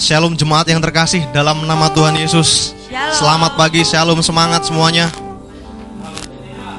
Shalom 0.00 0.32
jemaat 0.32 0.64
yang 0.64 0.80
terkasih 0.80 1.28
dalam 1.28 1.68
nama 1.68 1.92
Tuhan 1.92 2.16
Yesus. 2.16 2.72
Shalom. 2.88 3.20
Selamat 3.20 3.52
pagi, 3.52 3.84
shalom 3.84 4.24
semangat 4.24 4.64
semuanya. 4.64 5.12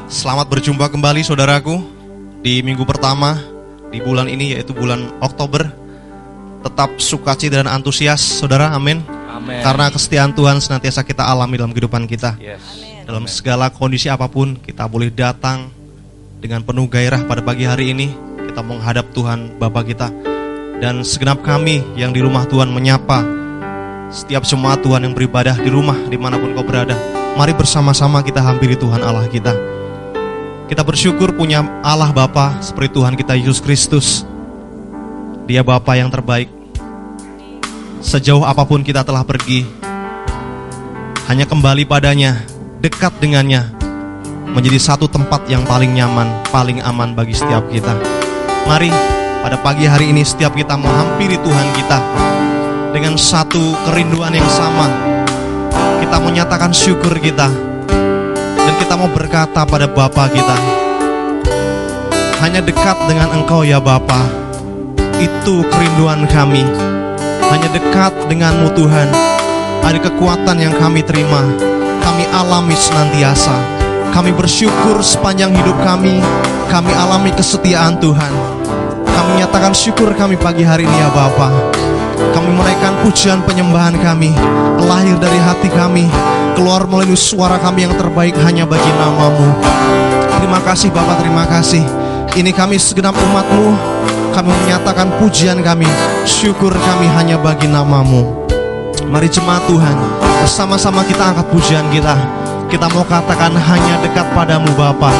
Selamat 0.09 0.49
berjumpa 0.49 0.89
kembali 0.89 1.21
saudaraku 1.21 1.85
di 2.41 2.65
minggu 2.65 2.81
pertama 2.81 3.37
di 3.93 4.01
bulan 4.01 4.25
ini 4.25 4.57
yaitu 4.57 4.73
bulan 4.73 5.13
Oktober. 5.21 5.69
Tetap 6.65 6.97
sukacita 6.97 7.61
dan 7.61 7.69
antusias 7.69 8.25
saudara, 8.25 8.73
amin. 8.73 9.05
Amin. 9.29 9.61
Karena 9.61 9.93
kesetiaan 9.93 10.33
Tuhan 10.33 10.57
senantiasa 10.57 11.05
kita 11.05 11.21
alami 11.21 11.61
dalam 11.61 11.77
kehidupan 11.77 12.09
kita. 12.09 12.41
Yes. 12.41 13.05
Dalam 13.05 13.29
segala 13.29 13.69
kondisi 13.69 14.09
apa 14.09 14.25
pun 14.33 14.57
kita 14.57 14.89
boleh 14.89 15.13
datang 15.13 15.69
dengan 16.41 16.65
penuh 16.65 16.89
gairah 16.89 17.21
pada 17.29 17.45
pagi 17.45 17.69
hari 17.69 17.93
ini. 17.93 18.09
Kita 18.49 18.65
menghadap 18.65 19.13
Tuhan 19.13 19.61
Bapa 19.61 19.85
kita 19.85 20.09
dan 20.81 21.05
segenap 21.05 21.45
kami 21.45 21.85
yang 21.93 22.09
di 22.09 22.25
rumah 22.25 22.49
Tuhan 22.49 22.73
menyapa 22.73 23.21
setiap 24.09 24.41
jemaat 24.43 24.81
Tuhan 24.81 25.05
yang 25.05 25.13
beribadah 25.13 25.53
di 25.61 25.69
rumah 25.69 25.95
di 26.09 26.17
mana 26.17 26.41
pun 26.41 26.57
kau 26.57 26.65
berada. 26.65 26.97
Mari 27.37 27.55
bersama-sama 27.55 28.25
kita 28.25 28.43
hampiri 28.43 28.75
Tuhan 28.75 28.99
Allah 28.99 29.29
kita. 29.29 29.53
Kita 30.67 30.81
bersyukur 30.81 31.31
punya 31.37 31.63
Allah 31.85 32.09
Bapa 32.11 32.59
seperti 32.59 32.97
Tuhan 32.97 33.13
kita 33.15 33.37
Yesus 33.37 33.61
Kristus. 33.63 34.27
Dia 35.45 35.61
Bapa 35.61 35.95
yang 35.95 36.09
terbaik. 36.11 36.49
Sejauh 38.01 38.43
apa 38.43 38.65
pun 38.65 38.81
kita 38.81 39.05
telah 39.05 39.21
pergi, 39.21 39.61
hanya 41.29 41.45
kembali 41.45 41.85
padanya, 41.85 42.41
dekat 42.81 43.13
dengannya, 43.21 43.69
menjadi 44.49 44.81
satu 44.81 45.05
tempat 45.05 45.45
yang 45.45 45.61
paling 45.69 45.93
nyaman, 45.93 46.27
paling 46.49 46.81
aman 46.81 47.13
bagi 47.13 47.37
setiap 47.37 47.61
kita. 47.69 47.93
Mari 48.65 49.20
pada 49.41 49.57
pagi 49.57 49.89
hari 49.89 50.13
ini 50.13 50.21
setiap 50.21 50.53
kita 50.53 50.77
menghampiri 50.77 51.41
Tuhan 51.41 51.67
kita 51.73 51.99
dengan 52.93 53.17
satu 53.17 53.73
kerinduan 53.89 54.31
yang 54.37 54.47
sama. 54.47 54.87
Kita 55.97 56.17
menyatakan 56.21 56.69
syukur 56.69 57.17
kita 57.17 57.49
dan 58.61 58.73
kita 58.77 58.93
mau 58.93 59.09
berkata 59.09 59.65
pada 59.65 59.89
Bapa 59.89 60.29
kita, 60.29 60.57
hanya 62.41 62.61
dekat 62.61 62.97
dengan 63.09 63.33
Engkau 63.33 63.65
ya 63.65 63.81
Bapa. 63.81 64.21
Itu 65.21 65.61
kerinduan 65.69 66.25
kami. 66.25 66.65
Hanya 67.53 67.69
dekat 67.69 68.13
denganmu 68.25 68.73
Tuhan. 68.73 69.09
Ada 69.85 69.99
kekuatan 70.09 70.57
yang 70.57 70.73
kami 70.77 71.05
terima. 71.05 71.45
Kami 72.01 72.25
alami 72.33 72.73
senantiasa. 72.73 73.53
Kami 74.09 74.33
bersyukur 74.33 75.05
sepanjang 75.05 75.53
hidup 75.53 75.77
kami. 75.85 76.17
Kami 76.73 76.91
alami 76.97 77.29
kesetiaan 77.37 78.01
Tuhan. 78.01 78.33
Kami 79.21 79.37
nyatakan 79.37 79.69
syukur 79.69 80.17
kami 80.17 80.33
pagi 80.33 80.65
hari 80.65 80.81
ini 80.81 80.97
ya 80.97 81.13
Bapa. 81.13 81.53
Kami 82.33 82.57
menaikkan 82.57 83.05
pujian 83.05 83.45
penyembahan 83.45 83.93
kami. 84.01 84.33
Lahir 84.81 85.13
dari 85.21 85.37
hati 85.37 85.69
kami. 85.69 86.09
Keluar 86.57 86.89
melalui 86.89 87.13
suara 87.13 87.61
kami 87.61 87.85
yang 87.85 87.93
terbaik 87.93 88.33
hanya 88.41 88.65
bagi 88.65 88.89
namamu. 88.97 89.61
Terima 90.41 90.57
kasih 90.65 90.89
Bapak, 90.89 91.21
terima 91.21 91.45
kasih. 91.45 91.85
Ini 92.33 92.49
kami 92.49 92.81
segenap 92.81 93.13
umatmu. 93.13 93.77
Kami 94.33 94.49
menyatakan 94.65 95.13
pujian 95.21 95.61
kami. 95.61 95.85
Syukur 96.25 96.73
kami 96.73 97.05
hanya 97.13 97.37
bagi 97.37 97.69
namamu. 97.69 98.25
Mari 99.05 99.29
jemaat 99.29 99.61
Tuhan 99.69 99.97
Bersama-sama 100.41 101.05
kita 101.05 101.29
angkat 101.29 101.45
pujian 101.53 101.85
kita. 101.93 102.17
Kita 102.73 102.89
mau 102.89 103.05
katakan 103.05 103.53
hanya 103.53 104.01
dekat 104.01 104.25
padamu 104.33 104.73
Bapa. 104.73 105.13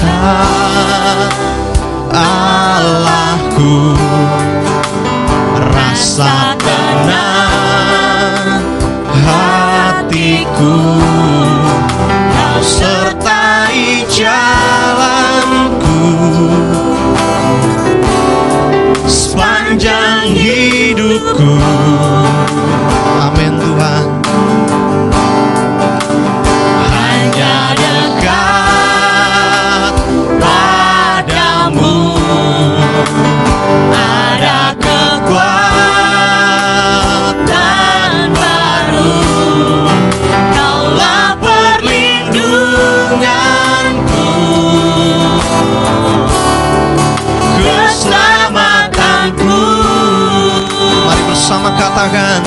Dekat 0.00 0.61
Allahku 2.12 3.96
Rasa 5.72 6.52
tenang 6.60 8.60
hatiku. 9.12 10.76
Kau 12.32 12.60
sertai 12.60 14.04
jalanku. 14.12 16.00
Sepanjang 19.08 20.36
hidupku. 20.36 21.52
Amin 23.24 23.56
Tuhan 23.56 24.21
katakan 51.92 52.40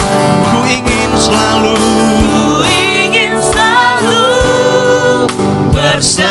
Ku 0.52 0.60
ingin 0.68 1.12
selalu 1.16 1.76
Ku 1.78 2.66
ingin 2.66 3.34
selalu 3.40 4.24
bersekutu 5.72 6.25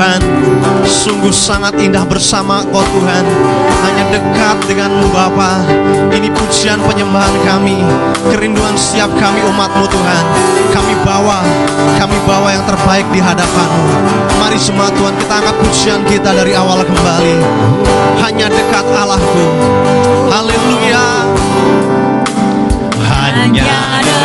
Tuhan, 0.00 0.24
sungguh 0.88 1.28
sangat 1.28 1.76
indah 1.76 2.08
bersama 2.08 2.64
Kau 2.72 2.80
Tuhan. 2.80 3.20
Hanya 3.84 4.08
dekat 4.08 4.56
denganmu 4.64 5.12
Bapa. 5.12 5.60
Ini 6.08 6.24
pujian 6.32 6.80
penyembahan 6.80 7.36
kami. 7.44 7.84
Kerinduan 8.32 8.80
setiap 8.80 9.12
kami 9.20 9.44
umatmu 9.44 9.84
Tuhan. 9.84 10.24
Kami 10.72 10.96
bawa, 11.04 11.44
kami 12.00 12.16
bawa 12.24 12.48
yang 12.48 12.64
terbaik 12.64 13.04
di 13.12 13.20
hadapanmu. 13.20 13.84
Mari 14.40 14.56
semua 14.56 14.88
Tuhan 14.88 15.12
kita 15.20 15.36
angkat 15.36 15.56
pujian 15.68 16.00
kita 16.08 16.32
dari 16.32 16.56
awal 16.56 16.80
kembali. 16.80 17.36
Hanya 18.24 18.48
dekat 18.48 18.88
Allahku. 18.96 19.44
Haleluya. 20.32 21.04
Hanya 23.04 23.68
dekat 23.68 24.19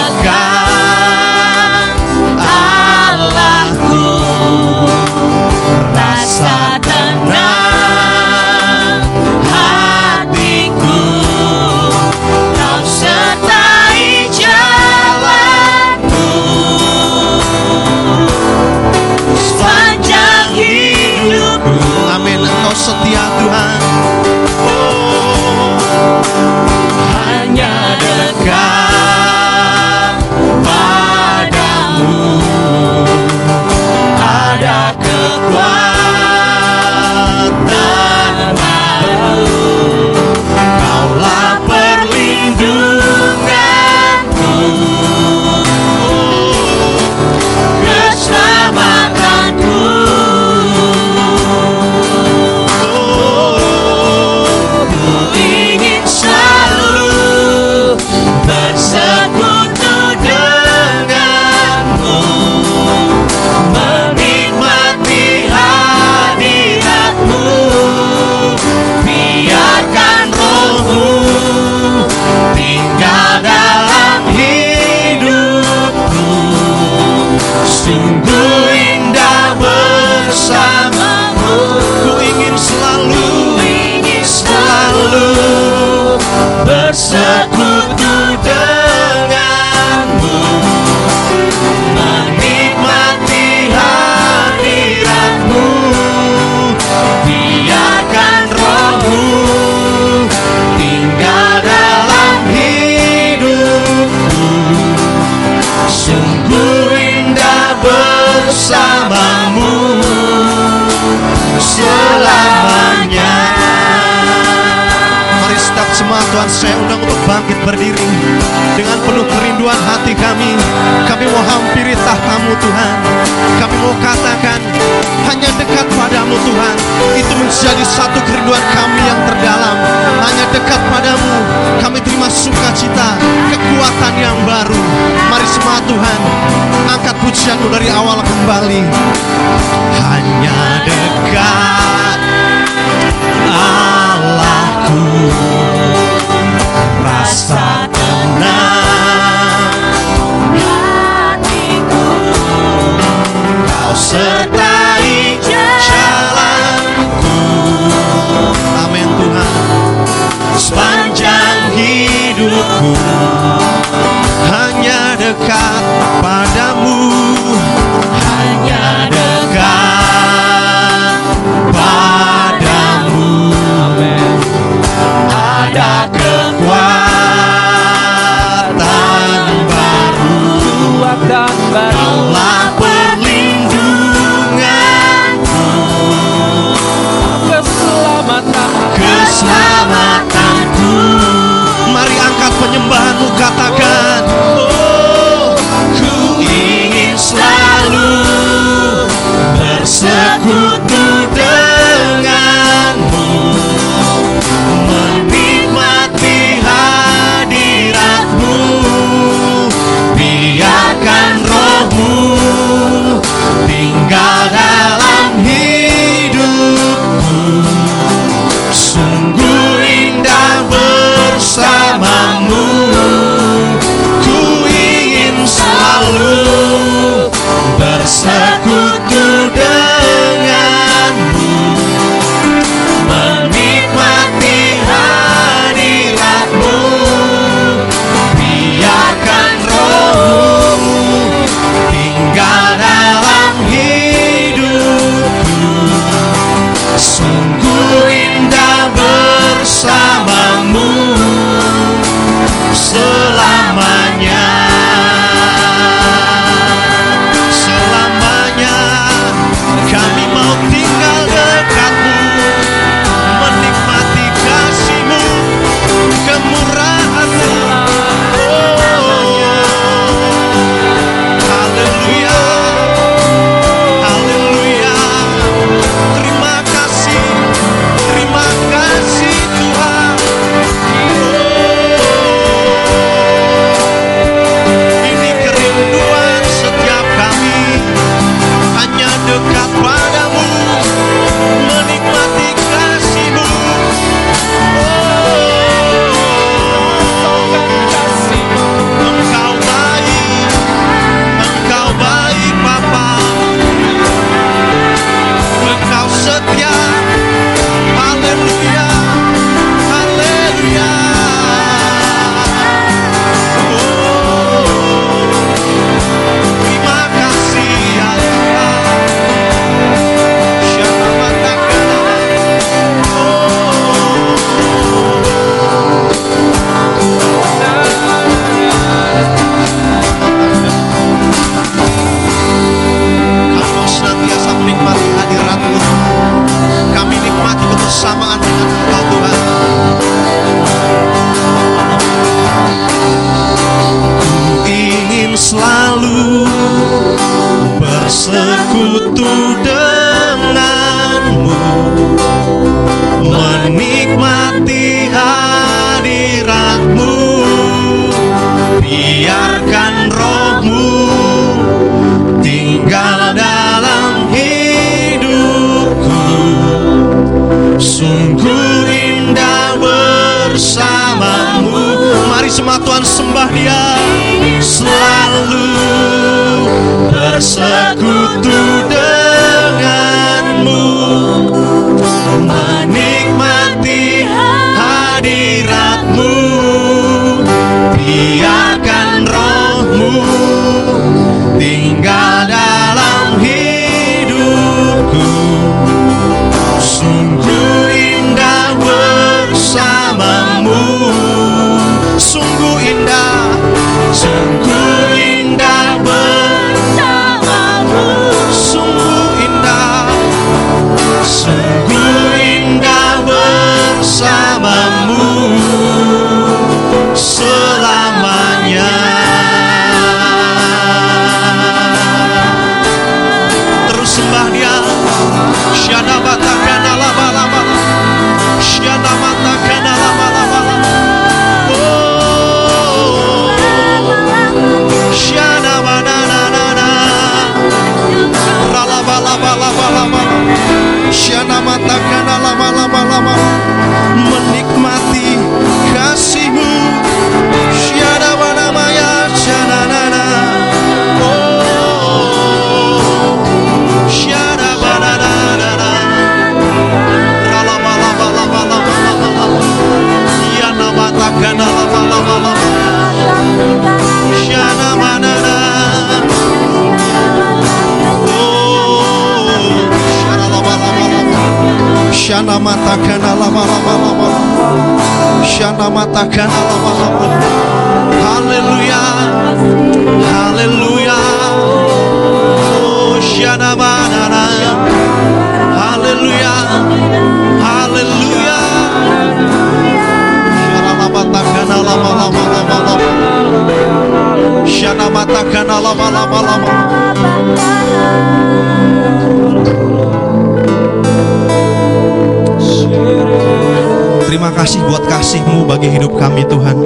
bagi 505.65 505.89
hidup 505.89 506.13
kami 506.15 506.45
Tuhan. 506.45 506.85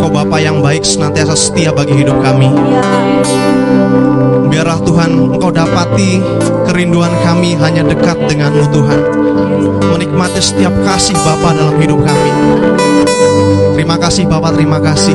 Kau 0.00 0.10
Bapa 0.10 0.40
yang 0.40 0.64
baik 0.64 0.82
senantiasa 0.82 1.36
setia 1.36 1.70
bagi 1.70 2.00
hidup 2.00 2.16
kami. 2.24 2.48
Biarlah 4.48 4.80
Tuhan 4.80 5.36
Engkau 5.36 5.52
dapati 5.52 6.18
kerinduan 6.64 7.12
kami 7.20 7.54
hanya 7.60 7.84
dekat 7.84 8.16
denganmu 8.24 8.64
Tuhan. 8.72 9.00
Menikmati 9.92 10.40
setiap 10.40 10.72
kasih 10.82 11.16
Bapa 11.20 11.52
dalam 11.52 11.76
hidup 11.76 12.00
kami. 12.00 12.32
Terima 13.76 14.00
kasih 14.00 14.24
Bapak, 14.24 14.56
terima 14.56 14.80
kasih. 14.80 15.12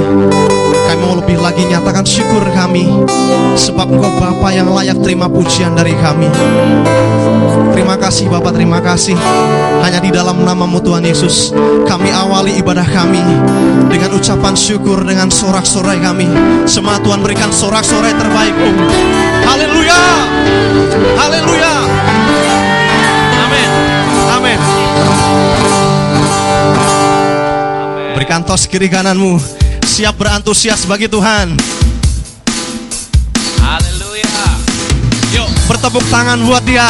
Kami 0.86 1.02
mau 1.02 1.18
lebih 1.18 1.42
lagi 1.42 1.66
nyatakan 1.66 2.06
syukur 2.06 2.46
kami 2.54 2.86
sebab 3.58 3.90
Engkau 3.90 4.14
Bapa 4.22 4.54
yang 4.54 4.70
layak 4.70 5.02
terima 5.02 5.26
pujian 5.26 5.74
dari 5.74 5.98
kami. 5.98 6.30
Terima 7.74 7.98
kasih 7.98 8.30
Bapak, 8.30 8.54
terima 8.54 8.78
kasih. 8.78 9.18
Hanya 9.82 9.98
di 9.98 10.14
dalam 10.14 10.46
namamu 10.46 10.78
Tuhan 10.78 11.02
Yesus, 11.02 11.50
kami 11.90 12.14
awali 12.14 12.62
ibadah 12.62 12.86
kami 12.86 13.26
dengan 13.90 14.14
ucapan 14.14 14.54
syukur 14.54 15.02
dengan 15.10 15.34
sorak-sorai 15.34 15.98
kami. 15.98 16.30
Semua 16.70 17.02
Tuhan 17.02 17.26
berikan 17.26 17.50
sorak-sorai 17.50 18.14
terbaik. 18.14 18.54
Haleluya. 19.42 20.02
Haleluya. 21.18 21.74
Berikan 28.32 28.48
tos 28.48 28.64
kiri 28.64 28.88
kananmu. 28.88 29.44
Siap 29.84 30.16
berantusias 30.16 30.88
bagi 30.88 31.12
Tuhan. 31.12 31.52
Haleluya. 33.60 34.40
Yuk, 35.36 35.52
bertepuk 35.68 36.06
tangan 36.08 36.40
buat 36.48 36.64
dia. 36.64 36.88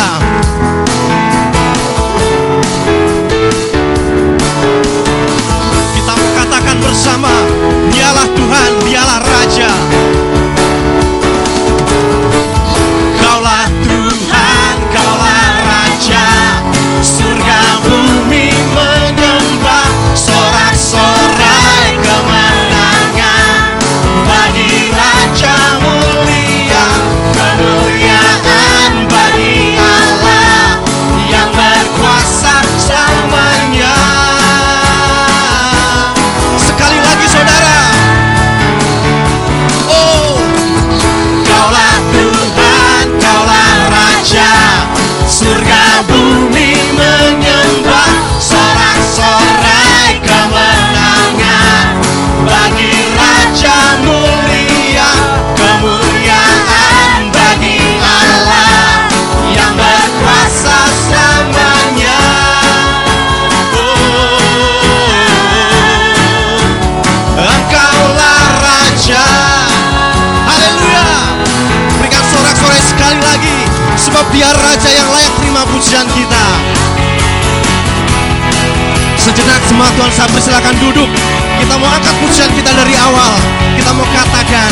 Semua 79.82 79.98
Tuhan 79.98 80.14
saya 80.14 80.30
persilakan 80.30 80.76
duduk. 80.78 81.10
Kita 81.58 81.74
mau 81.82 81.90
angkat 81.90 82.14
pujian 82.22 82.54
kita 82.54 82.70
dari 82.70 82.94
awal. 83.02 83.34
Kita 83.74 83.90
mau 83.98 84.06
katakan 84.14 84.70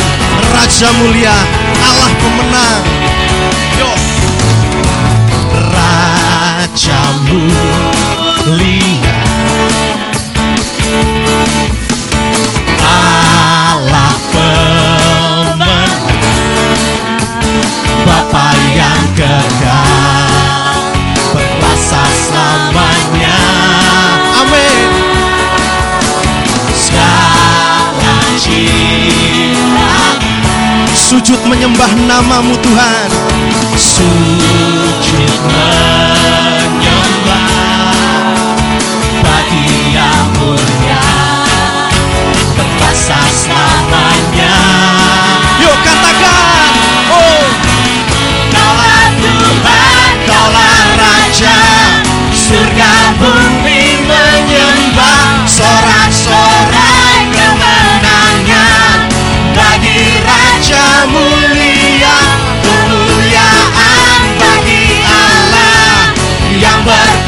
Raja 0.54 0.86
mulia, 1.02 1.34
Allah 1.82 2.10
pemenang. 2.14 2.82
Yo. 3.74 3.90
Raja 5.74 7.02
mulia. 7.26 9.09
Sujud 31.10 31.42
menyembah 31.42 31.90
namamu 32.06 32.54
Tuhan. 32.62 33.10
Sujud 33.74 35.34
menyembah 35.42 36.70
Bagi 39.18 39.90
yang 39.90 40.30
mulia 40.38 41.02
berkuasa 42.54 43.18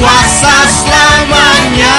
berkuasa 0.03 0.55
selamanya. 0.67 1.95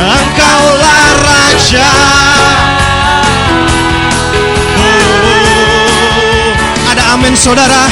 Engkaulah 0.00 1.06
Raja 1.22 1.90
Oh, 4.80 6.50
Ada 6.90 7.14
amin 7.14 7.34
saudara 7.36 7.86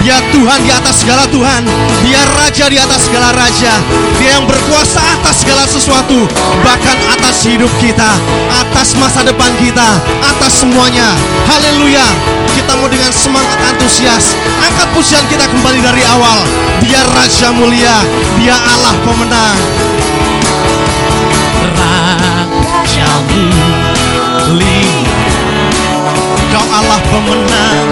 Dia 0.00 0.16
Tuhan 0.32 0.64
di 0.64 0.72
atas 0.72 1.04
segala 1.04 1.28
Tuhan. 1.28 1.60
Dia 2.00 2.24
Raja 2.40 2.72
di 2.72 2.80
atas 2.80 3.04
segala 3.04 3.36
Raja. 3.36 3.68
Dia 4.16 4.40
yang 4.40 4.48
berkuasa 4.48 4.96
atas 4.96 5.44
segala 5.44 5.68
sesuatu. 5.68 6.24
Bahkan 6.64 6.96
atas 7.20 7.44
hidup 7.44 7.68
kita. 7.76 8.08
Atas 8.48 8.96
masa 8.96 9.20
depan 9.28 9.52
kita. 9.60 10.00
Atas 10.24 10.64
semuanya. 10.64 11.12
Haleluya. 11.44 12.04
Kita 12.56 12.80
mau 12.80 12.88
dengan 12.88 13.12
semangat 13.12 13.60
antusias. 13.68 14.32
Angkat 14.64 14.88
pujian 14.96 15.20
kita 15.28 15.44
kembali 15.44 15.84
dari 15.84 16.00
awal. 16.08 16.48
Dia 16.80 17.04
Raja 17.04 17.52
mulia. 17.52 18.00
Dia 18.40 18.56
Allah 18.56 18.96
pemenang. 19.04 19.58
Raja 21.76 23.10
mulia. 23.28 25.12
Kau 26.50 26.66
Allah 26.72 27.00
pemenang 27.04 27.89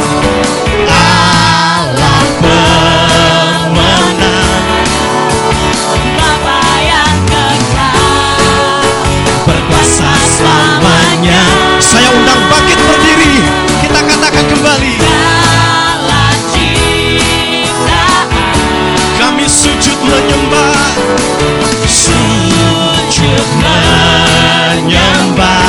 paz. 25.39 25.68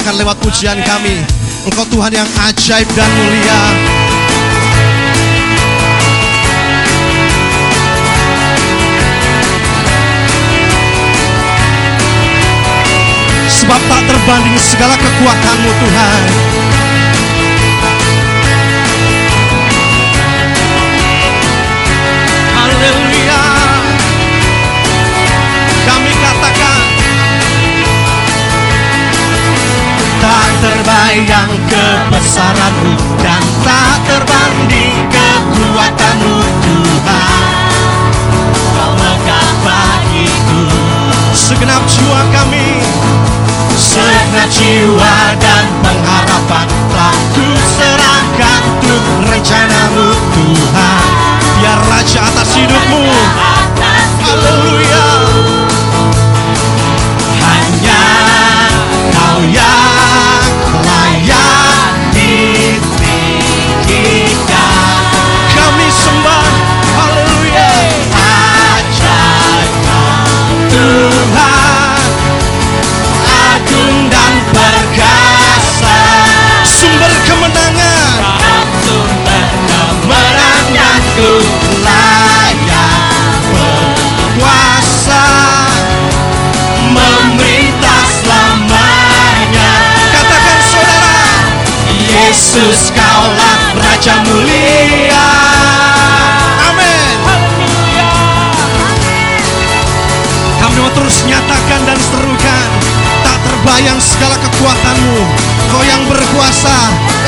katakan 0.00 0.16
lewat 0.16 0.40
pujian 0.40 0.80
kami. 0.80 1.20
Engkau 1.68 1.84
Tuhan 1.92 2.08
yang 2.08 2.24
ajaib 2.48 2.88
dan 2.96 3.10
mulia. 3.20 3.60
Sebab 13.44 13.80
tak 13.92 14.02
terbanding 14.08 14.56
segala 14.56 14.96
kekuatanmu 14.96 15.68
Tuhan. 15.68 16.20
sayang 31.10 31.50
kebesaranmu 31.66 32.94
dan 33.18 33.42
tak 33.66 33.98
terbanding 34.06 34.94
kekuatanmu 35.10 36.38
Tuhan. 36.62 37.66
Kau 38.78 38.94
megah 38.94 39.50
bagiku. 39.66 40.62
Segenap 41.34 41.82
jiwa 41.90 42.20
kami 42.30 42.78
segenap 43.74 44.46
jiwa 44.54 45.14
dan 45.42 45.66
pengharapan 45.82 46.68
tak 46.94 47.16
ku 47.34 47.46
serahkan 47.58 48.62
untuk 48.78 49.34
rencanamu. 49.34 50.09
Yesus 92.50 92.90
kaulah 92.90 93.78
Raja 93.78 94.26
mulia. 94.26 95.26
Amin. 96.66 97.14
Kami 100.58 100.76
mau 100.82 100.90
terus 100.90 101.22
nyatakan 101.30 101.80
dan 101.86 101.94
serukan 101.94 102.68
Tak 103.22 103.38
terbayang 103.46 104.02
segala 104.02 104.34
kekuatanmu. 104.34 105.22
Kau 105.70 105.86
yang 105.86 106.02
berkuasa 106.10 106.74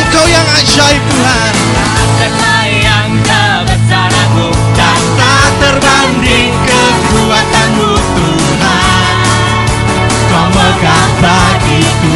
Engkau 0.02 0.26
yang 0.26 0.42
ajaib 0.58 0.98
Tuhan. 1.06 1.54
Tak 1.70 2.02
terbayang 2.18 3.10
kebesaranmu 3.22 4.50
Dan 4.74 5.00
tak 5.22 5.50
terbanding 5.62 6.50
kekuatanmu 6.66 7.90
Tuhan. 7.94 9.14
Kau 10.34 10.46
megah 10.50 11.06
bagiku. 11.22 12.14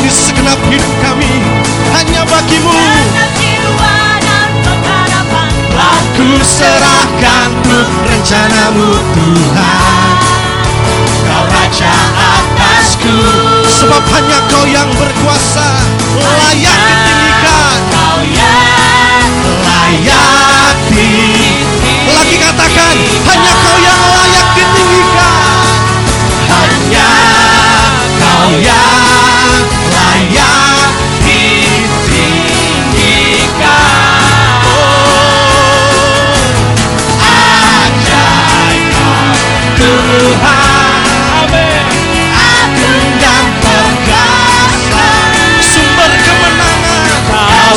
Ini 0.00 0.08
segenap 0.08 0.56
hidup 0.72 0.97
serahkan 6.48 7.48
tuh 7.60 7.86
rencanamu 8.08 8.88
Tuhan. 9.12 10.12
Kau 11.28 11.44
raja 11.44 11.94
atasku. 12.16 13.16
Sebab 13.68 14.02
hanya 14.16 14.38
kau 14.48 14.64
yang 14.64 14.88
berkuasa. 14.96 15.68
Layak 16.16 17.07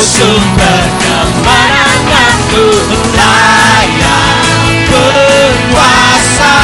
sumber 0.02 0.82
kemenanganku 0.98 2.66
Engkau 2.90 3.86
yang 3.86 4.34
berkuasa 4.90 6.56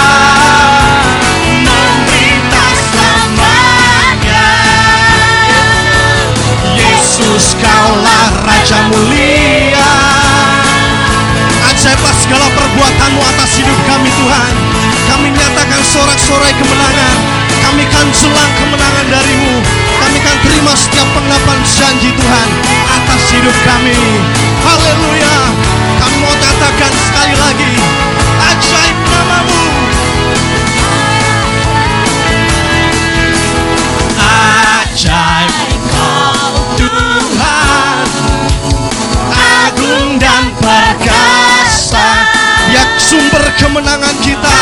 memerintah 1.62 2.70
selamanya 2.90 4.50
Yesus 6.74 7.54
kaulah 7.62 8.26
Raja 8.42 8.90
mulia. 8.90 9.94
Ajaiblah 11.62 12.16
segala 12.18 12.50
perbuatanmu 12.58 13.22
atas 13.22 13.54
hidup 13.54 13.78
kami 13.86 14.10
Tuhan. 14.18 14.54
Kami 15.14 15.30
nyatakan 15.30 15.82
sorak-sorai 15.86 16.58
kemenangan. 16.58 17.16
Kami 17.62 17.86
kan 17.86 18.10
selang 18.10 18.50
kemenangan 18.58 19.06
darimu. 19.14 19.87
Kami 20.28 20.36
kan 20.36 20.44
terima 20.44 20.74
setiap 20.76 21.08
penggapan 21.16 21.58
janji 21.64 22.12
Tuhan 22.12 22.48
Atas 23.00 23.32
hidup 23.32 23.56
kami. 23.64 23.96
Haleluya. 24.60 25.36
Kami 26.04 26.16
mau 26.20 26.36
katakan 26.36 26.92
sekali 27.00 27.32
lagi 27.32 27.72
Ajaib 28.36 28.96
namamu. 29.08 29.64
Ajaib 34.20 35.54
kau 35.96 36.76
Tuhan 36.76 38.04
Agung 39.32 40.20
dan 40.20 40.52
perkasa 40.60 42.28
Ya 42.68 42.84
sumber 43.00 43.48
kemenangan 43.56 44.12
kita 44.20 44.60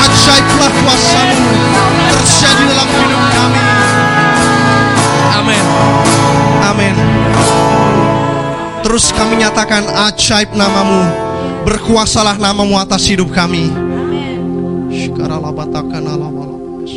Ajaiblah 0.00 0.70
kuasamu 0.80 1.38
Terjadi 2.10 2.64
dalam 2.68 2.88
hidup 2.88 3.22
kami. 3.32 3.62
Amin 5.36 5.64
Amin 6.64 6.96
Terus 8.80 9.12
kami 9.12 9.44
nyatakan 9.44 9.84
ajaib 10.08 10.56
namamu 10.56 11.30
Berkuasalah 11.60 12.40
namamu 12.40 12.80
atas 12.80 13.04
hidup 13.04 13.28
kami. 13.36 13.68
Shikaralabatakan 14.88 16.00
alawalabas. 16.08 16.92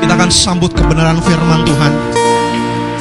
Kita 0.00 0.12
akan 0.16 0.30
sambut 0.32 0.72
kebenaran 0.72 1.20
firman 1.20 1.60
Tuhan. 1.68 1.92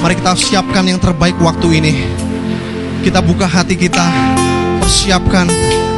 Mari 0.04 0.14
kita 0.20 0.36
siapkan 0.36 0.84
yang 0.84 1.00
terbaik 1.00 1.40
waktu 1.40 1.80
ini 1.80 2.27
Kita 3.08 3.24
buka 3.24 3.48
hati 3.48 3.80
kita 3.80 4.04
Persiapkan 4.84 5.48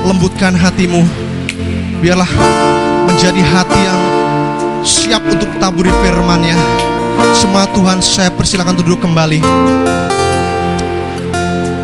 Lembutkan 0.06 0.54
hatimu 0.54 1.02
Biarlah 2.06 2.30
menjadi 3.10 3.42
hati 3.42 3.82
yang 3.82 4.02
siap 4.86 5.26
untuk 5.26 5.50
taburi 5.58 5.90
firman-Nya. 5.90 6.54
Semua 7.34 7.66
Tuhan 7.74 8.00
saya 8.00 8.30
persilakan 8.30 8.78
duduk 8.80 9.02
kembali. 9.02 9.42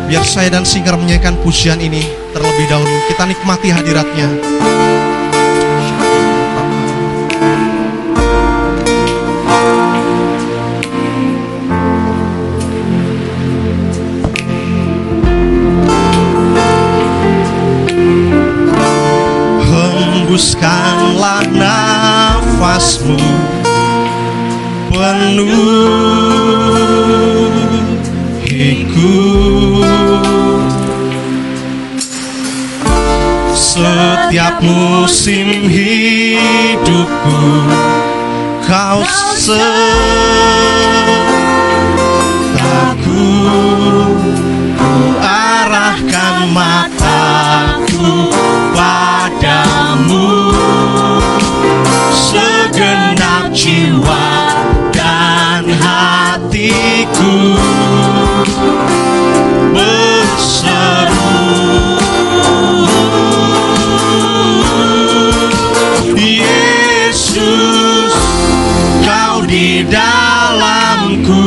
Biar 0.06 0.22
saya 0.22 0.48
dan 0.54 0.62
Singkar 0.62 0.94
menyanyikan 0.96 1.36
pujian 1.42 1.82
ini 1.82 2.06
terlebih 2.30 2.64
dahulu. 2.70 2.96
Kita 3.10 3.26
nikmati 3.26 3.68
hadiratnya. 3.74 4.28
Nafasmu 22.56 23.16
penuhiku 24.88 25.56
Setiap 33.52 34.64
musim 34.64 35.68
hidupku 35.68 37.40
Kau 38.64 39.04
sertaku 39.36 39.76
Ku 44.80 44.92
arahkan 45.20 46.48
mataku 46.56 48.35
jiwa 53.56 54.28
dan 54.92 55.64
hatiku. 55.64 57.56
Berseru 59.72 61.32
Yesus 66.20 68.12
Kau 69.00 69.40
di 69.48 69.88
dalamku 69.88 71.44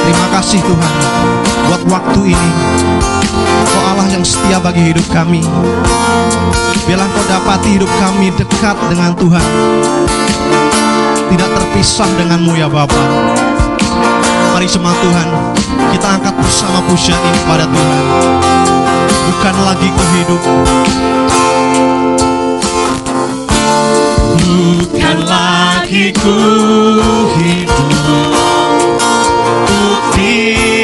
Terima 0.06 0.28
kasih 0.34 0.60
Tuhan 0.66 0.94
buat 1.66 1.82
waktu 1.90 2.22
ini. 2.34 2.52
Kau 3.66 3.82
Allah 3.84 4.08
yang 4.14 4.24
setia 4.24 4.62
bagi 4.62 4.94
hidup 4.94 5.06
kami. 5.12 5.42
Biarlah 6.86 7.10
kau 7.10 7.26
dapati 7.26 7.82
hidup 7.82 7.90
kami 7.98 8.30
dekat 8.38 8.78
dengan 8.94 9.18
Tuhan. 9.18 9.48
Tidak 11.30 11.50
terpisah 11.50 12.10
denganmu 12.20 12.54
ya 12.58 12.68
Bapa. 12.70 13.04
Mari 14.54 14.68
semua 14.70 14.94
Tuhan, 14.94 15.28
kita 15.92 16.08
angkat 16.20 16.34
bersama 16.38 16.80
pujian 16.88 17.20
ini 17.20 17.40
pada 17.44 17.66
Tuhan. 17.68 18.04
Bukan 19.26 19.56
lagi 19.68 19.90
ku 19.92 20.04
bukan 24.46 25.18
lagi 25.28 26.14
ku 26.16 26.38
hidup 27.36 27.90
untuk 29.66 30.75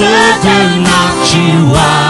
certain 0.00 0.82
knocked 0.82 1.34
you 1.34 1.76
out. 1.76 2.09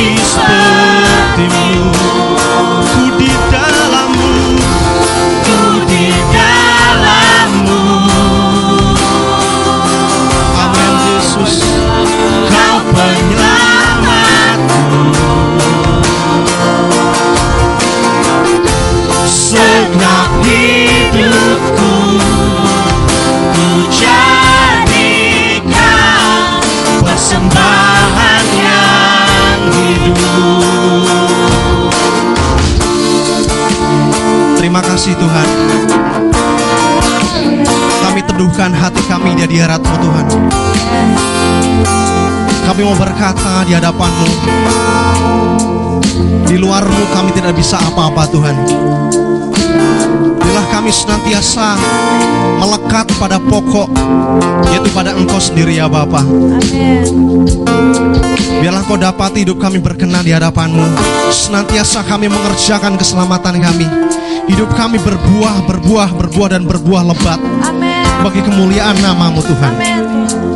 He. 0.00 0.69
Kami 42.80 42.96
mau 42.96 42.96
berkata 42.96 43.60
di 43.68 43.76
hadapanmu. 43.76 44.28
Di 46.48 46.56
luarmu 46.56 47.04
kami 47.12 47.28
tidak 47.36 47.52
bisa 47.52 47.76
apa-apa 47.76 48.24
Tuhan. 48.32 48.56
Biarlah 50.40 50.66
kami 50.72 50.88
senantiasa 50.88 51.76
melekat 52.56 53.04
pada 53.20 53.36
pokok, 53.36 53.84
yaitu 54.72 54.88
pada 54.96 55.12
Engkau 55.12 55.36
sendiri 55.36 55.76
ya 55.76 55.92
Bapa. 55.92 56.24
Biarlah 58.64 58.80
Kau 58.88 58.96
dapat 58.96 59.36
hidup 59.36 59.60
kami 59.60 59.76
berkenan 59.76 60.24
di 60.24 60.32
hadapanmu. 60.32 60.96
Senantiasa 61.28 62.00
kami 62.08 62.32
mengerjakan 62.32 62.96
keselamatan 62.96 63.60
kami. 63.60 63.84
Hidup 64.48 64.72
kami 64.72 64.96
berbuah, 65.04 65.68
berbuah, 65.68 66.16
berbuah 66.16 66.48
dan 66.56 66.64
berbuah 66.64 67.12
lebat 67.12 67.44
Amin. 67.60 68.24
bagi 68.24 68.40
kemuliaan 68.40 68.96
namamu 69.04 69.44
Tuhan. 69.44 69.72
Amin. 69.76 70.49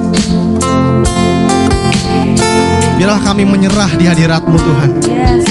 Biarlah 3.04 3.20
kami 3.20 3.44
menyerah 3.44 4.00
di 4.00 4.08
hadiratmu 4.08 4.56
Tuhan. 4.56 4.90
Yes. 5.04 5.44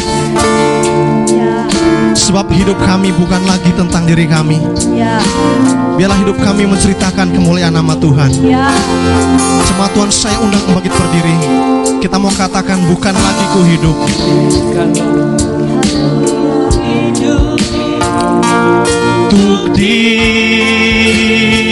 Ya. 1.30 1.70
Sebab 2.18 2.50
hidup 2.50 2.82
kami 2.82 3.14
bukan 3.14 3.46
lagi 3.46 3.70
tentang 3.78 4.10
diri 4.10 4.26
kami. 4.26 4.58
Ya. 4.90 5.22
Biarlah 5.94 6.18
hidup 6.18 6.42
kami 6.42 6.66
menceritakan 6.66 7.30
kemuliaan 7.30 7.78
nama 7.78 7.94
Tuhan. 7.94 8.34
Ya. 8.42 8.74
Jemaat 9.70 9.94
Tuhan 9.94 10.10
saya 10.10 10.42
undang 10.42 10.66
bangkit 10.66 10.98
berdiri. 10.98 11.38
Kita 12.02 12.18
mau 12.18 12.34
katakan 12.34 12.90
bukan 12.90 13.14
lagi 13.14 13.46
ku 13.54 13.62
hidup. 13.70 14.02
Untuk 19.30 19.78
diriku 19.78 21.63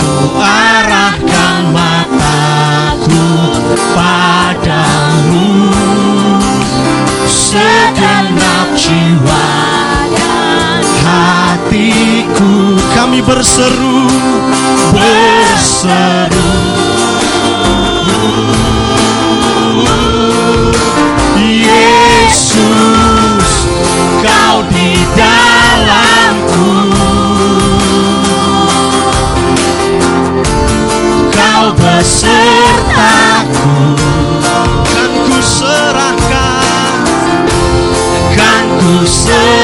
Ku 0.00 0.40
arahkan 0.40 1.68
mataku 1.68 3.20
padamu. 3.92 5.68
Segenap 7.28 8.72
jiwa 8.72 9.48
dan 10.16 10.80
hatiku. 11.04 12.80
Kami 12.96 13.20
berseru 13.20 14.08
Berseru 14.88 16.73
ku 39.24 39.63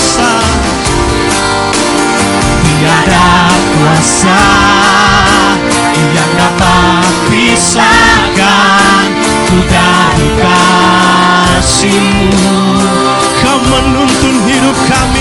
kuasa. 0.00 0.32
Tiada 2.64 3.52
kuasa 3.76 4.40
yang 6.16 6.32
dapat 6.40 7.04
pisahkan 7.28 9.12
ku 9.44 9.60
dari 9.68 10.28
kasihmu. 11.60 12.48
Kau 13.44 13.60
menuntun 13.60 14.40
hidup 14.48 14.78
kami, 14.88 15.19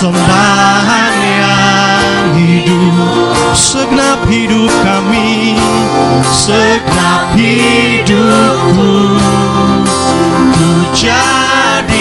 persembahan 0.00 1.12
yang 1.20 2.32
hidup 2.32 3.52
segenap 3.52 4.24
hidup 4.32 4.72
kami, 4.80 5.60
segenap 6.32 7.36
hidupku, 7.36 9.20
ku 10.56 10.88
jadikan 10.96 12.00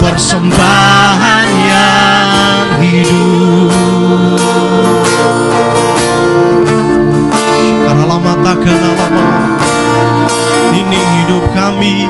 persembahan 0.00 1.48
yang 1.60 2.72
hidup. 2.80 3.68
Karena 7.84 8.04
lama 8.08 8.32
takkan 8.40 8.80
lama, 8.96 9.60
ini 10.72 10.96
hidup 11.20 11.44
kami 11.52 12.08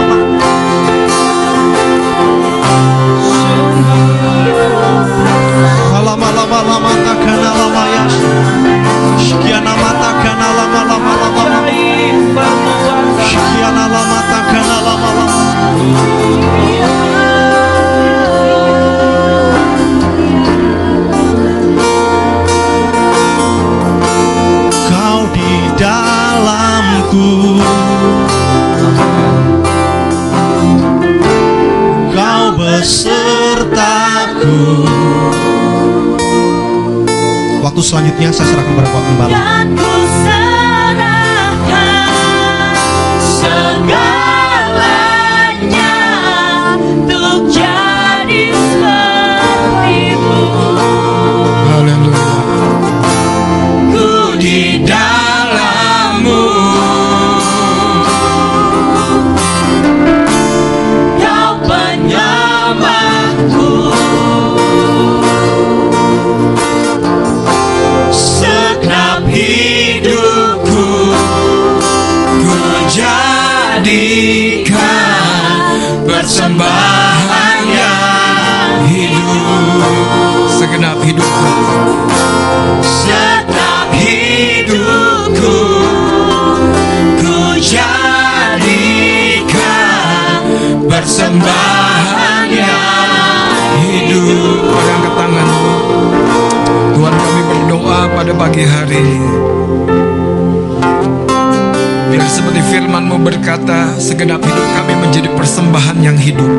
lama 6.02 6.28
lama 7.52 7.80
lama 10.52 10.82
lama 10.92 11.14
lama 11.22 11.41
selanjutnya 37.92 38.32
saya 38.32 38.48
serahkan 38.56 38.72
kepada 38.72 38.88
Pak 38.88 39.02
Gembala 39.04 39.36
persembahan 76.42 77.62
yang 77.70 78.90
hidup 78.90 80.50
Segenap 80.50 80.98
hidupku. 81.06 81.54
Segenap 82.82 83.94
hidupku 83.94 85.62
Ku 87.22 87.62
jadikan 87.62 88.02
persembahan 90.90 92.50
yang 92.50 93.54
hidup 93.86 94.66
Mari 94.66 94.90
angkat 94.98 95.14
tanganmu. 95.14 95.78
Tuhan 96.98 97.14
kami 97.22 97.42
berdoa 97.46 98.10
pada 98.18 98.34
pagi 98.34 98.66
hari 98.66 98.98
ini. 98.98 99.61
Biar 102.12 102.28
seperti 102.28 102.60
firmanmu 102.76 103.24
berkata, 103.24 103.96
segenap 103.96 104.44
hidup 104.44 104.68
kami 104.76 104.94
menjadi 105.00 105.32
persembahan 105.32 105.98
yang 106.04 106.20
hidup. 106.20 106.52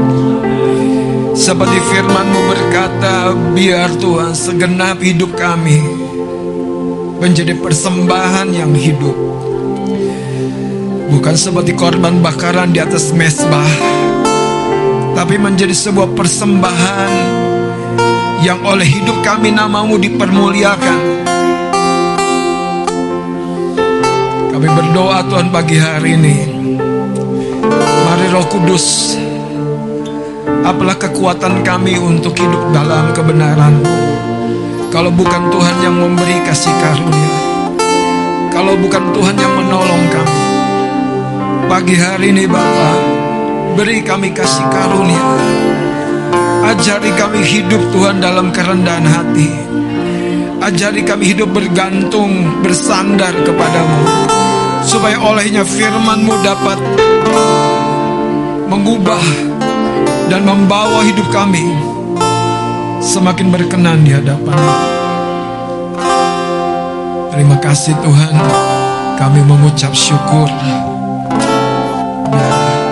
Seperti 1.36 1.76
firmanmu 1.92 2.40
berkata, 2.48 3.36
biar 3.52 3.92
Tuhan 4.00 4.32
segenap 4.32 5.04
hidup 5.04 5.36
kami 5.36 5.84
menjadi 7.20 7.52
persembahan 7.60 8.48
yang 8.48 8.72
hidup. 8.72 9.12
Bukan 11.12 11.36
seperti 11.36 11.76
korban 11.76 12.24
bakaran 12.24 12.72
di 12.72 12.80
atas 12.80 13.12
mesbah, 13.12 13.68
tapi 15.12 15.36
menjadi 15.36 15.76
sebuah 15.76 16.16
persembahan 16.16 17.12
yang 18.40 18.56
oleh 18.64 18.88
hidup 18.88 19.20
kami 19.20 19.52
namamu 19.52 20.00
dipermuliakan. 20.00 21.22
Kami 24.62 24.78
berdoa 24.78 25.26
Tuhan 25.26 25.50
pagi 25.50 25.74
hari 25.74 26.14
ini. 26.14 26.36
Mari 27.82 28.26
Roh 28.30 28.46
Kudus, 28.46 29.18
apalah 30.62 30.94
kekuatan 30.94 31.66
kami 31.66 31.98
untuk 31.98 32.30
hidup 32.38 32.70
dalam 32.70 33.10
kebenaran. 33.10 33.82
Kalau 34.94 35.10
bukan 35.10 35.50
Tuhan 35.50 35.76
yang 35.82 35.98
memberi 35.98 36.46
kasih 36.46 36.70
karunia, 36.78 37.30
kalau 38.54 38.78
bukan 38.78 39.10
Tuhan 39.10 39.34
yang 39.34 39.50
menolong 39.50 40.04
kami, 40.14 40.38
pagi 41.66 41.98
hari 41.98 42.30
ini 42.30 42.46
Bapa, 42.46 42.90
beri 43.74 43.98
kami 44.06 44.30
kasih 44.30 44.62
karunia. 44.70 45.26
Ajari 46.70 47.10
kami 47.18 47.42
hidup 47.42 47.82
Tuhan 47.90 48.22
dalam 48.22 48.54
kerendahan 48.54 49.10
hati. 49.10 49.50
Ajari 50.62 51.02
kami 51.02 51.34
hidup 51.34 51.50
bergantung, 51.50 52.62
bersandar 52.62 53.34
kepadamu. 53.42 54.41
Supaya 54.82 55.16
olehnya 55.22 55.62
firmanmu 55.64 56.34
dapat 56.42 56.78
mengubah 58.68 59.24
dan 60.28 60.44
membawa 60.44 61.06
hidup 61.06 61.26
kami 61.32 61.64
semakin 63.02 63.50
berkenan 63.50 64.00
di 64.06 64.14
hadapan 64.14 64.58
Terima 67.32 67.56
kasih 67.56 67.96
Tuhan, 68.04 68.34
kami 69.16 69.40
mengucap 69.48 69.96
syukur. 69.96 70.52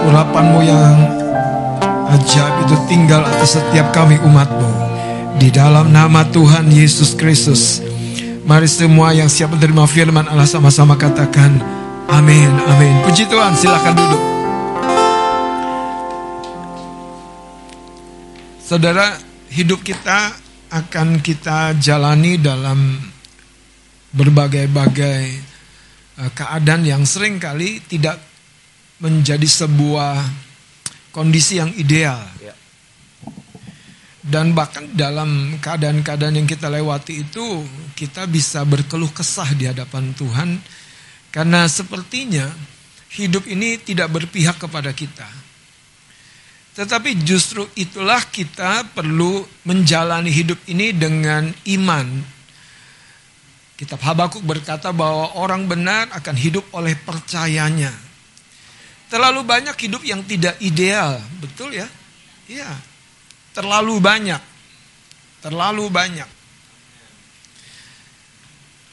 Urapanmu 0.09 0.65
yang 0.65 0.97
ajaib 2.09 2.65
itu 2.65 2.77
tinggal 2.89 3.21
atas 3.21 3.61
setiap 3.61 3.93
kami 3.93 4.17
umatmu. 4.25 4.73
Di 5.37 5.53
dalam 5.53 5.93
nama 5.93 6.25
Tuhan 6.33 6.73
Yesus 6.73 7.13
Kristus. 7.13 7.85
Mari 8.49 8.65
semua 8.65 9.13
yang 9.13 9.29
siap 9.29 9.53
menerima 9.53 9.85
firman 9.85 10.25
Allah 10.25 10.49
sama-sama 10.49 10.97
katakan 10.97 11.61
amin, 12.11 12.51
amin. 12.51 12.95
Puji 13.07 13.25
Tuhan, 13.31 13.53
silakan 13.55 13.95
duduk. 13.95 14.23
Saudara, 18.63 19.19
hidup 19.51 19.83
kita 19.83 20.31
akan 20.71 21.19
kita 21.19 21.75
jalani 21.83 22.39
dalam 22.39 22.95
berbagai-bagai 24.15 25.23
eh, 26.23 26.31
keadaan 26.31 26.87
yang 26.87 27.03
sering 27.03 27.43
kali 27.43 27.83
tidak 27.83 28.23
menjadi 29.03 29.47
sebuah 29.47 30.15
kondisi 31.11 31.59
yang 31.59 31.75
ideal. 31.75 32.23
Dan 34.21 34.55
bahkan 34.55 34.87
dalam 34.95 35.59
keadaan-keadaan 35.59 36.39
yang 36.39 36.47
kita 36.47 36.71
lewati 36.71 37.25
itu 37.27 37.67
kita 37.99 38.31
bisa 38.31 38.63
berkeluh 38.63 39.11
kesah 39.11 39.51
di 39.59 39.67
hadapan 39.67 40.15
Tuhan 40.15 40.61
karena 41.31 41.67
sepertinya 41.71 42.51
hidup 43.15 43.47
ini 43.47 43.79
tidak 43.79 44.11
berpihak 44.11 44.59
kepada 44.59 44.91
kita. 44.91 45.27
Tetapi 46.75 47.23
justru 47.27 47.67
itulah 47.75 48.23
kita 48.31 48.87
perlu 48.95 49.43
menjalani 49.67 50.31
hidup 50.31 50.59
ini 50.71 50.95
dengan 50.95 51.51
iman. 51.67 52.07
Kitab 53.75 53.99
Habakuk 54.05 54.45
berkata 54.45 54.95
bahwa 54.95 55.35
orang 55.41 55.67
benar 55.67 56.11
akan 56.15 56.37
hidup 56.37 56.63
oleh 56.77 56.95
percayanya. 56.95 57.91
Terlalu 59.11 59.43
banyak 59.43 59.75
hidup 59.75 60.07
yang 60.07 60.23
tidak 60.23 60.55
ideal, 60.63 61.19
betul 61.43 61.75
ya? 61.75 61.89
Iya. 62.47 62.71
Terlalu 63.51 63.99
banyak. 63.99 64.43
Terlalu 65.43 65.91
banyak. 65.91 66.31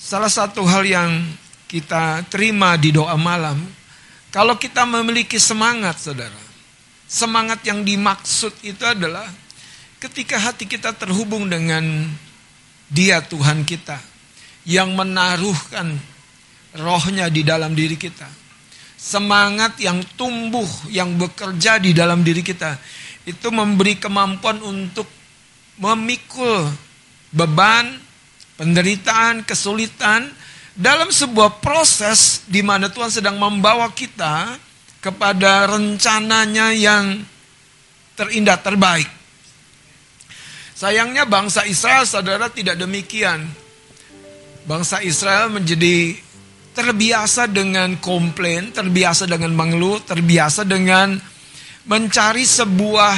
Salah 0.02 0.32
satu 0.32 0.66
hal 0.66 0.88
yang 0.88 1.12
kita 1.68 2.24
terima 2.32 2.80
di 2.80 2.96
doa 2.96 3.20
malam, 3.20 3.60
kalau 4.32 4.56
kita 4.56 4.88
memiliki 4.88 5.36
semangat, 5.36 6.00
saudara, 6.00 6.42
semangat 7.08 7.64
yang 7.68 7.84
dimaksud 7.84 8.56
itu 8.64 8.84
adalah 8.88 9.28
ketika 10.00 10.40
hati 10.40 10.64
kita 10.64 10.96
terhubung 10.96 11.52
dengan 11.52 11.84
Dia 12.88 13.20
Tuhan 13.20 13.68
kita 13.68 14.00
yang 14.64 14.96
menaruhkan 14.96 15.96
rohnya 16.76 17.28
di 17.28 17.44
dalam 17.44 17.76
diri 17.76 18.00
kita. 18.00 18.28
Semangat 18.98 19.78
yang 19.78 20.02
tumbuh, 20.18 20.68
yang 20.90 21.16
bekerja 21.20 21.78
di 21.78 21.94
dalam 21.94 22.24
diri 22.24 22.42
kita. 22.42 22.80
Itu 23.28 23.52
memberi 23.52 24.00
kemampuan 24.00 24.64
untuk 24.64 25.06
memikul 25.78 26.72
beban, 27.32 28.00
penderitaan, 28.58 29.46
kesulitan 29.46 30.32
dalam 30.78 31.10
sebuah 31.10 31.58
proses 31.58 32.46
di 32.46 32.62
mana 32.62 32.94
Tuhan 32.94 33.10
sedang 33.10 33.42
membawa 33.42 33.90
kita 33.90 34.62
kepada 35.02 35.74
rencananya 35.74 36.70
yang 36.70 37.26
terindah 38.14 38.62
terbaik. 38.62 39.10
Sayangnya 40.78 41.26
bangsa 41.26 41.66
Israel 41.66 42.06
saudara 42.06 42.54
tidak 42.54 42.78
demikian. 42.78 43.50
Bangsa 44.70 45.02
Israel 45.02 45.50
menjadi 45.50 46.14
terbiasa 46.78 47.50
dengan 47.50 47.98
komplain, 47.98 48.70
terbiasa 48.70 49.26
dengan 49.26 49.58
mengeluh, 49.58 49.98
terbiasa 50.06 50.62
dengan 50.62 51.18
mencari 51.90 52.46
sebuah 52.46 53.18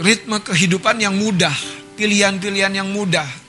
ritme 0.00 0.40
kehidupan 0.40 0.96
yang 1.04 1.12
mudah 1.12 1.52
pilihan-pilihan 2.00 2.80
yang 2.80 2.88
mudah. 2.88 3.43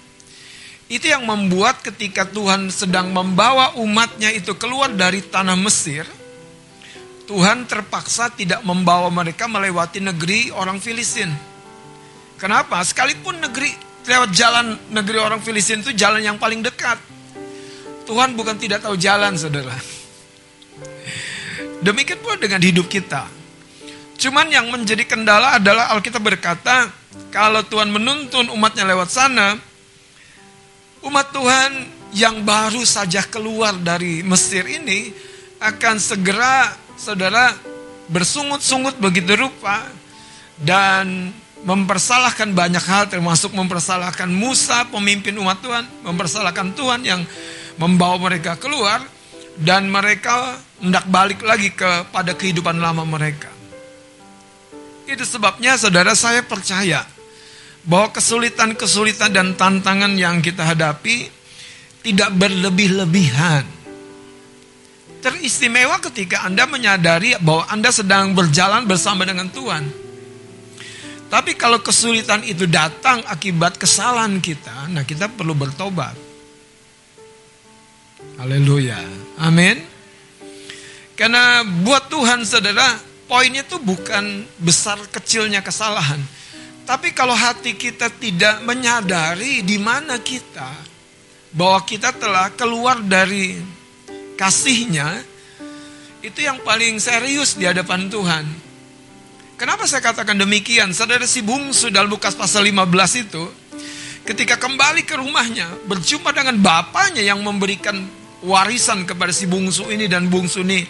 Itu 0.86 1.10
yang 1.10 1.26
membuat 1.26 1.82
ketika 1.82 2.30
Tuhan 2.30 2.70
sedang 2.70 3.10
membawa 3.10 3.74
umatnya 3.82 4.30
itu 4.30 4.54
keluar 4.54 4.94
dari 4.94 5.26
tanah 5.26 5.58
Mesir, 5.58 6.06
Tuhan 7.26 7.66
terpaksa 7.66 8.30
tidak 8.30 8.62
membawa 8.62 9.10
mereka 9.10 9.50
melewati 9.50 9.98
negeri 9.98 10.54
orang 10.54 10.78
Filistin. 10.78 11.34
Kenapa? 12.38 12.86
Sekalipun 12.86 13.42
negeri 13.42 13.74
lewat 14.06 14.30
jalan 14.30 14.78
negeri 14.94 15.18
orang 15.18 15.42
Filistin 15.42 15.82
itu 15.82 15.90
jalan 15.98 16.22
yang 16.22 16.38
paling 16.38 16.62
dekat. 16.62 17.02
Tuhan 18.06 18.38
bukan 18.38 18.54
tidak 18.62 18.86
tahu 18.86 18.94
jalan, 18.94 19.34
saudara. 19.34 19.74
Demikian 21.82 22.22
pula 22.22 22.38
dengan 22.38 22.62
hidup 22.62 22.86
kita. 22.86 23.26
Cuman 24.22 24.54
yang 24.54 24.70
menjadi 24.70 25.02
kendala 25.10 25.58
adalah 25.58 25.90
Alkitab 25.98 26.22
berkata, 26.22 26.94
kalau 27.34 27.66
Tuhan 27.66 27.90
menuntun 27.90 28.54
umatnya 28.54 28.86
lewat 28.86 29.10
sana, 29.10 29.58
umat 31.06 31.30
Tuhan 31.30 31.72
yang 32.18 32.42
baru 32.42 32.82
saja 32.82 33.22
keluar 33.30 33.78
dari 33.78 34.26
Mesir 34.26 34.66
ini 34.66 35.14
akan 35.62 35.96
segera 36.02 36.74
saudara 36.98 37.54
bersungut-sungut 38.10 38.98
begitu 38.98 39.38
rupa 39.38 39.86
dan 40.58 41.30
mempersalahkan 41.66 42.54
banyak 42.54 42.86
hal 42.86 43.10
termasuk 43.10 43.54
mempersalahkan 43.54 44.30
Musa 44.30 44.86
pemimpin 44.90 45.34
umat 45.42 45.62
Tuhan, 45.62 45.86
mempersalahkan 46.06 46.78
Tuhan 46.78 47.02
yang 47.02 47.22
membawa 47.82 48.22
mereka 48.22 48.58
keluar 48.58 49.02
dan 49.58 49.90
mereka 49.90 50.58
hendak 50.82 51.06
balik 51.10 51.42
lagi 51.42 51.74
kepada 51.74 52.38
kehidupan 52.38 52.78
lama 52.78 53.02
mereka. 53.02 53.50
Itu 55.06 55.26
sebabnya 55.26 55.78
saudara 55.78 56.14
saya 56.18 56.42
percaya 56.46 57.06
bahwa 57.86 58.10
kesulitan-kesulitan 58.12 59.30
dan 59.30 59.54
tantangan 59.54 60.18
yang 60.18 60.42
kita 60.42 60.66
hadapi 60.66 61.30
tidak 62.02 62.34
berlebih-lebihan. 62.38 63.66
Teristimewa 65.22 65.98
ketika 66.02 66.46
Anda 66.46 66.70
menyadari 66.70 67.34
bahwa 67.42 67.66
Anda 67.70 67.90
sedang 67.90 68.38
berjalan 68.38 68.86
bersama 68.86 69.26
dengan 69.26 69.50
Tuhan. 69.50 70.06
Tapi 71.26 71.58
kalau 71.58 71.82
kesulitan 71.82 72.46
itu 72.46 72.70
datang 72.70 73.26
akibat 73.26 73.82
kesalahan 73.82 74.38
kita, 74.38 74.86
nah 74.94 75.02
kita 75.02 75.26
perlu 75.34 75.58
bertobat. 75.58 76.14
Haleluya. 78.38 79.02
Amin. 79.42 79.82
Karena 81.18 81.66
buat 81.66 82.12
Tuhan 82.14 82.46
saudara, 82.46 82.86
poinnya 83.26 83.66
itu 83.66 83.82
bukan 83.82 84.46
besar 84.62 85.02
kecilnya 85.10 85.66
kesalahan. 85.66 86.22
Tapi 86.86 87.18
kalau 87.18 87.34
hati 87.34 87.74
kita 87.74 88.14
tidak 88.14 88.62
menyadari 88.62 89.66
di 89.66 89.82
mana 89.82 90.22
kita, 90.22 90.70
bahwa 91.50 91.82
kita 91.82 92.14
telah 92.14 92.54
keluar 92.54 93.02
dari 93.02 93.58
kasihnya, 94.38 95.24
itu 96.22 96.46
yang 96.46 96.62
paling 96.62 97.02
serius 97.02 97.58
di 97.58 97.66
hadapan 97.66 98.06
Tuhan. 98.06 98.46
Kenapa 99.58 99.88
saya 99.90 100.04
katakan 100.04 100.38
demikian? 100.38 100.94
Saudara 100.94 101.26
si 101.26 101.42
bungsu 101.42 101.90
dalam 101.90 102.12
Lukas 102.12 102.38
pasal 102.38 102.68
15 102.70 103.24
itu, 103.24 103.44
ketika 104.28 104.60
kembali 104.60 105.08
ke 105.08 105.16
rumahnya, 105.18 105.66
berjumpa 105.90 106.36
dengan 106.38 106.60
bapaknya 106.62 107.24
yang 107.24 107.40
memberikan 107.40 107.98
warisan 108.44 109.08
kepada 109.10 109.34
si 109.34 109.50
bungsu 109.50 109.90
ini 109.90 110.06
dan 110.06 110.30
bungsu 110.30 110.62
ini 110.62 110.86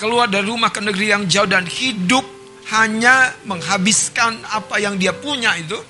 keluar 0.00 0.32
dari 0.32 0.48
rumah 0.48 0.72
ke 0.72 0.80
negeri 0.80 1.12
yang 1.12 1.28
jauh 1.28 1.44
dan 1.44 1.68
hidup 1.68 2.39
hanya 2.68 3.32
menghabiskan 3.48 4.44
apa 4.52 4.76
yang 4.76 5.00
dia 5.00 5.16
punya 5.16 5.56
itu. 5.56 5.80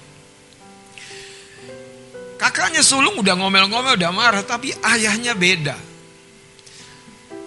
Kakaknya 2.41 2.81
sulung 2.81 3.21
udah 3.21 3.37
ngomel-ngomel, 3.37 4.01
udah 4.01 4.13
marah, 4.15 4.41
tapi 4.41 4.73
ayahnya 4.81 5.37
beda. 5.37 5.77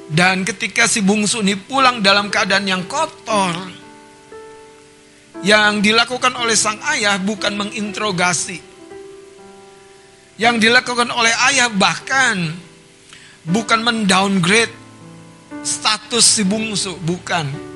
Dan 0.05 0.45
ketika 0.45 0.85
si 0.85 1.01
bungsu 1.01 1.41
ini 1.41 1.57
pulang 1.57 2.05
dalam 2.05 2.29
keadaan 2.29 2.69
yang 2.69 2.85
kotor, 2.85 3.57
yang 5.41 5.81
dilakukan 5.81 6.37
oleh 6.37 6.53
sang 6.53 6.77
ayah 6.93 7.17
bukan 7.17 7.57
menginterogasi. 7.57 8.61
Yang 10.37 10.55
dilakukan 10.69 11.09
oleh 11.09 11.33
ayah 11.49 11.73
bahkan 11.73 12.53
bukan 13.49 13.81
mendowngrade 13.81 14.73
status 15.65 16.37
si 16.37 16.43
bungsu, 16.45 16.93
bukan 17.01 17.72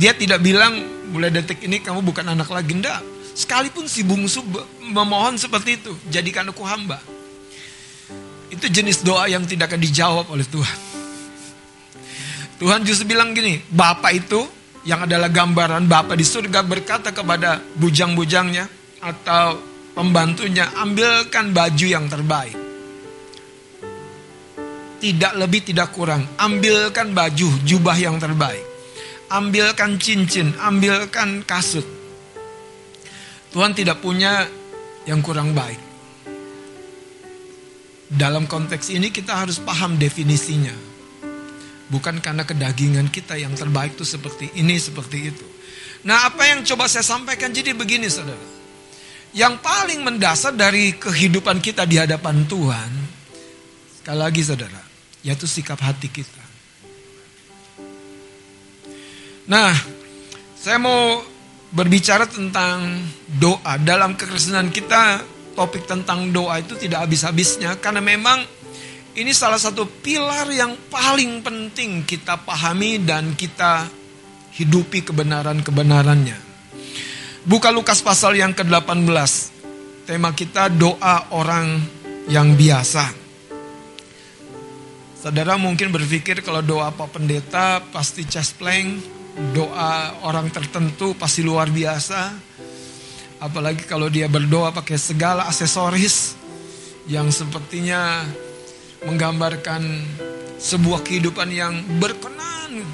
dia 0.00 0.16
tidak 0.16 0.40
bilang 0.40 0.80
mulai 1.12 1.28
detik 1.28 1.60
ini 1.60 1.84
kamu 1.84 2.00
bukan 2.00 2.24
anak 2.32 2.48
lagi. 2.48 2.72
Enggak. 2.72 3.04
Sekalipun 3.36 3.84
si 3.84 4.00
bungsu 4.00 4.40
memohon 4.80 5.36
seperti 5.36 5.76
itu. 5.76 5.92
Jadikan 6.08 6.48
aku 6.48 6.64
hamba. 6.64 6.96
Itu 8.48 8.64
jenis 8.72 9.04
doa 9.04 9.28
yang 9.28 9.44
tidak 9.44 9.68
akan 9.68 9.80
dijawab 9.84 10.26
oleh 10.32 10.48
Tuhan. 10.48 10.78
Tuhan 12.56 12.80
justru 12.88 13.12
bilang 13.12 13.36
gini. 13.36 13.60
Bapak 13.68 14.12
itu 14.16 14.40
yang 14.88 15.04
adalah 15.04 15.28
gambaran 15.28 15.84
Bapak 15.84 16.16
di 16.16 16.24
surga 16.24 16.64
berkata 16.64 17.12
kepada 17.12 17.60
bujang-bujangnya. 17.76 18.64
Atau 19.04 19.60
pembantunya. 19.92 20.64
Ambilkan 20.80 21.52
baju 21.52 21.86
yang 21.86 22.08
terbaik. 22.08 22.56
Tidak 24.96 25.32
lebih 25.36 25.60
tidak 25.60 25.92
kurang. 25.92 26.24
Ambilkan 26.40 27.12
baju 27.12 27.48
jubah 27.68 27.96
yang 28.00 28.16
terbaik 28.16 28.69
ambilkan 29.30 29.96
cincin, 30.02 30.52
ambilkan 30.58 31.46
kasut. 31.46 31.86
Tuhan 33.54 33.72
tidak 33.74 34.02
punya 34.02 34.46
yang 35.06 35.22
kurang 35.22 35.54
baik. 35.54 35.78
Dalam 38.10 38.50
konteks 38.50 38.90
ini 38.90 39.14
kita 39.14 39.38
harus 39.38 39.62
paham 39.62 39.94
definisinya. 39.94 40.74
Bukan 41.90 42.22
karena 42.22 42.42
kedagingan 42.46 43.10
kita 43.10 43.38
yang 43.38 43.54
terbaik 43.54 43.98
itu 43.98 44.06
seperti 44.06 44.50
ini, 44.58 44.78
seperti 44.78 45.18
itu. 45.30 45.46
Nah 46.06 46.30
apa 46.30 46.46
yang 46.46 46.66
coba 46.66 46.90
saya 46.90 47.06
sampaikan 47.06 47.54
jadi 47.54 47.74
begini 47.74 48.10
saudara. 48.10 48.58
Yang 49.30 49.62
paling 49.62 50.02
mendasar 50.02 50.58
dari 50.58 50.94
kehidupan 50.98 51.62
kita 51.62 51.86
di 51.86 52.02
hadapan 52.02 52.46
Tuhan. 52.50 52.90
Sekali 54.02 54.18
lagi 54.18 54.42
saudara. 54.42 54.82
Yaitu 55.22 55.46
sikap 55.46 55.78
hati 55.78 56.10
kita. 56.10 56.39
Nah, 59.50 59.74
saya 60.54 60.78
mau 60.78 61.18
berbicara 61.74 62.22
tentang 62.30 63.02
doa. 63.26 63.82
Dalam 63.82 64.14
kekristenan 64.14 64.70
kita, 64.70 65.26
topik 65.58 65.90
tentang 65.90 66.30
doa 66.30 66.62
itu 66.62 66.78
tidak 66.78 67.10
habis-habisnya 67.10 67.74
karena 67.82 67.98
memang 67.98 68.46
ini 69.18 69.34
salah 69.34 69.58
satu 69.58 69.90
pilar 69.90 70.46
yang 70.54 70.78
paling 70.86 71.42
penting 71.42 72.06
kita 72.06 72.38
pahami 72.46 73.02
dan 73.02 73.34
kita 73.34 73.90
hidupi 74.54 75.02
kebenaran-kebenarannya. 75.02 76.38
Buka 77.42 77.74
Lukas 77.74 77.98
pasal 78.06 78.38
yang 78.38 78.54
ke-18. 78.54 79.50
Tema 80.06 80.30
kita 80.30 80.70
doa 80.70 81.26
orang 81.34 81.74
yang 82.30 82.54
biasa. 82.54 83.18
Saudara 85.18 85.58
mungkin 85.58 85.90
berpikir 85.90 86.38
kalau 86.46 86.62
doa 86.62 86.94
Pak 86.94 87.18
Pendeta 87.18 87.82
pasti 87.92 88.24
chest 88.24 88.56
plank, 88.56 89.19
doa 89.54 90.24
orang 90.26 90.50
tertentu 90.50 91.14
pasti 91.14 91.44
luar 91.44 91.70
biasa. 91.70 92.50
Apalagi 93.40 93.88
kalau 93.88 94.12
dia 94.12 94.28
berdoa 94.28 94.68
pakai 94.70 95.00
segala 95.00 95.48
aksesoris 95.48 96.36
yang 97.08 97.32
sepertinya 97.32 98.22
menggambarkan 99.08 99.80
sebuah 100.60 101.00
kehidupan 101.00 101.48
yang 101.48 101.72
berkenan, 101.96 102.84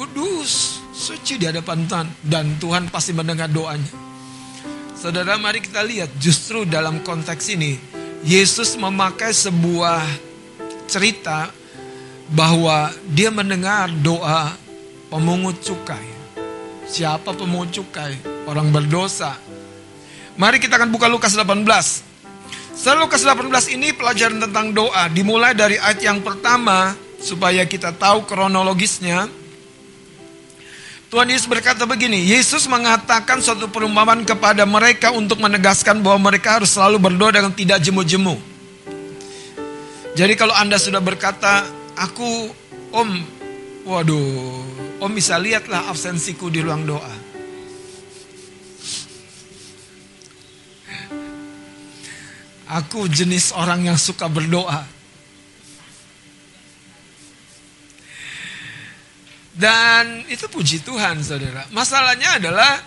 kudus, 0.00 0.80
suci 0.96 1.36
di 1.36 1.44
hadapan 1.44 1.84
Tuhan 1.84 2.08
dan 2.24 2.46
Tuhan 2.56 2.88
pasti 2.88 3.12
mendengar 3.12 3.52
doanya. 3.52 3.92
Saudara, 4.96 5.36
mari 5.36 5.60
kita 5.60 5.84
lihat 5.84 6.14
justru 6.16 6.64
dalam 6.64 7.04
konteks 7.04 7.52
ini 7.52 7.76
Yesus 8.22 8.78
memakai 8.78 9.34
sebuah 9.34 10.00
cerita 10.86 11.50
bahwa 12.32 12.88
dia 13.10 13.28
mendengar 13.28 13.90
doa 14.00 14.61
pemungut 15.12 15.60
cukai. 15.60 16.08
Siapa 16.88 17.36
pemungut 17.36 17.68
cukai? 17.68 18.16
Orang 18.48 18.72
berdosa. 18.72 19.36
Mari 20.40 20.56
kita 20.56 20.80
akan 20.80 20.88
buka 20.88 21.12
Lukas 21.12 21.36
18. 21.36 21.68
Setelah 22.72 23.04
Lukas 23.04 23.20
18 23.20 23.76
ini 23.76 23.92
pelajaran 23.92 24.40
tentang 24.40 24.72
doa 24.72 25.04
dimulai 25.12 25.52
dari 25.52 25.76
ayat 25.76 26.00
yang 26.00 26.24
pertama 26.24 26.96
supaya 27.20 27.68
kita 27.68 27.92
tahu 27.92 28.24
kronologisnya. 28.24 29.28
Tuhan 31.12 31.28
Yesus 31.28 31.44
berkata 31.44 31.84
begini, 31.84 32.24
Yesus 32.24 32.64
mengatakan 32.64 33.44
suatu 33.44 33.68
perumpamaan 33.68 34.24
kepada 34.24 34.64
mereka 34.64 35.12
untuk 35.12 35.44
menegaskan 35.44 36.00
bahwa 36.00 36.32
mereka 36.32 36.56
harus 36.56 36.72
selalu 36.72 36.96
berdoa 36.96 37.36
dengan 37.36 37.52
tidak 37.52 37.84
jemu-jemu. 37.84 38.40
Jadi 40.16 40.32
kalau 40.40 40.56
Anda 40.56 40.80
sudah 40.80 41.04
berkata, 41.04 41.68
aku 42.00 42.48
om, 42.96 43.10
waduh, 43.84 44.71
om 45.02 45.10
bisa 45.10 45.34
lihatlah 45.34 45.90
absensiku 45.90 46.46
di 46.46 46.62
ruang 46.62 46.86
doa. 46.86 47.14
Aku 52.72 53.04
jenis 53.10 53.52
orang 53.52 53.84
yang 53.84 53.98
suka 54.00 54.30
berdoa. 54.32 54.86
Dan 59.52 60.24
itu 60.32 60.48
puji 60.48 60.80
Tuhan, 60.80 61.20
saudara. 61.20 61.68
Masalahnya 61.68 62.40
adalah 62.40 62.80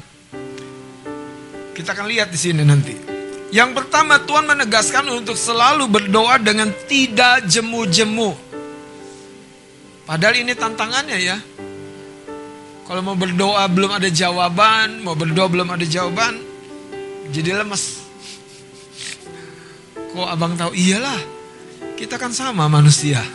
kita 1.77 1.93
akan 1.93 2.09
lihat 2.09 2.33
di 2.33 2.39
sini 2.41 2.65
nanti. 2.65 2.97
Yang 3.53 3.77
pertama, 3.77 4.17
Tuhan 4.25 4.49
menegaskan 4.49 5.05
untuk 5.13 5.37
selalu 5.37 5.85
berdoa 5.85 6.41
dengan 6.41 6.73
tidak 6.89 7.45
jemu-jemu. 7.45 8.33
Padahal 10.09 10.35
ini 10.41 10.57
tantangannya 10.57 11.17
ya. 11.21 11.37
Kalau 12.85 13.01
mau 13.01 13.17
berdoa 13.17 13.65
belum 13.65 13.97
ada 13.97 14.05
jawaban, 14.13 15.01
mau 15.01 15.17
berdoa 15.17 15.49
belum 15.49 15.73
ada 15.73 15.81
jawaban, 15.81 16.37
jadi 17.33 17.65
lemes. 17.65 18.05
Kok 20.13 20.29
abang 20.29 20.53
tahu? 20.53 20.77
Iyalah, 20.77 21.17
kita 21.97 22.21
kan 22.21 22.29
sama 22.29 22.69
manusia. 22.69 23.25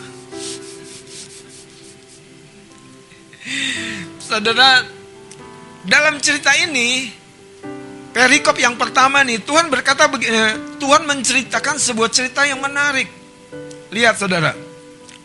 Saudara, 4.22 4.86
dalam 5.82 6.22
cerita 6.22 6.54
ini, 6.54 7.10
perikop 8.14 8.54
yang 8.54 8.78
pertama 8.78 9.26
nih, 9.26 9.42
Tuhan 9.42 9.66
berkata 9.66 10.06
begini, 10.06 10.78
Tuhan 10.78 11.02
menceritakan 11.10 11.74
sebuah 11.74 12.10
cerita 12.14 12.46
yang 12.46 12.62
menarik. 12.62 13.10
Lihat 13.90 14.14
saudara, 14.14 14.54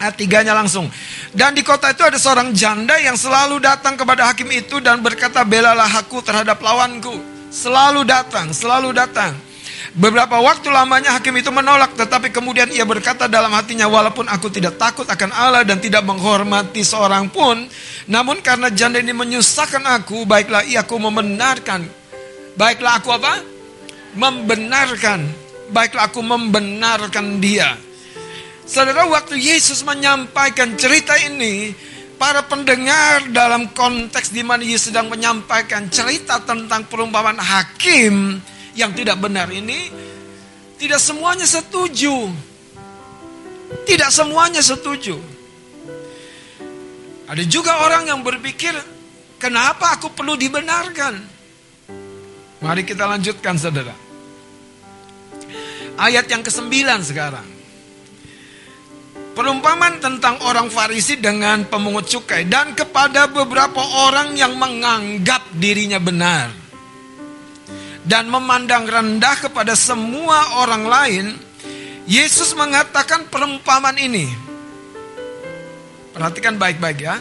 ayat 0.05 0.15
tiganya 0.15 0.53
langsung. 0.53 0.85
Dan 1.33 1.57
di 1.57 1.65
kota 1.65 1.89
itu 1.89 2.05
ada 2.05 2.15
seorang 2.21 2.53
janda 2.53 2.95
yang 3.01 3.17
selalu 3.17 3.57
datang 3.57 3.97
kepada 3.97 4.29
hakim 4.29 4.53
itu 4.53 4.77
dan 4.77 5.01
berkata, 5.01 5.41
belalah 5.41 5.89
aku 5.89 6.21
terhadap 6.21 6.61
lawanku. 6.61 7.17
Selalu 7.49 8.05
datang, 8.05 8.53
selalu 8.53 8.93
datang. 8.93 9.33
Beberapa 9.95 10.43
waktu 10.43 10.67
lamanya 10.67 11.15
hakim 11.15 11.39
itu 11.39 11.47
menolak, 11.55 11.95
tetapi 11.95 12.27
kemudian 12.27 12.67
ia 12.67 12.83
berkata 12.83 13.31
dalam 13.31 13.47
hatinya, 13.55 13.87
walaupun 13.87 14.27
aku 14.27 14.51
tidak 14.51 14.75
takut 14.75 15.07
akan 15.07 15.31
Allah 15.31 15.63
dan 15.63 15.79
tidak 15.79 16.03
menghormati 16.03 16.83
seorang 16.83 17.31
pun, 17.31 17.63
namun 18.11 18.43
karena 18.43 18.67
janda 18.67 18.99
ini 18.99 19.15
menyusahkan 19.15 19.79
aku, 19.87 20.27
baiklah 20.27 20.67
ia 20.67 20.83
aku 20.83 20.99
membenarkan. 20.99 21.87
Baiklah 22.59 22.99
aku 22.99 23.09
apa? 23.15 23.39
Membenarkan. 24.19 25.31
Baiklah 25.71 26.11
aku 26.11 26.19
membenarkan 26.19 27.39
dia. 27.39 27.79
Saudara, 28.65 29.05
waktu 29.05 29.37
Yesus 29.37 29.85
menyampaikan 29.85 30.73
cerita 30.73 31.13
ini, 31.21 31.73
para 32.17 32.41
pendengar 32.45 33.29
dalam 33.29 33.69
konteks 33.71 34.33
di 34.33 34.41
mana 34.41 34.65
Yesus 34.65 34.89
sedang 34.89 35.07
menyampaikan 35.09 35.85
cerita 35.93 36.41
tentang 36.41 36.89
perumpamaan 36.89 37.37
hakim, 37.37 38.41
yang 38.75 38.91
tidak 38.91 39.21
benar 39.23 39.47
ini 39.53 40.05
tidak 40.75 40.99
semuanya 40.99 41.47
setuju. 41.47 42.29
Tidak 43.87 44.09
semuanya 44.11 44.61
setuju. 44.61 45.17
Ada 47.25 47.41
juga 47.47 47.81
orang 47.81 48.05
yang 48.11 48.21
berpikir, 48.21 48.75
kenapa 49.41 49.97
aku 49.97 50.13
perlu 50.13 50.37
dibenarkan? 50.37 51.17
Mari 52.61 52.83
kita 52.85 53.07
lanjutkan 53.07 53.57
saudara. 53.57 53.95
Ayat 55.95 56.27
yang 56.27 56.43
ke-9 56.43 56.75
sekarang. 57.01 57.54
Perumpamaan 59.35 59.99
tentang 59.99 60.39
orang 60.47 60.71
Farisi 60.71 61.19
dengan 61.19 61.67
pemungut 61.67 62.07
cukai 62.07 62.47
dan 62.47 62.71
kepada 62.71 63.27
beberapa 63.27 63.83
orang 64.07 64.31
yang 64.39 64.55
menganggap 64.55 65.43
dirinya 65.59 65.99
benar 65.99 66.65
dan 68.05 68.29
memandang 68.29 68.85
rendah 68.85 69.35
kepada 69.43 69.73
semua 69.73 70.61
orang 70.61 70.83
lain, 70.85 71.25
Yesus 72.05 72.53
mengatakan 72.53 73.25
perumpamaan 73.27 73.97
ini. 73.97 74.29
Perhatikan 76.13 76.55
baik-baik 76.55 76.99
ya. 77.01 77.19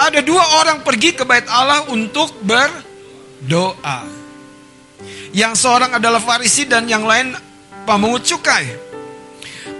Ada 0.00 0.24
dua 0.24 0.42
orang 0.64 0.80
pergi 0.80 1.14
ke 1.14 1.28
bait 1.28 1.44
Allah 1.46 1.86
untuk 1.92 2.32
berdoa. 2.42 4.02
Yang 5.30 5.54
seorang 5.62 6.00
adalah 6.00 6.18
Farisi 6.18 6.66
dan 6.66 6.88
yang 6.90 7.06
lain 7.06 7.36
pemungut 7.86 8.26
cukai. 8.26 8.89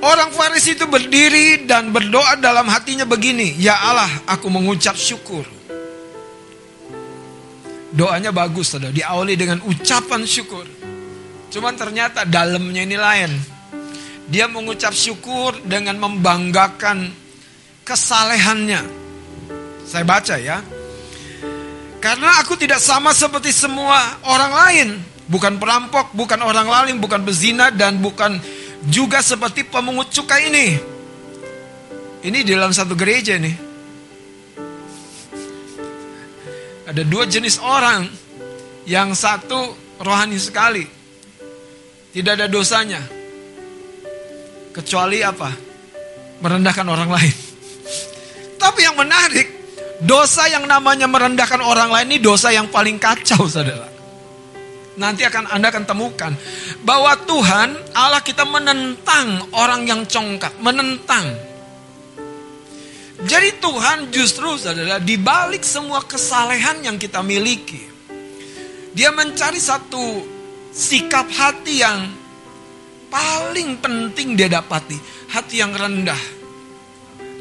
Orang 0.00 0.32
Farisi 0.32 0.72
itu 0.72 0.88
berdiri 0.88 1.68
dan 1.68 1.92
berdoa 1.92 2.40
dalam 2.40 2.64
hatinya 2.72 3.04
begini, 3.04 3.52
"Ya 3.60 3.76
Allah, 3.76 4.08
aku 4.24 4.48
mengucap 4.48 4.96
syukur." 4.96 5.44
Doanya 7.92 8.32
bagus, 8.32 8.72
saudara. 8.72 8.94
Diawali 8.94 9.36
dengan 9.36 9.60
ucapan 9.66 10.24
syukur. 10.24 10.64
Cuman 11.50 11.74
ternyata 11.76 12.24
dalamnya 12.24 12.86
ini 12.86 12.96
lain. 12.96 13.30
Dia 14.30 14.46
mengucap 14.46 14.94
syukur 14.94 15.58
dengan 15.66 15.98
membanggakan 15.98 17.10
kesalehannya. 17.82 18.80
Saya 19.84 20.06
baca 20.06 20.38
ya. 20.38 20.62
Karena 22.00 22.40
aku 22.40 22.56
tidak 22.56 22.80
sama 22.80 23.10
seperti 23.12 23.52
semua 23.52 24.22
orang 24.24 24.52
lain. 24.54 24.88
Bukan 25.26 25.58
perampok, 25.58 26.14
bukan 26.14 26.40
orang 26.40 26.70
lain, 26.70 26.96
bukan 27.02 27.26
bezina, 27.26 27.68
dan 27.74 27.98
bukan 27.98 28.38
juga 28.88 29.20
seperti 29.20 29.68
pemungut 29.68 30.08
cukai 30.08 30.48
ini. 30.48 30.68
Ini 32.20 32.38
di 32.44 32.52
dalam 32.52 32.72
satu 32.72 32.96
gereja 32.96 33.36
nih. 33.36 33.56
Ada 36.88 37.02
dua 37.04 37.24
jenis 37.28 37.60
orang. 37.60 38.08
Yang 38.88 39.10
satu 39.20 39.76
rohani 40.00 40.40
sekali. 40.40 40.84
Tidak 42.10 42.32
ada 42.32 42.48
dosanya. 42.48 43.00
Kecuali 44.72 45.20
apa? 45.20 45.50
Merendahkan 46.40 46.86
orang 46.88 47.10
lain. 47.12 47.36
Tapi 48.60 48.80
yang 48.84 48.96
menarik, 48.96 49.48
dosa 50.04 50.48
yang 50.48 50.64
namanya 50.64 51.04
merendahkan 51.08 51.60
orang 51.60 51.92
lain 51.92 52.16
ini 52.16 52.18
dosa 52.20 52.52
yang 52.52 52.68
paling 52.68 52.96
kacau, 52.96 53.44
saudara. 53.48 53.89
Nanti 55.00 55.24
akan 55.24 55.48
Anda 55.48 55.72
akan 55.72 55.88
temukan 55.88 56.32
bahwa 56.84 57.16
Tuhan 57.24 57.96
Allah 57.96 58.20
kita 58.20 58.44
menentang 58.44 59.48
orang 59.56 59.88
yang 59.88 60.04
congkak, 60.04 60.60
menentang 60.60 61.50
jadi 63.20 63.60
Tuhan 63.60 64.08
justru 64.08 64.56
saudara 64.56 64.96
di 64.96 65.20
balik 65.20 65.60
semua 65.60 66.00
kesalehan 66.00 66.80
yang 66.80 66.96
kita 66.96 67.20
miliki. 67.20 67.84
Dia 68.96 69.12
mencari 69.12 69.60
satu 69.60 70.24
sikap 70.72 71.28
hati 71.28 71.84
yang 71.84 72.00
paling 73.12 73.76
penting 73.76 74.40
dia 74.40 74.48
dapati. 74.48 74.96
Hati 75.36 75.60
yang 75.60 75.76
rendah. 75.76 76.22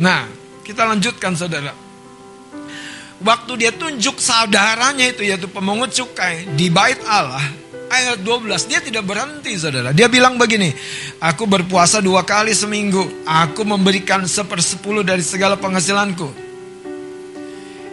Nah, 0.03 0.27
kita 0.67 0.83
lanjutkan 0.83 1.39
saudara. 1.39 1.71
Waktu 3.19 3.51
dia 3.59 3.71
tunjuk 3.75 4.19
saudaranya 4.19 5.11
itu 5.11 5.27
yaitu 5.27 5.47
pemungut 5.51 5.91
cukai 5.91 6.47
di 6.55 6.71
bait 6.71 6.99
Allah 7.03 7.43
ayat 7.89 8.21
12 8.21 8.69
dia 8.69 8.79
tidak 8.79 9.03
berhenti 9.03 9.57
saudara. 9.57 9.91
Dia 9.91 10.07
bilang 10.07 10.37
begini 10.37 10.71
aku 11.19 11.49
berpuasa 11.49 11.99
dua 11.99 12.23
kali 12.23 12.53
seminggu. 12.53 13.25
Aku 13.25 13.65
memberikan 13.65 14.23
sepersepuluh 14.23 15.01
dari 15.01 15.25
segala 15.25 15.57
penghasilanku. 15.57 16.47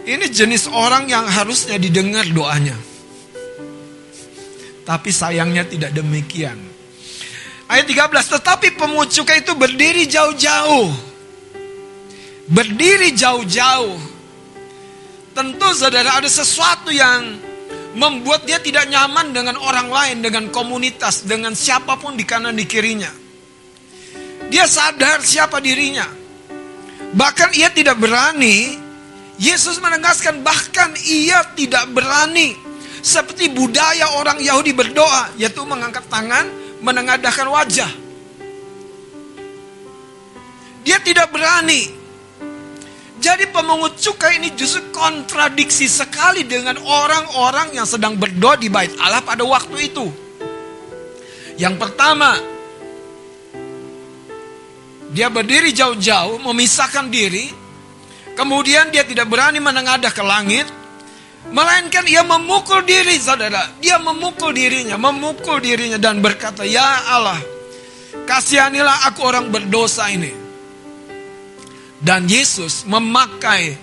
Ini 0.07 0.23
jenis 0.31 0.71
orang 0.71 1.11
yang 1.11 1.27
harusnya 1.27 1.75
didengar 1.75 2.23
doanya. 2.31 2.77
Tapi 4.87 5.11
sayangnya 5.11 5.67
tidak 5.67 5.91
demikian. 5.91 6.55
Ayat 7.67 7.91
13 7.91 8.39
tetapi 8.39 8.79
pemungut 8.79 9.11
cukai 9.11 9.43
itu 9.43 9.51
berdiri 9.51 10.07
jauh-jauh. 10.07 10.87
Berdiri 12.47 13.11
jauh-jauh 13.11 14.16
Tentu 15.37 15.69
saudara 15.77 16.17
ada 16.17 16.25
sesuatu 16.25 16.89
yang 16.89 17.37
membuat 17.93 18.49
dia 18.49 18.57
tidak 18.57 18.89
nyaman 18.89 19.37
dengan 19.37 19.53
orang 19.61 19.85
lain, 19.85 20.17
dengan 20.25 20.49
komunitas, 20.49 21.29
dengan 21.29 21.53
siapa 21.53 21.93
pun 22.01 22.17
di 22.17 22.25
kanan 22.25 22.57
di 22.57 22.65
kirinya. 22.65 23.13
Dia 24.49 24.65
sadar 24.65 25.21
siapa 25.21 25.61
dirinya. 25.61 26.09
Bahkan 27.13 27.53
ia 27.53 27.69
tidak 27.69 28.01
berani, 28.01 28.81
Yesus 29.37 29.77
menegaskan 29.77 30.41
bahkan 30.41 30.97
ia 31.05 31.45
tidak 31.53 31.85
berani. 31.93 32.57
Seperti 33.05 33.53
budaya 33.53 34.17
orang 34.17 34.41
Yahudi 34.41 34.73
berdoa, 34.73 35.37
yaitu 35.37 35.61
mengangkat 35.69 36.01
tangan, 36.09 36.49
menengadahkan 36.81 37.45
wajah. 37.45 37.91
Dia 40.81 40.97
tidak 41.05 41.29
berani. 41.29 41.96
Jadi 43.17 43.49
pemungut 43.49 43.97
cukai 43.97 44.37
ini 44.37 44.53
justru 44.53 44.93
kontradiksi 44.93 45.89
sekali 45.89 46.45
dengan 46.45 46.77
orang-orang 46.77 47.73
yang 47.73 47.89
sedang 47.89 48.13
berdoa 48.13 48.61
di 48.61 48.69
bait 48.69 48.93
Allah 49.01 49.25
pada 49.25 49.41
waktu 49.41 49.89
itu. 49.89 50.05
Yang 51.57 51.75
pertama, 51.81 52.37
dia 55.09 55.33
berdiri 55.33 55.73
jauh-jauh, 55.73 56.37
memisahkan 56.45 57.09
diri, 57.09 57.49
kemudian 58.37 58.93
dia 58.93 59.01
tidak 59.01 59.25
berani 59.25 59.57
menengadah 59.57 60.13
ke 60.13 60.21
langit, 60.21 60.69
melainkan 61.49 62.05
ia 62.05 62.21
memukul 62.21 62.85
diri, 62.85 63.17
saudara. 63.17 63.65
Dia 63.81 63.97
memukul 63.97 64.53
dirinya, 64.53 64.93
memukul 65.01 65.57
dirinya 65.57 65.97
dan 65.97 66.21
berkata, 66.21 66.61
"Ya 66.61 66.85
Allah, 67.09 67.41
kasihanilah 68.29 69.09
aku 69.09 69.25
orang 69.25 69.49
berdosa 69.49 70.05
ini." 70.13 70.46
Dan 72.07 72.23
Yesus 72.31 72.87
memakai 72.87 73.75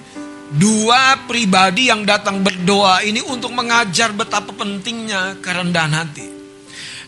dua 0.57 1.29
pribadi 1.29 1.93
yang 1.93 2.09
datang 2.09 2.41
berdoa 2.41 3.05
ini 3.05 3.21
untuk 3.21 3.53
mengajar 3.53 4.17
betapa 4.17 4.49
pentingnya 4.57 5.45
kerendahan 5.45 5.93
hati. 5.93 6.25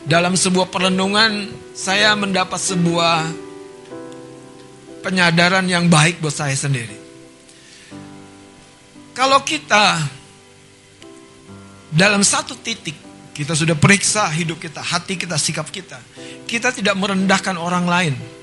Dalam 0.05 0.37
sebuah 0.37 0.69
perlindungan 0.69 1.49
saya 1.73 2.13
mendapat 2.21 2.61
sebuah 2.61 3.33
penyadaran 5.01 5.65
yang 5.65 5.89
baik 5.89 6.21
buat 6.21 6.37
saya 6.37 6.53
sendiri. 6.53 7.01
Kalau 9.17 9.41
kita 9.41 9.97
dalam 11.97 12.21
satu 12.21 12.61
titik 12.61 12.93
kita 13.33 13.57
sudah 13.57 13.73
periksa 13.73 14.29
hidup 14.37 14.61
kita, 14.61 14.85
hati 14.85 15.17
kita, 15.17 15.41
sikap 15.41 15.73
kita. 15.73 15.97
Kita 16.45 16.77
tidak 16.77 16.93
merendahkan 17.01 17.57
orang 17.57 17.89
lain 17.89 18.36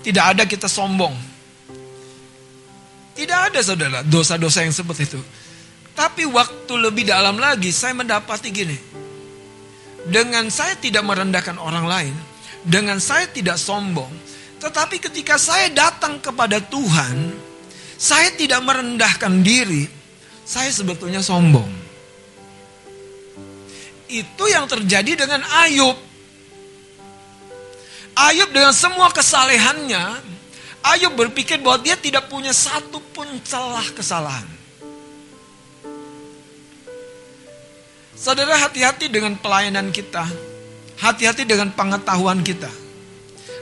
tidak 0.00 0.24
ada 0.36 0.42
kita 0.48 0.68
sombong. 0.68 1.12
Tidak 3.12 3.40
ada 3.52 3.60
saudara 3.60 4.00
dosa-dosa 4.00 4.64
yang 4.64 4.72
seperti 4.72 5.04
itu. 5.04 5.20
Tapi 5.92 6.24
waktu 6.24 6.72
lebih 6.80 7.04
dalam 7.04 7.36
lagi 7.36 7.68
saya 7.68 7.92
mendapati 7.92 8.48
gini. 8.48 8.78
Dengan 10.08 10.48
saya 10.48 10.72
tidak 10.80 11.04
merendahkan 11.04 11.60
orang 11.60 11.84
lain. 11.84 12.14
Dengan 12.64 12.96
saya 12.96 13.28
tidak 13.28 13.60
sombong. 13.60 14.08
Tetapi 14.56 14.96
ketika 14.96 15.36
saya 15.36 15.68
datang 15.68 16.16
kepada 16.24 16.64
Tuhan. 16.64 17.36
Saya 18.00 18.32
tidak 18.32 18.64
merendahkan 18.64 19.44
diri. 19.44 19.84
Saya 20.40 20.72
sebetulnya 20.72 21.20
sombong. 21.20 21.68
Itu 24.08 24.48
yang 24.48 24.64
terjadi 24.64 25.28
dengan 25.28 25.44
Ayub. 25.44 26.09
Ayub 28.20 28.52
dengan 28.52 28.76
semua 28.76 29.08
kesalehannya, 29.08 30.20
Ayub 30.84 31.16
berpikir 31.16 31.56
bahwa 31.64 31.80
dia 31.80 31.96
tidak 31.96 32.28
punya 32.28 32.52
satu 32.52 33.00
pun 33.16 33.24
celah 33.40 33.88
kesalahan. 33.96 34.44
Saudara 38.12 38.52
hati-hati 38.60 39.08
dengan 39.08 39.32
pelayanan 39.40 39.88
kita. 39.88 40.28
Hati-hati 41.00 41.48
dengan 41.48 41.72
pengetahuan 41.72 42.44
kita. 42.44 42.68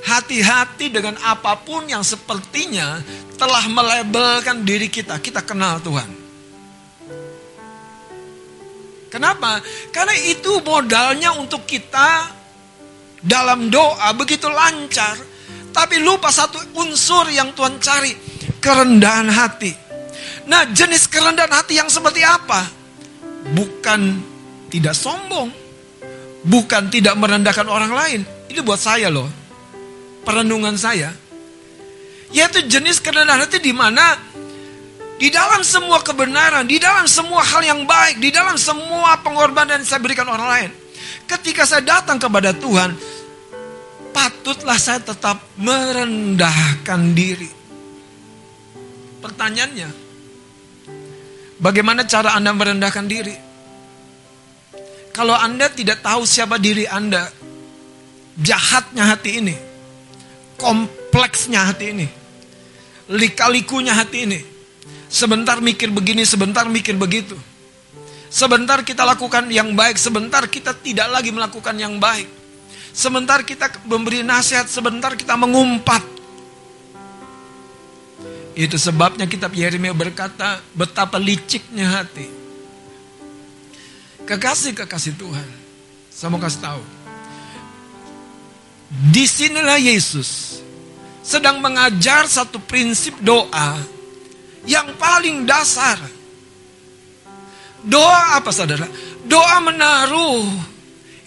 Hati-hati 0.03 0.91
dengan 0.91 1.15
apa 1.23 1.55
pun 1.63 1.87
yang 1.87 2.03
sepertinya 2.03 2.99
telah 3.39 3.63
melabelkan 3.71 4.67
diri 4.67 4.91
kita. 4.91 5.23
Kita 5.23 5.47
kenal 5.47 5.79
Tuhan. 5.79 6.11
Kenapa? 9.07 9.63
Karena 9.95 10.19
itu 10.27 10.59
modalnya 10.67 11.39
untuk 11.39 11.63
kita 11.63 12.38
dalam 13.23 13.71
doa 13.71 14.15
begitu 14.15 14.47
lancar, 14.47 15.19
tapi 15.75 15.99
lupa 16.03 16.31
satu 16.31 16.59
unsur 16.79 17.27
yang 17.31 17.51
Tuhan 17.55 17.79
cari, 17.83 18.13
kerendahan 18.63 19.29
hati. 19.31 19.73
Nah, 20.49 20.65
jenis 20.73 21.11
kerendahan 21.11 21.53
hati 21.53 21.77
yang 21.77 21.91
seperti 21.93 22.25
apa? 22.25 22.65
Bukan 23.53 24.01
tidak 24.73 24.97
sombong, 24.97 25.53
bukan 26.47 26.89
tidak 26.89 27.15
merendahkan 27.19 27.69
orang 27.69 27.93
lain. 27.93 28.21
Ini 28.49 28.61
buat 28.65 28.81
saya 28.81 29.13
loh, 29.13 29.29
perenungan 30.25 30.75
saya. 30.79 31.13
Yaitu 32.29 32.69
jenis 32.69 33.01
kerendahan 33.01 33.45
hati 33.45 33.61
di 33.61 33.73
mana 33.73 34.17
di 35.19 35.29
dalam 35.35 35.67
semua 35.67 35.99
kebenaran, 36.01 36.65
di 36.65 36.79
dalam 36.79 37.09
semua 37.11 37.43
hal 37.43 37.65
yang 37.65 37.83
baik, 37.85 38.23
di 38.23 38.31
dalam 38.31 38.55
semua 38.55 39.19
pengorbanan 39.21 39.83
yang 39.83 39.89
saya 39.89 40.01
berikan 40.01 40.29
orang 40.31 40.49
lain. 40.49 40.71
Ketika 41.29 41.69
saya 41.69 41.85
datang 41.85 42.17
kepada 42.17 42.57
Tuhan, 42.57 42.97
patutlah 44.17 44.81
saya 44.81 45.05
tetap 45.05 45.37
merendahkan 45.61 47.13
diri. 47.13 47.51
Pertanyaannya, 49.21 49.89
bagaimana 51.61 52.09
cara 52.09 52.33
Anda 52.33 52.57
merendahkan 52.57 53.05
diri? 53.05 53.37
Kalau 55.13 55.37
Anda 55.37 55.69
tidak 55.69 56.01
tahu 56.01 56.25
siapa 56.25 56.57
diri 56.57 56.89
Anda, 56.89 57.29
jahatnya 58.41 59.13
hati 59.13 59.31
ini, 59.43 59.57
kompleksnya 60.57 61.69
hati 61.69 61.87
ini, 61.93 62.07
lika-likunya 63.13 63.93
hati 63.93 64.19
ini, 64.25 64.41
sebentar 65.13 65.61
mikir 65.61 65.93
begini, 65.93 66.23
sebentar 66.23 66.65
mikir 66.71 66.95
begitu. 66.95 67.35
Sebentar 68.29 68.85
kita 68.85 69.09
lakukan 69.09 69.49
yang 69.49 69.73
baik, 69.73 69.97
sebentar 69.97 70.45
kita 70.45 70.77
tidak 70.77 71.09
lagi 71.09 71.33
melakukan 71.33 71.73
yang 71.81 71.97
baik. 71.97 72.29
Sebentar 72.93 73.41
kita 73.41 73.73
memberi 73.89 74.21
nasihat, 74.21 74.69
sebentar 74.69 75.17
kita 75.17 75.33
mengumpat. 75.37 76.05
Itu 78.59 78.77
sebabnya 78.77 79.25
kitab 79.25 79.55
Yeremia 79.55 79.95
berkata 79.95 80.61
betapa 80.77 81.17
liciknya 81.17 81.89
hati. 81.89 82.27
Kekasih-kekasih 84.27 85.15
Tuhan. 85.17 85.49
Saya 86.13 86.29
mau 86.29 86.43
kasih 86.43 86.61
tahu. 86.61 86.83
Di 89.15 89.25
sinilah 89.25 89.79
Yesus 89.79 90.61
sedang 91.23 91.63
mengajar 91.63 92.27
satu 92.27 92.59
prinsip 92.59 93.15
doa 93.23 93.79
yang 94.67 94.97
paling 94.99 95.47
dasar 95.47 96.18
Doa 97.85 98.41
apa 98.41 98.51
saudara? 98.51 98.89
Doa 99.29 99.63
menaruh 99.63 100.47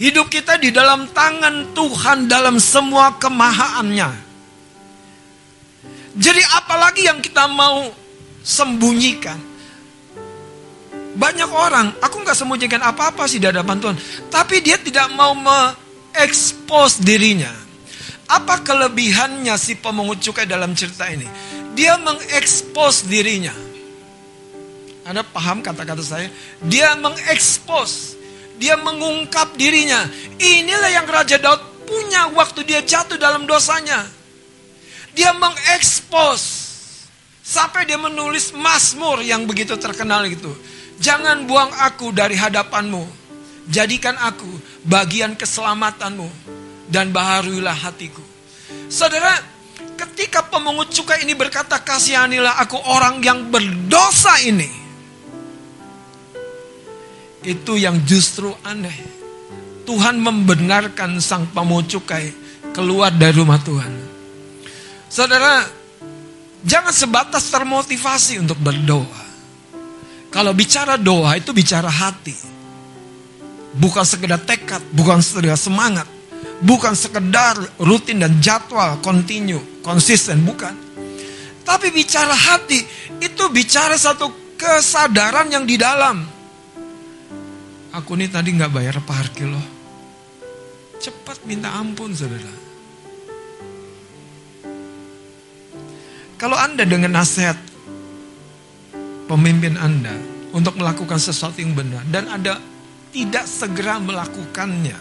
hidup 0.02 0.28
kita 0.28 0.58
di 0.58 0.74
dalam 0.74 1.08
tangan 1.14 1.72
Tuhan 1.78 2.26
dalam 2.26 2.58
semua 2.58 3.16
kemahaannya. 3.16 4.10
Jadi 6.12 6.42
apalagi 6.60 7.08
yang 7.08 7.24
kita 7.24 7.48
mau 7.48 7.88
sembunyikan? 8.44 9.40
Banyak 11.12 11.52
orang, 11.52 11.88
aku 12.00 12.24
nggak 12.24 12.36
sembunyikan 12.36 12.82
apa-apa 12.84 13.28
sih 13.28 13.40
di 13.40 13.48
hadapan 13.48 13.78
Tuhan. 13.80 13.98
Tapi 14.32 14.64
dia 14.64 14.80
tidak 14.80 15.12
mau 15.16 15.36
mengekspos 15.36 17.00
dirinya. 17.04 17.52
Apa 18.32 18.64
kelebihannya 18.64 19.56
si 19.60 19.76
pemungut 19.76 20.24
cukai 20.24 20.48
dalam 20.48 20.72
cerita 20.72 21.12
ini? 21.12 21.28
Dia 21.76 22.00
mengekspos 22.00 23.08
dirinya. 23.08 23.71
Anda 25.08 25.26
paham 25.26 25.66
kata-kata 25.66 26.04
saya? 26.06 26.30
Dia 26.62 26.94
mengekspos, 26.98 28.16
dia 28.62 28.78
mengungkap 28.78 29.58
dirinya. 29.58 30.06
Inilah 30.38 30.92
yang 30.94 31.08
Raja 31.10 31.42
Daud 31.42 31.86
punya 31.90 32.30
waktu 32.34 32.62
dia 32.66 32.86
jatuh 32.86 33.18
dalam 33.18 33.50
dosanya. 33.50 34.06
Dia 35.12 35.36
mengekspos 35.36 36.72
Sampai 37.52 37.84
dia 37.84 38.00
menulis 38.00 38.56
Mazmur 38.56 39.20
yang 39.20 39.44
begitu 39.44 39.76
terkenal 39.76 40.24
itu. 40.24 40.48
Jangan 41.04 41.44
buang 41.44 41.68
aku 41.84 42.16
dari 42.16 42.40
hadapanmu. 42.40 43.04
Jadikan 43.68 44.16
aku 44.16 44.48
bagian 44.88 45.36
keselamatanmu. 45.36 46.32
Dan 46.88 47.12
baharuilah 47.12 47.76
hatiku. 47.76 48.24
Saudara, 48.88 49.36
ketika 50.00 50.48
pemungut 50.48 50.96
cukai 50.96 51.28
ini 51.28 51.36
berkata, 51.36 51.80
kasihanilah 51.84 52.56
aku 52.56 52.80
orang 52.88 53.20
yang 53.20 53.52
berdosa 53.52 54.40
ini. 54.48 54.81
Itu 57.42 57.74
yang 57.78 58.06
justru 58.06 58.54
aneh. 58.62 58.94
Tuhan 59.82 60.22
membenarkan 60.22 61.18
sang 61.18 61.50
pemungut 61.50 61.90
cukai 61.90 62.30
keluar 62.70 63.10
dari 63.10 63.34
rumah 63.34 63.58
Tuhan. 63.58 63.92
Saudara, 65.12 65.66
jangan 66.64 66.94
sebatas 66.94 67.50
termotivasi 67.50 68.40
untuk 68.40 68.62
berdoa. 68.62 69.26
Kalau 70.32 70.56
bicara 70.56 70.96
doa 70.96 71.36
itu 71.36 71.52
bicara 71.52 71.92
hati. 71.92 72.32
Bukan 73.76 74.06
sekedar 74.08 74.40
tekad, 74.40 74.80
bukan 74.96 75.20
sekedar 75.20 75.60
semangat. 75.60 76.08
Bukan 76.62 76.94
sekedar 76.94 77.58
rutin 77.82 78.22
dan 78.22 78.38
jadwal, 78.40 79.02
continue, 79.02 79.60
konsisten, 79.82 80.46
bukan. 80.46 80.72
Tapi 81.66 81.90
bicara 81.90 82.32
hati, 82.32 82.86
itu 83.20 83.44
bicara 83.50 83.98
satu 83.98 84.56
kesadaran 84.56 85.50
yang 85.50 85.66
di 85.66 85.76
dalam. 85.76 86.41
Aku 87.92 88.16
ini 88.16 88.32
tadi 88.32 88.56
nggak 88.56 88.72
bayar 88.72 88.96
parkir 89.04 89.52
loh. 89.52 89.68
Cepat 90.96 91.44
minta 91.44 91.76
ampun 91.76 92.16
saudara. 92.16 92.56
Kalau 96.40 96.58
Anda 96.58 96.88
dengan 96.88 97.20
nasihat 97.20 97.60
pemimpin 99.28 99.76
Anda 99.76 100.16
untuk 100.56 100.80
melakukan 100.80 101.20
sesuatu 101.20 101.60
yang 101.60 101.76
benar 101.76 102.08
dan 102.08 102.32
Anda 102.32 102.58
tidak 103.12 103.44
segera 103.44 104.00
melakukannya. 104.00 104.98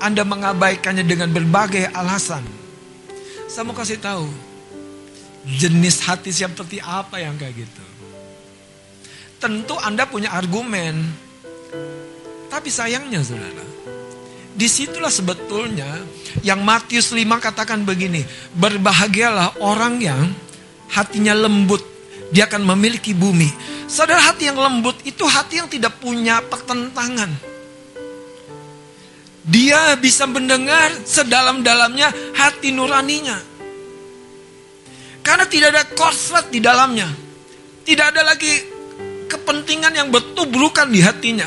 Anda 0.00 0.22
mengabaikannya 0.24 1.04
dengan 1.04 1.34
berbagai 1.34 1.90
alasan. 1.92 2.46
Saya 3.50 3.66
mau 3.66 3.74
kasih 3.76 3.98
tahu, 3.98 4.30
jenis 5.44 6.06
hati 6.06 6.30
seperti 6.30 6.78
apa 6.80 7.18
yang 7.18 7.34
kayak 7.36 7.66
gitu. 7.66 7.89
Tentu 9.40 9.74
Anda 9.80 10.04
punya 10.04 10.36
argumen. 10.36 11.00
Tapi 12.52 12.68
sayangnya 12.68 13.24
saudara, 13.24 13.64
di 14.52 14.68
situlah 14.68 15.08
sebetulnya 15.08 15.88
yang 16.44 16.60
Matius 16.60 17.16
5 17.16 17.24
katakan 17.40 17.80
begini, 17.88 18.20
berbahagialah 18.52 19.64
orang 19.64 19.96
yang 19.96 20.28
hatinya 20.92 21.32
lembut, 21.32 21.80
dia 22.28 22.44
akan 22.44 22.68
memiliki 22.76 23.16
bumi. 23.16 23.48
Saudara 23.88 24.28
hati 24.28 24.52
yang 24.52 24.60
lembut 24.60 25.00
itu 25.08 25.24
hati 25.24 25.64
yang 25.64 25.72
tidak 25.72 25.96
punya 25.96 26.44
pertentangan. 26.44 27.32
Dia 29.48 29.96
bisa 29.96 30.28
mendengar 30.28 30.92
sedalam-dalamnya 31.08 32.12
hati 32.36 32.76
nuraninya. 32.76 33.40
Karena 35.24 35.48
tidak 35.48 35.68
ada 35.72 35.84
korslet 35.96 36.52
di 36.52 36.60
dalamnya. 36.60 37.08
Tidak 37.82 38.06
ada 38.12 38.22
lagi 38.22 38.79
kepentingan 39.30 39.94
yang 39.94 40.08
bertubrukan 40.10 40.90
di 40.90 40.98
hatinya. 40.98 41.46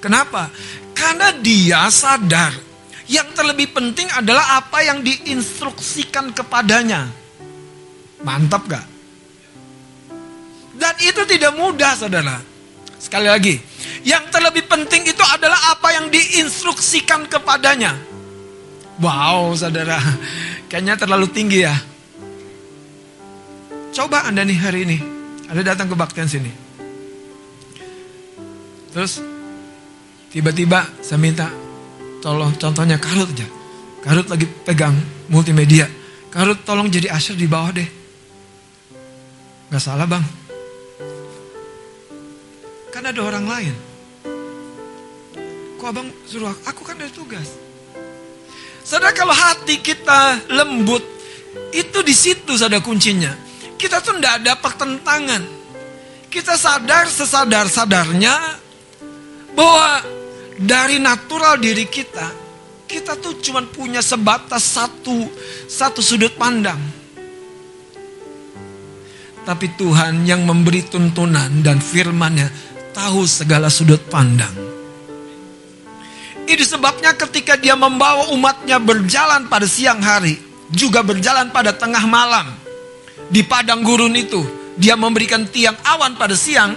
Kenapa? 0.00 0.48
Karena 0.96 1.30
dia 1.36 1.84
sadar 1.92 2.56
yang 3.08 3.28
terlebih 3.36 3.72
penting 3.72 4.08
adalah 4.16 4.60
apa 4.60 4.84
yang 4.84 5.04
diinstruksikan 5.04 6.32
kepadanya. 6.32 7.08
Mantap 8.24 8.64
gak? 8.68 8.86
Dan 10.78 10.94
itu 11.02 11.22
tidak 11.26 11.52
mudah 11.58 11.92
saudara. 11.98 12.38
Sekali 12.98 13.30
lagi, 13.30 13.54
yang 14.02 14.26
terlebih 14.28 14.66
penting 14.66 15.06
itu 15.06 15.22
adalah 15.22 15.74
apa 15.74 15.94
yang 15.94 16.10
diinstruksikan 16.10 17.30
kepadanya. 17.30 17.94
Wow 18.98 19.54
saudara, 19.54 20.02
kayaknya 20.66 20.98
terlalu 20.98 21.30
tinggi 21.30 21.62
ya. 21.62 21.74
Coba 23.94 24.26
anda 24.26 24.42
nih 24.42 24.58
hari 24.58 24.80
ini, 24.82 24.98
anda 25.46 25.62
datang 25.62 25.86
ke 25.90 25.94
baktian 25.94 26.26
sini. 26.26 26.67
Terus 28.92 29.20
tiba-tiba 30.32 30.84
saya 31.04 31.20
minta 31.20 31.48
tolong 32.24 32.56
contohnya 32.56 32.96
Karut 32.96 33.28
aja. 33.28 33.48
Karut 34.04 34.26
lagi 34.30 34.46
pegang 34.64 34.96
multimedia. 35.28 35.88
Karut 36.32 36.60
tolong 36.64 36.88
jadi 36.88 37.12
asher 37.12 37.36
di 37.36 37.48
bawah 37.48 37.72
deh. 37.72 37.88
Gak 39.68 39.82
salah 39.82 40.08
bang. 40.08 40.24
Kan 42.88 43.04
ada 43.04 43.20
orang 43.20 43.44
lain. 43.44 43.74
Kok 45.76 45.86
abang 45.86 46.08
suruh 46.24 46.50
aku? 46.50 46.60
Aku 46.72 46.82
kan 46.82 46.96
ada 46.98 47.12
tugas. 47.12 47.46
Saudara 48.82 49.12
kalau 49.12 49.36
hati 49.36 49.84
kita 49.84 50.48
lembut, 50.48 51.04
itu 51.76 51.98
di 52.00 52.16
situ 52.16 52.56
ada 52.56 52.80
kuncinya. 52.80 53.36
Kita 53.76 54.00
tuh 54.00 54.16
tidak 54.16 54.42
ada 54.42 54.52
pertentangan. 54.56 55.42
Kita 56.32 56.56
sadar 56.56 57.06
sesadar-sadarnya 57.06 58.34
bahwa 59.58 60.06
dari 60.54 61.02
natural 61.02 61.58
diri 61.58 61.90
kita, 61.90 62.30
kita 62.86 63.18
tuh 63.18 63.42
cuma 63.42 63.66
punya 63.66 63.98
sebatas 63.98 64.78
satu 64.78 65.26
satu 65.66 65.98
sudut 65.98 66.38
pandang. 66.38 66.78
Tapi 69.42 69.66
Tuhan 69.74 70.22
yang 70.28 70.46
memberi 70.46 70.86
tuntunan 70.86 71.50
dan 71.64 71.82
firman-Nya 71.82 72.52
tahu 72.94 73.26
segala 73.26 73.66
sudut 73.72 73.98
pandang. 74.06 74.52
Ini 76.48 76.64
sebabnya 76.64 77.16
ketika 77.16 77.56
dia 77.58 77.76
membawa 77.76 78.30
umatnya 78.32 78.80
berjalan 78.80 79.48
pada 79.48 79.64
siang 79.68 80.00
hari, 80.00 80.36
juga 80.72 81.00
berjalan 81.04 81.48
pada 81.52 81.72
tengah 81.76 82.04
malam. 82.08 82.46
Di 83.28 83.44
padang 83.44 83.84
gurun 83.84 84.16
itu, 84.16 84.44
dia 84.76 84.96
memberikan 84.96 85.44
tiang 85.48 85.76
awan 85.84 86.16
pada 86.16 86.36
siang, 86.36 86.76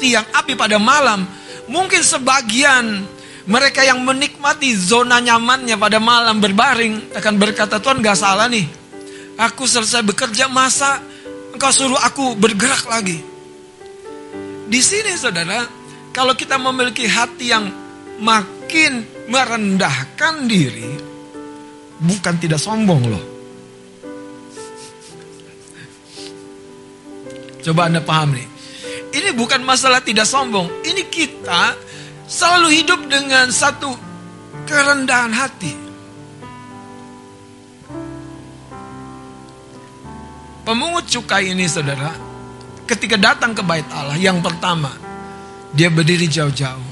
tiang 0.00 0.24
api 0.32 0.56
pada 0.56 0.80
malam. 0.80 1.39
Mungkin 1.70 2.02
sebagian 2.02 3.06
mereka 3.46 3.86
yang 3.86 4.02
menikmati 4.02 4.74
zona 4.74 5.22
nyamannya 5.22 5.78
pada 5.78 6.02
malam 6.02 6.42
berbaring 6.42 7.14
akan 7.14 7.34
berkata, 7.38 7.78
Tuhan 7.78 8.02
gak 8.02 8.18
salah 8.18 8.50
nih. 8.50 8.66
Aku 9.38 9.64
selesai 9.64 10.02
bekerja 10.04 10.50
masa 10.50 11.00
engkau 11.54 11.70
suruh 11.70 12.00
aku 12.02 12.34
bergerak 12.36 12.84
lagi. 12.90 13.22
Di 14.70 14.80
sini 14.82 15.14
saudara, 15.14 15.64
kalau 16.10 16.34
kita 16.34 16.58
memiliki 16.58 17.06
hati 17.06 17.54
yang 17.54 17.70
makin 18.18 19.06
merendahkan 19.30 20.46
diri, 20.50 20.90
bukan 22.02 22.34
tidak 22.38 22.60
sombong 22.60 23.02
loh. 23.08 23.24
Coba 27.60 27.88
Anda 27.88 28.00
paham 28.00 28.34
nih. 28.34 28.59
Ini 29.10 29.34
bukan 29.34 29.66
masalah 29.66 29.98
tidak 29.98 30.26
sombong. 30.26 30.70
Ini 30.86 31.02
kita 31.10 31.74
selalu 32.30 32.68
hidup 32.78 33.00
dengan 33.10 33.50
satu 33.50 33.90
kerendahan 34.66 35.34
hati. 35.34 35.74
Pemungut 40.62 41.10
cukai 41.10 41.50
ini 41.50 41.66
saudara, 41.66 42.14
ketika 42.86 43.18
datang 43.18 43.50
ke 43.50 43.66
bait 43.66 43.82
Allah 43.90 44.14
yang 44.14 44.38
pertama, 44.38 44.94
dia 45.74 45.90
berdiri 45.90 46.30
jauh-jauh. 46.30 46.86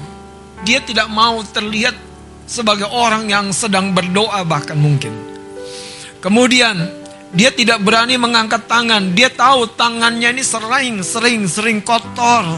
Dia 0.67 0.83
tidak 0.83 1.07
mau 1.07 1.39
terlihat 1.39 1.95
sebagai 2.43 2.91
orang 2.91 3.31
yang 3.31 3.55
sedang 3.55 3.95
berdoa 3.95 4.43
bahkan 4.43 4.75
mungkin. 4.75 5.15
Kemudian 6.19 6.98
dia 7.29 7.53
tidak 7.53 7.85
berani 7.85 8.17
mengangkat 8.17 8.65
tangan. 8.65 9.13
Dia 9.13 9.29
tahu 9.29 9.69
tangannya 9.77 10.33
ini 10.33 10.41
sering, 10.41 11.05
sering, 11.05 11.45
sering 11.45 11.79
kotor. 11.85 12.57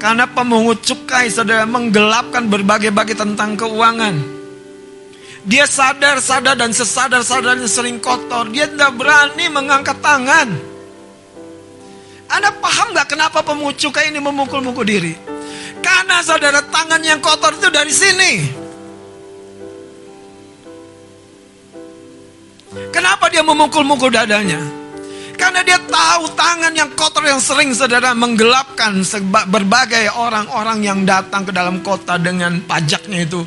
Karena 0.00 0.28
pemungut 0.28 0.80
cukai 0.84 1.28
saudara 1.28 1.68
menggelapkan 1.68 2.48
berbagai-bagai 2.48 3.16
tentang 3.16 3.56
keuangan. 3.56 4.16
Dia 5.46 5.68
sadar, 5.68 6.18
sadar 6.18 6.58
dan 6.58 6.72
sesadar-sadarnya 6.72 7.68
sering 7.68 8.00
kotor. 8.00 8.48
Dia 8.48 8.66
tidak 8.66 8.96
berani 8.96 9.46
mengangkat 9.52 10.00
tangan. 10.00 10.48
Anda 12.26 12.50
paham 12.58 12.90
gak 12.90 13.14
kenapa 13.14 13.44
pemungut 13.46 13.78
cukai 13.78 14.10
ini 14.10 14.18
memukul-mukul 14.18 14.82
diri? 14.82 15.14
Karena 15.78 16.18
saudara 16.24 16.64
tangan 16.66 16.98
yang 16.98 17.22
kotor 17.22 17.54
itu 17.54 17.70
dari 17.70 17.94
sini. 17.94 18.65
Kenapa 22.92 23.28
dia 23.32 23.40
memukul-mukul 23.44 24.12
dadanya? 24.12 24.60
Karena 25.36 25.60
dia 25.60 25.76
tahu 25.76 26.32
tangan 26.32 26.72
yang 26.72 26.88
kotor 26.96 27.20
yang 27.28 27.40
sering 27.40 27.76
saudara 27.76 28.16
menggelapkan 28.16 29.04
berbagai 29.52 30.08
orang-orang 30.16 30.80
yang 30.80 31.04
datang 31.04 31.44
ke 31.44 31.52
dalam 31.52 31.84
kota 31.84 32.16
dengan 32.16 32.64
pajaknya 32.64 33.28
itu. 33.28 33.44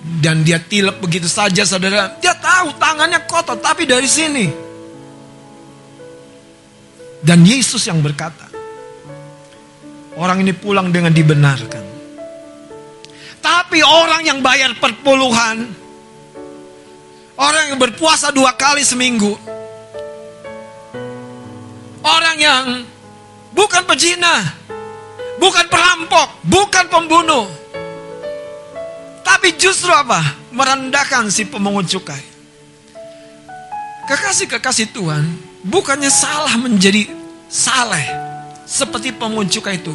Dan 0.00 0.42
dia 0.42 0.58
tilep 0.58 0.98
begitu 0.98 1.30
saja 1.30 1.62
saudara. 1.62 2.18
Dia 2.18 2.34
tahu 2.34 2.74
tangannya 2.80 3.22
kotor 3.30 3.62
tapi 3.62 3.86
dari 3.86 4.10
sini. 4.10 4.46
Dan 7.20 7.44
Yesus 7.44 7.84
yang 7.84 8.00
berkata, 8.00 8.48
orang 10.16 10.40
ini 10.40 10.56
pulang 10.56 10.88
dengan 10.88 11.12
dibenarkan. 11.12 11.84
Tapi 13.40 13.84
orang 13.84 14.24
yang 14.24 14.40
bayar 14.40 14.72
perpuluhan, 14.80 15.68
orang 17.40 17.72
yang 17.72 17.80
berpuasa 17.80 18.28
dua 18.28 18.52
kali 18.52 18.84
seminggu, 18.84 19.32
orang 22.04 22.36
yang 22.36 22.64
bukan 23.56 23.82
pejina, 23.88 24.44
bukan 25.40 25.64
perampok, 25.72 26.28
bukan 26.44 26.84
pembunuh, 26.92 27.48
tapi 29.24 29.56
justru 29.56 29.88
apa? 29.88 30.20
Merendahkan 30.52 31.32
si 31.32 31.48
pemungut 31.48 31.88
cukai. 31.88 32.20
Kekasih-kekasih 34.04 34.92
Tuhan, 34.92 35.24
bukannya 35.64 36.10
salah 36.12 36.58
menjadi 36.60 37.08
saleh 37.48 38.04
seperti 38.68 39.16
pemungut 39.16 39.48
cukai 39.48 39.80
itu. 39.80 39.94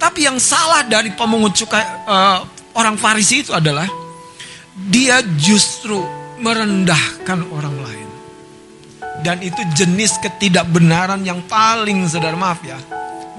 Tapi 0.00 0.24
yang 0.24 0.40
salah 0.40 0.86
dari 0.86 1.12
pemungut 1.12 1.52
cukai 1.52 1.82
eh, 1.84 2.38
orang 2.72 2.96
Farisi 2.96 3.42
itu 3.42 3.52
adalah 3.52 3.90
dia 4.76 5.20
justru 5.36 6.25
merendahkan 6.40 7.40
orang 7.52 7.76
lain. 7.80 8.08
Dan 9.24 9.40
itu 9.40 9.58
jenis 9.72 10.20
ketidakbenaran 10.20 11.24
yang 11.24 11.40
paling 11.48 12.04
saudara 12.04 12.36
maaf 12.36 12.60
ya, 12.60 12.76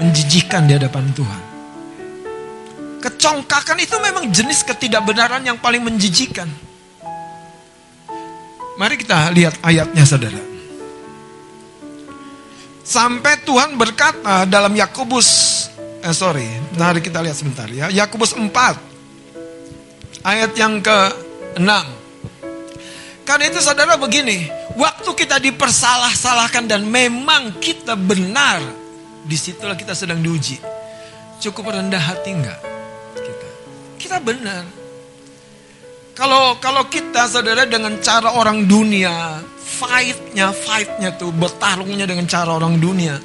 menjijikan 0.02 0.66
di 0.66 0.74
hadapan 0.74 1.06
Tuhan. 1.14 1.42
Kecongkakan 2.98 3.78
itu 3.78 3.96
memang 4.02 4.34
jenis 4.34 4.66
ketidakbenaran 4.66 5.46
yang 5.46 5.62
paling 5.62 5.86
menjijikan. 5.86 6.50
Mari 8.78 8.98
kita 8.98 9.30
lihat 9.34 9.62
ayatnya 9.62 10.06
saudara. 10.06 10.42
Sampai 12.82 13.38
Tuhan 13.46 13.78
berkata 13.78 14.48
dalam 14.50 14.74
Yakobus 14.74 15.30
eh 16.02 16.16
sorry, 16.16 16.48
mari 16.78 17.04
kita 17.04 17.20
lihat 17.20 17.36
sebentar 17.36 17.68
ya. 17.68 17.90
Yakobus 17.92 18.34
4 18.38 18.48
ayat 20.24 20.52
yang 20.56 20.80
ke-6. 20.80 22.07
Karena 23.28 23.52
itu 23.52 23.60
saudara 23.60 24.00
begini, 24.00 24.48
waktu 24.80 25.12
kita 25.12 25.36
dipersalah-salahkan 25.44 26.64
dan 26.64 26.88
memang 26.88 27.60
kita 27.60 28.00
benar, 28.00 28.64
di 29.28 29.36
situlah 29.36 29.76
kita 29.76 29.92
sedang 29.92 30.24
diuji. 30.24 30.56
Cukup 31.44 31.76
rendah 31.76 32.00
hati 32.00 32.32
enggak? 32.32 32.56
Kita, 33.20 33.50
kita 34.00 34.18
benar. 34.24 34.64
Kalau 36.16 36.56
kalau 36.64 36.88
kita 36.88 37.28
saudara 37.28 37.68
dengan 37.68 38.00
cara 38.00 38.32
orang 38.32 38.64
dunia, 38.64 39.44
fight-nya, 39.60 40.56
fight-nya 40.56 41.12
tuh 41.20 41.36
bertarungnya 41.36 42.08
dengan 42.08 42.32
cara 42.32 42.56
orang 42.56 42.80
dunia. 42.80 43.20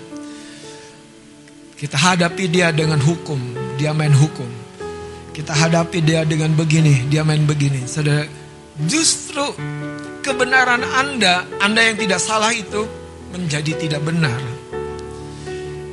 Kita 1.78 1.94
hadapi 1.94 2.50
dia 2.50 2.74
dengan 2.74 2.98
hukum, 2.98 3.38
dia 3.78 3.94
main 3.94 4.12
hukum. 4.12 4.50
Kita 5.30 5.54
hadapi 5.54 6.02
dia 6.02 6.26
dengan 6.26 6.52
begini, 6.58 7.06
dia 7.06 7.22
main 7.22 7.46
begini. 7.48 7.86
Saudara, 7.88 8.41
justru 8.86 9.44
kebenaran 10.22 10.82
Anda, 10.82 11.44
Anda 11.58 11.90
yang 11.90 11.96
tidak 11.98 12.20
salah 12.22 12.54
itu 12.54 12.86
menjadi 13.34 13.72
tidak 13.76 14.02
benar. 14.06 14.38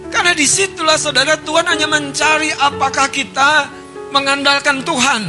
Karena 0.10 0.34
di 0.34 0.46
situlah 0.46 0.98
saudara 0.98 1.38
Tuhan 1.40 1.66
hanya 1.70 1.88
mencari 1.88 2.52
apakah 2.54 3.08
kita 3.10 3.70
mengandalkan 4.10 4.82
Tuhan. 4.84 5.22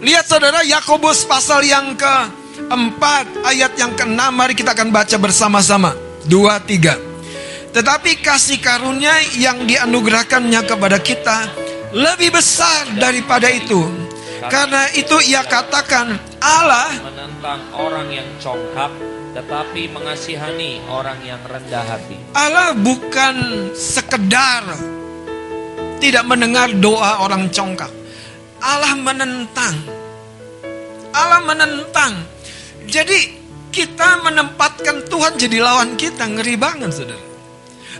Lihat 0.00 0.24
saudara 0.28 0.62
Yakobus 0.62 1.26
pasal 1.26 1.64
yang 1.66 1.96
keempat 1.98 3.26
ayat 3.48 3.74
yang 3.80 3.92
keenam 3.96 4.32
mari 4.32 4.54
kita 4.54 4.76
akan 4.76 4.92
baca 4.94 5.16
bersama-sama. 5.18 5.92
Dua, 6.26 6.58
tiga. 6.62 6.98
Tetapi 7.76 8.24
kasih 8.24 8.56
karunia 8.62 9.14
yang 9.36 9.68
dianugerahkannya 9.68 10.60
kepada 10.64 10.96
kita 10.96 11.38
lebih 11.92 12.34
besar 12.34 12.88
daripada 12.96 13.52
itu. 13.52 14.05
Karena 14.46 14.88
itu 14.94 15.16
ia 15.26 15.42
katakan 15.42 16.14
Allah 16.38 16.90
menentang 17.02 17.60
orang 17.74 18.08
yang 18.12 18.28
congkak 18.38 18.92
tetapi 19.36 19.92
mengasihani 19.92 20.80
orang 20.88 21.20
yang 21.20 21.40
rendah 21.44 21.84
hati. 21.84 22.16
Allah 22.32 22.72
bukan 22.72 23.68
sekedar 23.76 24.64
tidak 26.00 26.24
mendengar 26.24 26.72
doa 26.72 27.20
orang 27.20 27.52
congkak. 27.52 27.92
Allah 28.64 28.96
menentang. 28.96 29.76
Allah 31.12 31.40
menentang. 31.44 32.12
Jadi 32.88 33.36
kita 33.68 34.24
menempatkan 34.24 35.04
Tuhan 35.04 35.36
jadi 35.36 35.60
lawan 35.60 36.00
kita 36.00 36.24
ngeri 36.24 36.56
banget 36.56 36.96
saudara. 36.96 37.24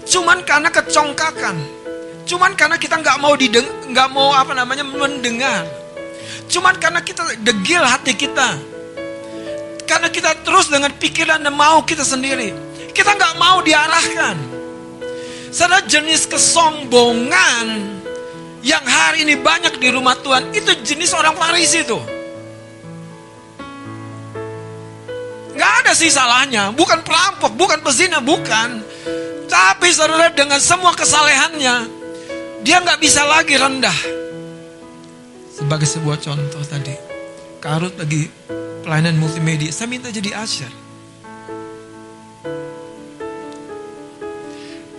Cuman 0.08 0.40
karena 0.46 0.72
kecongkakan. 0.72 1.56
Cuman 2.26 2.56
karena 2.56 2.80
kita 2.80 2.98
nggak 2.98 3.20
mau 3.20 3.36
dideng, 3.36 3.66
nggak 3.92 4.08
mau 4.08 4.32
apa 4.32 4.56
namanya 4.56 4.82
mendengar. 4.82 5.85
Cuman 6.46 6.78
karena 6.78 7.02
kita 7.02 7.26
degil 7.42 7.82
hati 7.82 8.14
kita. 8.14 8.58
Karena 9.86 10.10
kita 10.10 10.34
terus 10.42 10.66
dengan 10.66 10.90
pikiran 10.94 11.42
dan 11.42 11.54
mau 11.54 11.82
kita 11.86 12.02
sendiri. 12.02 12.54
Kita 12.90 13.14
nggak 13.14 13.34
mau 13.38 13.62
diarahkan. 13.62 14.36
Saudara 15.54 15.80
jenis 15.86 16.26
kesombongan 16.26 17.66
yang 18.66 18.82
hari 18.82 19.22
ini 19.22 19.38
banyak 19.38 19.78
di 19.78 19.88
rumah 19.94 20.18
Tuhan 20.18 20.50
itu 20.50 20.74
jenis 20.82 21.14
orang 21.14 21.38
Farisi 21.38 21.86
itu. 21.86 21.98
Nggak 25.56 25.72
ada 25.86 25.92
sih 25.96 26.12
salahnya, 26.12 26.74
bukan 26.74 27.00
perampok, 27.00 27.54
bukan 27.56 27.80
pezina, 27.80 28.20
bukan. 28.20 28.84
Tapi 29.46 29.88
saudara 29.94 30.28
dengan 30.34 30.60
semua 30.60 30.92
kesalehannya, 30.92 31.88
dia 32.60 32.76
nggak 32.82 33.00
bisa 33.00 33.24
lagi 33.24 33.56
rendah. 33.56 34.25
Sebagai 35.56 35.88
sebuah 35.88 36.20
contoh 36.20 36.60
tadi, 36.68 36.92
Karut 37.64 37.96
lagi 37.96 38.28
pelayanan 38.84 39.16
multimedia, 39.16 39.72
saya 39.72 39.88
minta 39.88 40.12
jadi 40.12 40.36
asyar. 40.36 40.68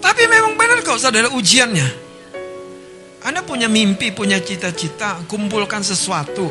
Tapi 0.02 0.24
memang 0.26 0.58
benar 0.58 0.82
kok 0.82 0.98
saudara 0.98 1.30
ujiannya. 1.30 2.10
Anda 3.22 3.46
punya 3.46 3.70
mimpi, 3.70 4.10
punya 4.10 4.42
cita-cita, 4.42 5.22
kumpulkan 5.30 5.86
sesuatu. 5.86 6.50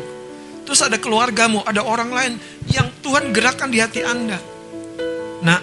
Terus 0.63 0.79
ada 0.87 0.95
keluargamu, 0.95 1.67
ada 1.67 1.83
orang 1.83 2.09
lain 2.09 2.33
yang 2.71 2.87
Tuhan 3.03 3.35
gerakkan 3.35 3.67
di 3.67 3.83
hati 3.83 4.07
Anda. 4.07 4.39
Nah, 5.43 5.59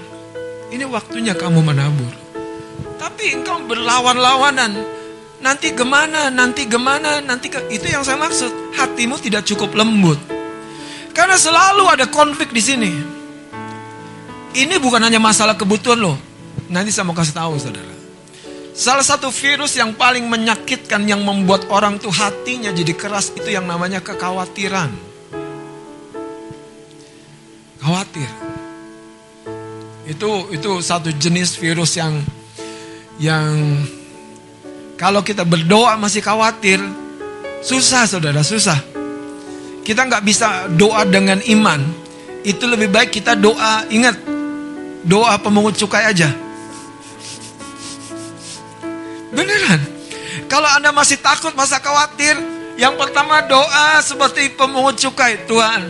ini 0.69 0.85
waktunya 0.85 1.33
kamu 1.33 1.65
menabur. 1.65 2.13
Tapi 3.01 3.41
engkau 3.41 3.65
berlawan-lawanan. 3.65 5.03
Nanti 5.43 5.75
gimana, 5.75 6.31
nanti 6.31 6.69
gimana, 6.69 7.19
nanti 7.19 7.51
ke... 7.51 7.67
Itu 7.73 7.91
yang 7.91 8.07
saya 8.07 8.21
maksud. 8.21 8.75
Hatimu 8.79 9.19
tidak 9.19 9.43
cukup 9.49 9.75
lembut. 9.75 10.17
Karena 11.15 11.39
selalu 11.39 11.85
ada 11.87 12.07
konflik 12.11 12.51
di 12.51 12.63
sini. 12.63 12.93
Ini 14.55 14.79
bukan 14.79 15.03
hanya 15.03 15.19
masalah 15.19 15.59
kebutuhan 15.59 15.99
loh. 15.99 16.19
Nanti 16.71 16.95
saya 16.95 17.07
mau 17.07 17.15
kasih 17.15 17.35
tahu 17.35 17.55
saudara. 17.59 17.95
Salah 18.75 19.07
satu 19.07 19.31
virus 19.31 19.79
yang 19.79 19.95
paling 19.95 20.27
menyakitkan 20.27 21.07
yang 21.07 21.23
membuat 21.23 21.71
orang 21.71 22.03
tuh 22.03 22.11
hatinya 22.11 22.75
jadi 22.75 22.91
keras 22.99 23.31
itu 23.31 23.47
yang 23.47 23.71
namanya 23.71 24.03
kekhawatiran. 24.03 24.91
Khawatir. 27.79 28.31
Itu 30.11 30.51
itu 30.51 30.71
satu 30.83 31.15
jenis 31.15 31.55
virus 31.55 31.95
yang 31.95 32.19
yang 33.23 33.55
kalau 34.95 35.27
kita 35.27 35.43
berdoa 35.43 35.99
masih 35.99 36.23
khawatir, 36.23 36.79
susah 37.67 38.07
saudara, 38.07 38.47
susah. 38.47 38.79
Kita 39.83 40.07
nggak 40.07 40.25
bisa 40.25 40.71
doa 40.79 41.03
dengan 41.05 41.43
iman. 41.45 41.83
Itu 42.47 42.71
lebih 42.71 42.93
baik 42.95 43.11
kita 43.21 43.35
doa, 43.35 43.85
ingat, 43.91 44.17
doa 45.03 45.35
pemungut 45.43 45.75
cukai 45.77 46.09
aja. 46.09 46.31
Beneran. 49.35 49.81
Kalau 50.47 50.71
Anda 50.71 50.95
masih 50.95 51.19
takut, 51.19 51.51
masa 51.59 51.83
khawatir, 51.83 52.39
yang 52.79 52.95
pertama 52.95 53.43
doa 53.45 53.99
seperti 53.99 54.55
pemungut 54.55 54.95
cukai. 54.95 55.43
Tuhan, 55.51 55.83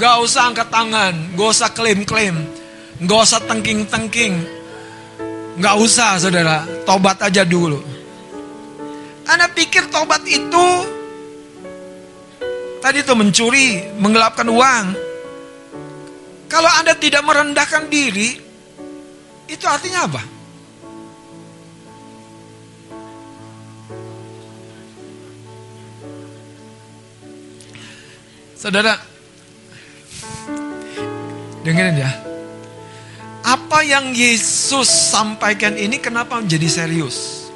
gak 0.00 0.14
usah 0.24 0.48
angkat 0.48 0.68
tangan, 0.72 1.14
gak 1.36 1.48
usah 1.52 1.68
klaim-klaim, 1.74 2.36
gak 3.04 3.20
usah 3.28 3.44
tengking-tengking. 3.44 4.57
Gak 5.58 5.74
usah 5.82 6.22
saudara, 6.22 6.62
tobat 6.86 7.18
aja 7.18 7.42
dulu. 7.42 7.82
Anda 9.26 9.50
pikir 9.50 9.90
tobat 9.90 10.22
itu 10.24 10.66
tadi 12.78 13.02
itu 13.02 13.12
mencuri, 13.12 13.90
menggelapkan 13.98 14.46
uang. 14.46 14.86
Kalau 16.48 16.70
Anda 16.80 16.94
tidak 16.96 17.26
merendahkan 17.26 17.90
diri, 17.92 18.38
itu 19.50 19.64
artinya 19.68 20.08
apa? 20.08 20.22
Saudara, 28.56 28.96
dengerin 31.62 32.00
ya. 32.00 32.10
Apa 33.48 33.80
yang 33.80 34.12
Yesus 34.12 34.84
sampaikan 35.08 35.72
ini 35.72 35.96
kenapa 35.96 36.36
menjadi 36.36 36.68
serius? 36.68 37.48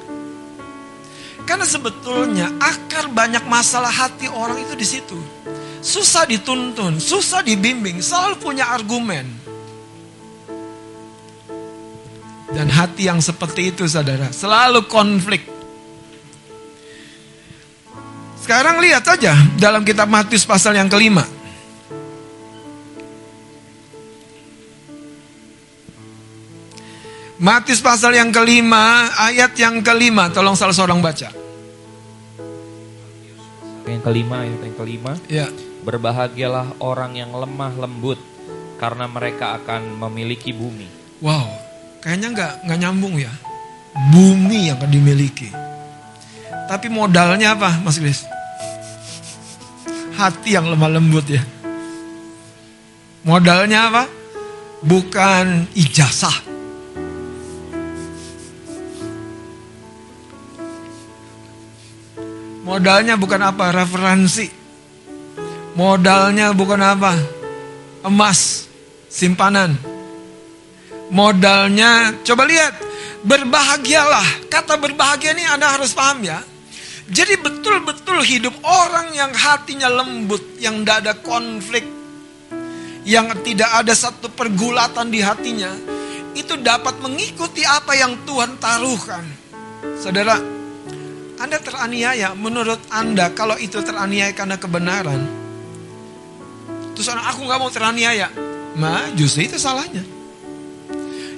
Karena 1.45 1.69
sebetulnya 1.69 2.49
akar 2.57 3.13
banyak 3.13 3.45
masalah 3.45 3.93
hati 3.93 4.25
orang 4.25 4.57
itu 4.57 4.73
di 4.73 4.87
situ. 4.89 5.19
Susah 5.85 6.25
dituntun, 6.25 6.97
susah 6.97 7.45
dibimbing, 7.45 8.01
selalu 8.01 8.41
punya 8.41 8.73
argumen. 8.73 9.29
Dan 12.57 12.73
hati 12.73 13.13
yang 13.13 13.21
seperti 13.21 13.77
itu 13.77 13.85
saudara, 13.85 14.33
selalu 14.33 14.89
konflik. 14.89 15.45
Sekarang 18.41 18.81
lihat 18.81 19.05
saja 19.05 19.37
dalam 19.61 19.85
kitab 19.85 20.09
Matius 20.09 20.49
pasal 20.49 20.73
yang 20.73 20.89
kelima. 20.89 21.42
Matius 27.43 27.83
pasal 27.83 28.15
yang 28.15 28.31
kelima, 28.31 29.11
ayat 29.19 29.59
yang 29.59 29.83
kelima. 29.83 30.31
Tolong 30.31 30.55
salah 30.55 30.71
seorang 30.71 31.03
baca. 31.03 31.27
Yang 33.83 34.03
kelima, 34.07 34.47
ayat 34.47 34.63
yang 34.63 34.77
kelima. 34.79 35.13
Ya. 35.27 35.51
Berbahagialah 35.83 36.79
orang 36.79 37.19
yang 37.19 37.35
lemah 37.35 37.75
lembut, 37.75 38.23
karena 38.79 39.11
mereka 39.11 39.59
akan 39.59 39.99
memiliki 40.07 40.55
bumi. 40.55 40.87
Wow, 41.19 41.51
kayaknya 41.99 42.31
nggak 42.31 42.53
nggak 42.63 42.79
nyambung 42.79 43.19
ya. 43.19 43.35
Bumi 44.15 44.71
yang 44.71 44.79
akan 44.79 44.95
dimiliki. 44.95 45.51
Tapi 46.71 46.87
modalnya 46.95 47.59
apa, 47.59 47.83
Mas 47.83 47.99
Kris? 47.99 48.23
Hati 50.15 50.55
yang 50.55 50.71
lemah 50.71 50.95
lembut 50.95 51.27
ya. 51.27 51.43
Modalnya 53.27 53.91
apa? 53.91 54.07
Bukan 54.87 55.75
ijazah. 55.75 56.52
Modalnya 62.83 63.15
bukan 63.15 63.39
apa? 63.47 63.71
Referensi. 63.71 64.51
Modalnya 65.79 66.51
bukan 66.51 66.83
apa? 66.83 67.15
Emas, 68.03 68.67
simpanan. 69.07 69.79
Modalnya, 71.07 72.11
coba 72.27 72.43
lihat, 72.43 72.75
berbahagialah. 73.23 74.51
Kata 74.51 74.83
berbahagia 74.83 75.31
ini 75.31 75.47
Anda 75.47 75.79
harus 75.79 75.95
paham 75.95 76.27
ya. 76.27 76.43
Jadi 77.07 77.39
betul-betul 77.39 78.19
hidup 78.27 78.59
orang 78.67 79.15
yang 79.15 79.31
hatinya 79.31 79.87
lembut, 79.87 80.43
yang 80.59 80.83
tidak 80.83 81.07
ada 81.07 81.15
konflik, 81.23 81.87
yang 83.07 83.31
tidak 83.47 83.71
ada 83.79 83.95
satu 83.95 84.27
pergulatan 84.35 85.07
di 85.07 85.23
hatinya, 85.23 85.71
itu 86.35 86.59
dapat 86.59 86.99
mengikuti 86.99 87.63
apa 87.63 87.95
yang 87.95 88.27
Tuhan 88.27 88.59
taruhkan. 88.59 89.23
Saudara, 90.03 90.62
Anda 91.41 91.59
teraniaya, 91.61 92.35
menurut 92.37 92.81
Anda 92.93 93.33
kalau 93.33 93.57
itu 93.61 93.81
teraniaya 93.81 94.33
karena 94.33 94.57
kebenaran, 94.61 95.21
terus 96.97 97.09
orang 97.13 97.25
aku 97.29 97.41
nggak 97.45 97.61
mau 97.61 97.71
teraniaya, 97.73 98.29
nah 98.77 99.09
justru 99.17 99.49
itu 99.49 99.61
salahnya. 99.61 100.05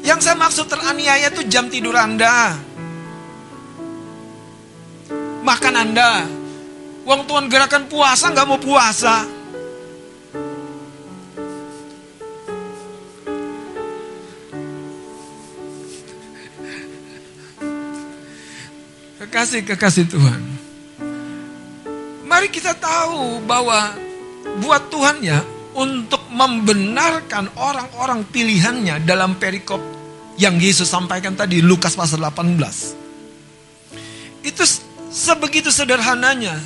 Yang 0.05 0.20
saya 0.28 0.36
maksud 0.36 0.68
teraniaya 0.68 1.32
itu 1.32 1.49
jam 1.49 1.66
tidur 1.72 1.97
Anda, 1.97 2.57
makan 5.45 5.74
Anda. 5.76 6.12
Uang 7.05 7.28
Tuhan 7.28 7.53
gerakan 7.53 7.84
puasa 7.84 8.32
nggak 8.32 8.49
mau 8.49 8.57
puasa. 8.57 9.34
Kekasih-kekasih 19.24 20.04
Tuhan. 20.12 20.42
Mari 22.28 22.52
kita 22.52 22.76
tahu 22.76 23.40
bahwa 23.48 23.96
buat 24.60 24.92
Tuhan 24.92 25.24
ya 25.24 25.40
untuk 25.72 26.20
membenarkan 26.28 27.48
orang-orang 27.56 28.20
pilihannya 28.28 29.00
dalam 29.08 29.40
perikop 29.40 29.80
yang 30.36 30.60
Yesus 30.60 30.92
sampaikan 30.92 31.32
tadi 31.32 31.64
Lukas 31.64 31.96
pasal 31.96 32.20
18. 32.20 34.44
Itu 34.44 34.60
sebegitu 35.08 35.72
sederhananya. 35.72 36.60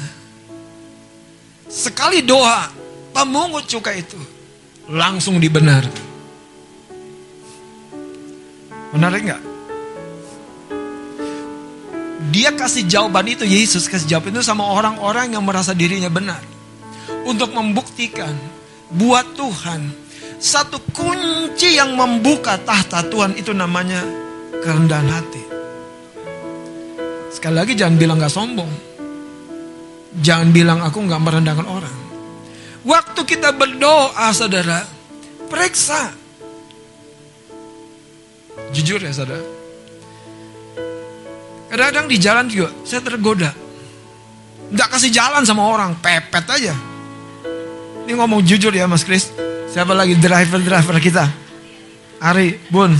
Sekali 1.71 2.27
doa 2.27 2.75
pemungut 3.15 3.71
cukai 3.71 4.03
itu 4.03 4.19
langsung 4.91 5.39
dibenarkan. 5.39 6.07
Menarik 8.99 9.31
nggak? 9.31 9.48
Dia 12.29 12.53
kasih 12.53 12.85
jawaban 12.85 13.25
itu, 13.29 13.49
Yesus 13.49 13.89
kasih 13.89 14.19
jawaban 14.19 14.37
itu 14.37 14.45
sama 14.45 14.69
orang-orang 14.69 15.33
yang 15.33 15.45
merasa 15.45 15.73
dirinya 15.73 16.13
benar. 16.13 16.41
Untuk 17.25 17.53
membuktikan 17.53 18.33
buat 18.93 19.37
Tuhan 19.37 20.09
satu 20.39 20.79
kunci 20.95 21.75
yang 21.75 21.99
membuka 21.99 22.55
tahta 22.63 23.03
Tuhan 23.11 23.35
itu 23.35 23.51
namanya 23.51 24.07
kerendahan 24.63 25.11
hati. 25.11 25.45
Sekali 27.35 27.55
lagi 27.59 27.73
jangan 27.75 27.97
bilang 27.99 28.17
gak 28.23 28.33
sombong. 28.33 28.71
Jangan 30.23 30.49
bilang 30.55 30.79
aku 30.81 31.05
gak 31.05 31.23
merendahkan 31.23 31.67
orang. 31.67 31.97
Waktu 32.87 33.21
kita 33.27 33.53
berdoa 33.53 34.31
saudara, 34.31 34.87
periksa. 35.51 36.15
Jujur 38.73 39.03
ya 39.03 39.13
saudara. 39.13 39.58
Kadang-kadang 41.69 42.07
di 42.09 42.17
jalan 42.17 42.45
juga 42.49 42.69
saya 42.83 43.05
tergoda. 43.05 43.53
Gak 44.69 44.89
kasih 44.89 45.13
jalan 45.13 45.45
sama 45.45 45.65
orang, 45.65 45.97
pepet 46.01 46.45
aja. 46.45 46.75
Ini 48.05 48.13
ngomong 48.17 48.41
jujur 48.45 48.73
ya 48.73 48.89
Mas 48.89 49.05
Kris. 49.05 49.33
Siapa 49.69 49.93
lagi 49.93 50.17
driver-driver 50.17 50.97
kita? 50.97 51.25
Ari, 52.25 52.57
Bun. 52.73 52.97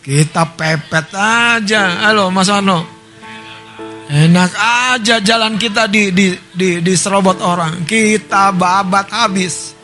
Kita 0.00 0.48
pepet 0.56 1.12
aja. 1.12 2.08
Halo 2.08 2.32
Mas 2.32 2.48
Arno. 2.48 2.86
Enak 4.06 4.54
aja 4.54 5.18
jalan 5.18 5.58
kita 5.58 5.90
di 5.90 6.14
di 6.14 6.30
di, 6.54 6.78
di 6.78 6.92
serobot 6.94 7.42
orang. 7.42 7.82
Kita 7.82 8.54
babat 8.54 9.10
habis. 9.10 9.74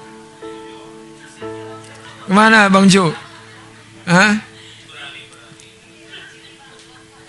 Ke 2.22 2.30
mana 2.30 2.70
Bang 2.70 2.86
Ju? 2.86 3.10
Hah? 4.06 4.51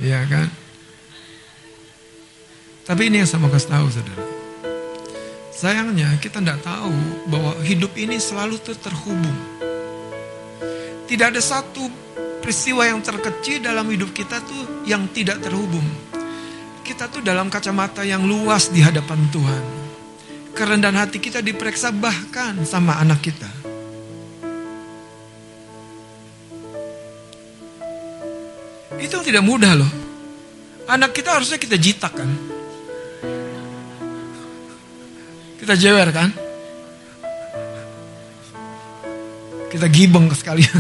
Iya 0.04 0.20
kan? 0.28 0.52
Tapi 2.84 3.08
ini 3.08 3.24
yang 3.24 3.28
saya 3.32 3.40
mau 3.40 3.48
kasih 3.48 3.72
tahu 3.72 3.88
saudara. 3.88 4.26
Sayangnya 5.56 6.12
kita 6.20 6.44
tidak 6.44 6.60
tahu 6.60 6.92
bahwa 7.32 7.56
hidup 7.64 7.96
ini 7.96 8.20
selalu 8.20 8.60
tuh 8.60 8.76
terhubung. 8.76 9.40
Tidak 11.08 11.32
ada 11.32 11.40
satu 11.40 11.88
peristiwa 12.44 12.84
yang 12.84 13.00
terkecil 13.00 13.64
dalam 13.64 13.88
hidup 13.88 14.12
kita 14.12 14.44
tuh 14.44 14.84
yang 14.84 15.08
tidak 15.16 15.40
terhubung. 15.40 15.88
Kita 16.84 17.08
tuh 17.08 17.24
dalam 17.24 17.48
kacamata 17.48 18.04
yang 18.04 18.28
luas 18.28 18.68
di 18.68 18.84
hadapan 18.84 19.24
Tuhan. 19.32 19.64
Kerendahan 20.52 21.08
hati 21.08 21.24
kita 21.24 21.40
diperiksa 21.40 21.96
bahkan 21.96 22.60
sama 22.68 23.00
anak 23.00 23.24
kita. 23.24 23.63
Itu 29.04 29.20
tidak 29.20 29.44
mudah 29.44 29.76
loh. 29.76 29.92
Anak 30.88 31.12
kita 31.12 31.36
harusnya 31.36 31.60
kita 31.60 31.76
jitak 31.76 32.16
kan. 32.16 32.32
Kita 35.60 35.76
jewer 35.76 36.08
kan. 36.16 36.32
Kita 39.68 39.92
gibeng 39.92 40.32
sekalian. 40.32 40.72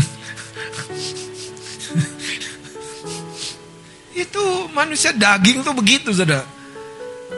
itu 4.23 4.43
manusia 4.71 5.11
daging 5.11 5.59
tuh 5.59 5.75
begitu 5.75 6.15
saudara. 6.15 6.47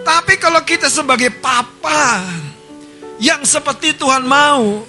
Tapi 0.05 0.37
kalau 0.37 0.61
kita 0.61 0.85
sebagai 0.85 1.33
papa 1.33 2.21
yang 3.17 3.41
seperti 3.41 3.97
Tuhan 3.97 4.21
mau, 4.21 4.85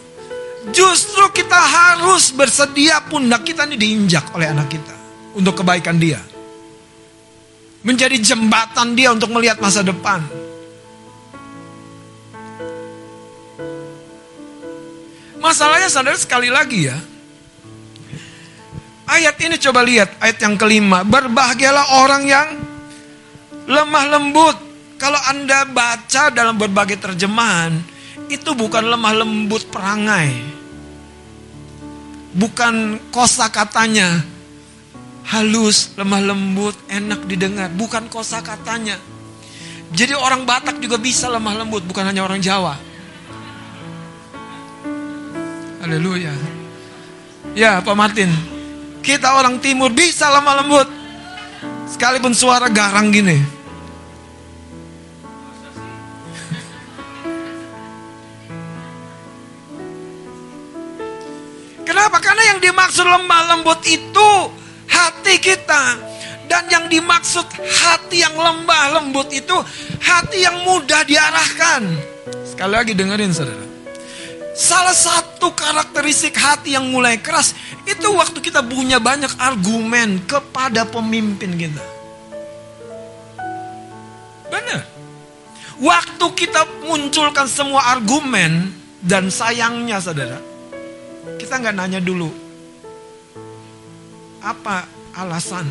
justru 0.77 1.25
kita 1.33 1.57
harus 1.57 2.37
bersedia 2.37 3.01
pundak 3.09 3.49
kita 3.49 3.65
ini 3.65 3.81
diinjak 3.81 4.29
oleh 4.37 4.53
anak 4.53 4.69
kita 4.69 4.96
untuk 5.37 5.61
kebaikan 5.61 6.01
dia. 6.01 6.19
Menjadi 7.85 8.17
jembatan 8.19 8.97
dia 8.97 9.13
untuk 9.13 9.31
melihat 9.31 9.61
masa 9.61 9.85
depan. 9.85 10.25
Masalahnya 15.39 15.87
saudara 15.87 16.19
sekali 16.19 16.51
lagi 16.51 16.91
ya. 16.91 16.99
Ayat 19.07 19.39
ini 19.39 19.55
coba 19.63 19.87
lihat, 19.87 20.19
ayat 20.19 20.43
yang 20.43 20.59
kelima. 20.59 21.07
Berbahagialah 21.07 22.03
orang 22.03 22.23
yang 22.27 22.49
lemah 23.71 24.19
lembut. 24.19 24.57
Kalau 24.99 25.21
Anda 25.31 25.63
baca 25.69 26.33
dalam 26.35 26.59
berbagai 26.59 26.99
terjemahan, 26.99 27.79
itu 28.27 28.51
bukan 28.57 28.83
lemah 28.91 29.15
lembut 29.23 29.71
perangai. 29.71 30.57
bukan 32.37 33.01
kosa 33.09 33.49
katanya 33.49 34.21
halus, 35.27 35.95
lemah 35.99 36.23
lembut, 36.23 36.77
enak 36.87 37.27
didengar, 37.27 37.71
bukan 37.75 38.07
kosa 38.07 38.39
katanya. 38.43 38.95
Jadi 39.91 40.15
orang 40.15 40.47
Batak 40.47 40.79
juga 40.83 40.99
bisa 40.99 41.27
lemah 41.31 41.63
lembut, 41.63 41.83
bukan 41.87 42.07
hanya 42.07 42.23
orang 42.27 42.39
Jawa. 42.43 42.75
Haleluya. 45.83 46.35
Ya, 47.55 47.79
Pak 47.79 47.95
Martin. 47.95 48.31
Kita 49.03 49.39
orang 49.39 49.63
timur 49.63 49.95
bisa 49.95 50.27
lemah 50.31 50.55
lembut. 50.63 50.89
Sekalipun 51.87 52.35
suara 52.35 52.67
garang 52.67 53.15
gini. 53.15 53.39
Kenapa? 61.87 62.19
Karena 62.19 62.43
yang 62.51 62.59
dimaksud 62.59 63.07
lemah 63.07 63.43
lembut 63.55 63.79
itu 63.87 64.31
hati 64.91 65.35
kita. 65.39 65.83
Dan 66.47 66.71
yang 66.71 66.87
dimaksud 66.87 67.43
hati 67.59 68.23
yang 68.23 68.39
lembah 68.39 69.03
lembut 69.03 69.35
itu 69.35 69.57
hati 69.99 70.47
yang 70.47 70.63
mudah 70.63 71.03
diarahkan. 71.03 71.83
Sekali 72.47 72.73
lagi 72.73 72.93
dengerin 72.95 73.35
saudara. 73.35 73.67
Salah 74.55 74.95
satu 74.95 75.53
karakteristik 75.53 76.39
hati 76.39 76.79
yang 76.79 76.87
mulai 76.89 77.19
keras 77.19 77.53
itu 77.85 78.09
waktu 78.15 78.39
kita 78.41 78.63
punya 78.63 79.03
banyak 79.03 79.29
argumen 79.43 80.23
kepada 80.25 80.87
pemimpin 80.87 81.59
kita. 81.59 81.83
Benar. 84.49 84.87
Waktu 85.77 86.27
kita 86.39 86.63
munculkan 86.87 87.51
semua 87.51 87.91
argumen 87.91 88.71
dan 89.03 89.29
sayangnya 89.29 90.01
saudara, 90.01 90.41
kita 91.37 91.61
nggak 91.61 91.75
nanya 91.77 92.01
dulu 92.01 92.46
apa 94.47 94.87
alasan. 95.19 95.67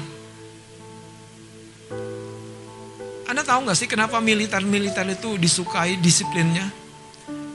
Anda 3.26 3.42
tahu 3.42 3.64
nggak 3.64 3.78
sih 3.80 3.88
kenapa 3.88 4.20
militer-militer 4.20 5.08
itu 5.16 5.40
disukai 5.40 5.96
disiplinnya? 5.96 6.68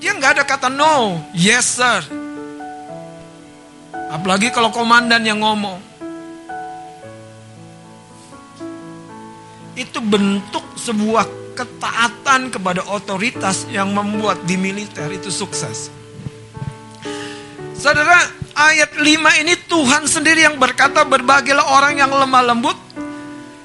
Dia 0.01 0.17
nggak 0.17 0.41
ada 0.41 0.45
kata 0.49 0.73
no, 0.73 1.21
yes 1.37 1.77
sir. 1.77 2.01
Apalagi 4.11 4.49
kalau 4.49 4.73
komandan 4.73 5.23
yang 5.23 5.45
ngomong. 5.45 5.79
Itu 9.77 10.01
bentuk 10.03 10.65
sebuah 10.81 11.55
ketaatan 11.55 12.49
kepada 12.49 12.81
otoritas 12.89 13.69
yang 13.69 13.93
membuat 13.93 14.43
di 14.49 14.57
militer 14.57 15.13
itu 15.13 15.29
sukses. 15.29 15.93
Saudara, 17.77 18.40
ayat 18.55 18.97
5 18.99 19.43
ini 19.43 19.55
Tuhan 19.67 20.05
sendiri 20.07 20.47
yang 20.47 20.57
berkata 20.57 21.07
berbagilah 21.07 21.65
orang 21.77 21.99
yang 21.99 22.11
lemah 22.11 22.43
lembut 22.55 22.79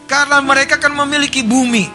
karena 0.06 0.42
mereka 0.42 0.78
akan 0.78 1.06
memiliki 1.06 1.42
bumi. 1.42 1.90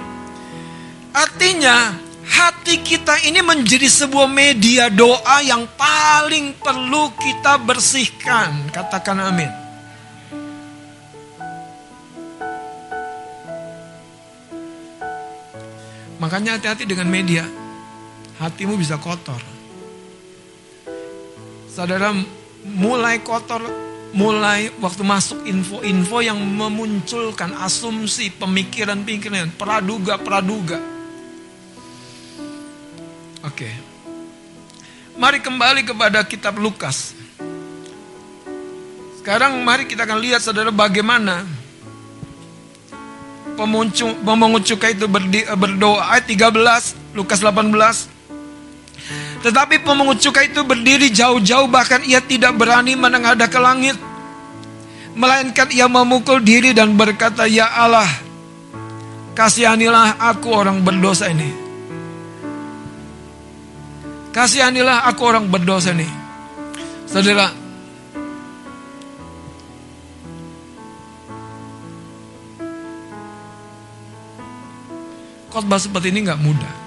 Artinya, 1.10 1.94
hati 2.26 2.78
kita 2.82 3.26
ini 3.26 3.42
menjadi 3.42 3.90
sebuah 3.90 4.30
media 4.30 4.86
doa 4.86 5.42
yang 5.42 5.66
paling 5.74 6.54
perlu 6.58 7.10
kita 7.18 7.58
bersihkan. 7.58 8.70
Katakan 8.70 9.18
amin. 9.18 9.50
Makanya 16.20 16.60
hati-hati 16.60 16.84
dengan 16.84 17.08
media. 17.08 17.48
Hatimu 18.38 18.76
bisa 18.76 19.00
kotor. 19.00 19.40
Saudara 21.72 22.12
mulai 22.64 23.20
kotor 23.24 23.64
mulai 24.10 24.74
waktu 24.82 25.06
masuk 25.06 25.46
info-info 25.46 26.18
yang 26.18 26.34
memunculkan 26.34 27.54
asumsi, 27.62 28.34
pemikiran-pemikiran, 28.34 29.54
praduga-praduga. 29.54 30.82
Oke. 33.46 33.70
Mari 35.14 35.38
kembali 35.38 35.86
kepada 35.86 36.26
kitab 36.26 36.58
Lukas. 36.58 37.14
Sekarang 39.22 39.62
mari 39.62 39.86
kita 39.86 40.08
akan 40.08 40.18
lihat 40.18 40.42
saudara 40.42 40.72
bagaimana 40.72 41.44
pemungut 43.54 44.64
cukai 44.64 44.96
itu 44.96 45.04
berdoa 45.06 46.02
ayat 46.16 46.24
13 46.24 47.14
Lukas 47.14 47.44
18 47.44 48.19
tetapi 49.40 49.80
pemungut 49.80 50.20
cukai 50.20 50.52
itu 50.52 50.60
berdiri 50.60 51.08
jauh-jauh 51.08 51.64
bahkan 51.72 52.04
ia 52.04 52.20
tidak 52.20 52.60
berani 52.60 52.92
menengadah 52.92 53.48
ke 53.48 53.56
langit. 53.56 53.96
Melainkan 55.16 55.72
ia 55.72 55.88
memukul 55.88 56.44
diri 56.44 56.76
dan 56.76 56.92
berkata, 56.92 57.48
Ya 57.48 57.66
Allah, 57.66 58.08
kasihanilah 59.32 60.20
aku 60.20 60.48
orang 60.52 60.84
berdosa 60.84 61.32
ini. 61.32 61.50
Kasihanilah 64.30 65.08
aku 65.08 65.22
orang 65.24 65.48
berdosa 65.48 65.96
ini. 65.96 66.06
Saudara, 67.08 67.50
khotbah 75.50 75.80
seperti 75.80 76.14
ini 76.14 76.28
nggak 76.28 76.38
mudah. 76.38 76.79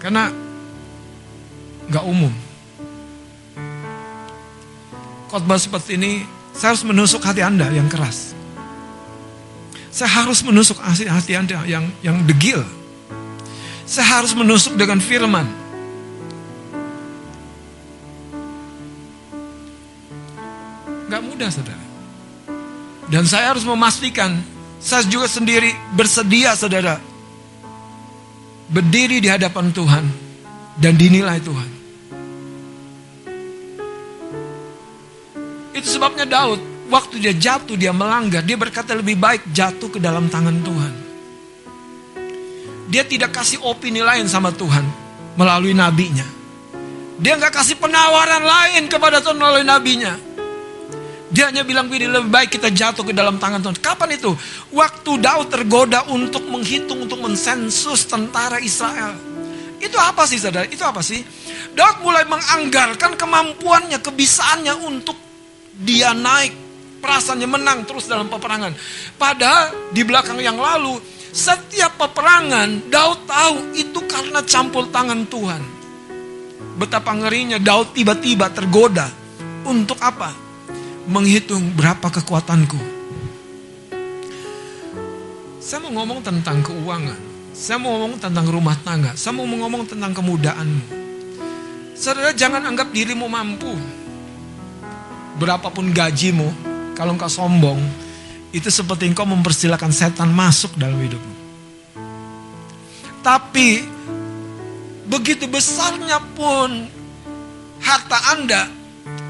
Karena 0.00 0.32
nggak 1.92 2.04
umum. 2.08 2.32
Khotbah 5.28 5.60
seperti 5.60 6.00
ini, 6.00 6.24
saya 6.56 6.74
harus 6.74 6.82
menusuk 6.88 7.20
hati 7.22 7.44
Anda 7.44 7.68
yang 7.70 7.86
keras. 7.86 8.32
Saya 9.92 10.24
harus 10.24 10.40
menusuk 10.40 10.80
hati, 10.80 11.36
Anda 11.36 11.62
yang 11.68 11.92
yang 12.00 12.24
degil. 12.24 12.64
Saya 13.84 14.22
harus 14.22 14.32
menusuk 14.32 14.74
dengan 14.80 14.98
firman. 15.02 15.46
Gak 21.10 21.22
mudah 21.26 21.50
saudara. 21.50 21.84
Dan 23.10 23.26
saya 23.26 23.50
harus 23.50 23.66
memastikan, 23.66 24.38
saya 24.78 25.02
juga 25.10 25.26
sendiri 25.26 25.74
bersedia 25.98 26.54
saudara 26.54 27.09
berdiri 28.70 29.18
di 29.18 29.26
hadapan 29.26 29.74
Tuhan 29.74 30.04
dan 30.78 30.94
dinilai 30.94 31.42
Tuhan. 31.42 31.70
Itu 35.74 35.88
sebabnya 35.90 36.24
Daud, 36.24 36.86
waktu 36.86 37.18
dia 37.18 37.34
jatuh, 37.34 37.74
dia 37.74 37.90
melanggar, 37.90 38.46
dia 38.46 38.54
berkata 38.54 38.94
lebih 38.94 39.18
baik 39.18 39.50
jatuh 39.50 39.90
ke 39.90 39.98
dalam 39.98 40.30
tangan 40.30 40.56
Tuhan. 40.62 40.94
Dia 42.90 43.06
tidak 43.06 43.34
kasih 43.34 43.62
opini 43.62 44.02
lain 44.02 44.26
sama 44.26 44.50
Tuhan 44.50 44.82
melalui 45.38 45.74
nabinya. 45.74 46.26
Dia 47.20 47.36
nggak 47.38 47.54
kasih 47.54 47.78
penawaran 47.78 48.42
lain 48.42 48.82
kepada 48.90 49.22
Tuhan 49.22 49.38
melalui 49.38 49.62
nabinya. 49.62 50.29
Dia 51.30 51.46
hanya 51.46 51.62
bilang 51.62 51.86
begini, 51.86 52.10
lebih 52.10 52.26
baik 52.26 52.58
kita 52.58 52.74
jatuh 52.74 53.06
ke 53.06 53.14
dalam 53.14 53.38
tangan 53.38 53.62
Tuhan. 53.62 53.78
Kapan 53.78 54.18
itu? 54.18 54.34
Waktu 54.74 55.22
Daud 55.22 55.46
tergoda 55.46 56.02
untuk 56.10 56.42
menghitung, 56.50 57.06
untuk 57.06 57.22
mensensus 57.22 58.02
tentara 58.10 58.58
Israel. 58.58 59.14
Itu 59.78 59.94
apa 59.94 60.26
sih 60.26 60.42
saudara? 60.42 60.66
Itu 60.66 60.82
apa 60.82 60.98
sih? 61.06 61.22
Daud 61.70 62.02
mulai 62.02 62.26
menganggarkan 62.26 63.14
kemampuannya, 63.14 64.02
kebisaannya 64.02 64.74
untuk 64.90 65.14
dia 65.78 66.10
naik. 66.10 66.52
Perasaannya 66.98 67.48
menang 67.48 67.86
terus 67.86 68.10
dalam 68.10 68.26
peperangan. 68.26 68.74
Padahal 69.14 69.94
di 69.94 70.02
belakang 70.02 70.36
yang 70.42 70.58
lalu, 70.58 70.98
setiap 71.30 71.94
peperangan 71.94 72.90
Daud 72.90 73.24
tahu 73.30 73.56
itu 73.78 74.02
karena 74.10 74.42
campur 74.42 74.90
tangan 74.90 75.24
Tuhan. 75.30 75.62
Betapa 76.76 77.14
ngerinya 77.14 77.62
Daud 77.62 77.94
tiba-tiba 77.94 78.50
tergoda. 78.50 79.06
Untuk 79.64 79.96
apa? 80.02 80.49
Menghitung 81.08 81.72
berapa 81.72 82.12
kekuatanku. 82.12 82.80
Saya 85.60 85.86
mau 85.86 86.02
ngomong 86.02 86.20
tentang 86.20 86.60
keuangan. 86.64 87.20
Saya 87.54 87.76
mau 87.76 87.92
ngomong 88.00 88.18
tentang 88.18 88.46
rumah 88.48 88.76
tangga. 88.80 89.12
Saya 89.14 89.36
mau 89.36 89.44
ngomong 89.46 89.84
tentang 89.86 90.16
kemudaanmu. 90.16 90.84
Saudara 91.94 92.32
jangan 92.32 92.64
anggap 92.64 92.88
dirimu 92.90 93.28
mampu. 93.28 93.70
Berapapun 95.36 95.92
gajimu, 95.92 96.48
kalau 96.96 97.16
engkau 97.16 97.28
sombong, 97.28 97.80
itu 98.50 98.68
seperti 98.72 99.08
engkau 99.08 99.28
mempersilahkan 99.28 99.92
setan 99.92 100.32
masuk 100.32 100.74
dalam 100.80 100.98
hidupmu. 101.00 101.34
Tapi 103.20 103.84
begitu 105.06 105.44
besarnya 105.44 106.18
pun 106.32 106.88
harta 107.84 108.18
Anda 108.32 108.79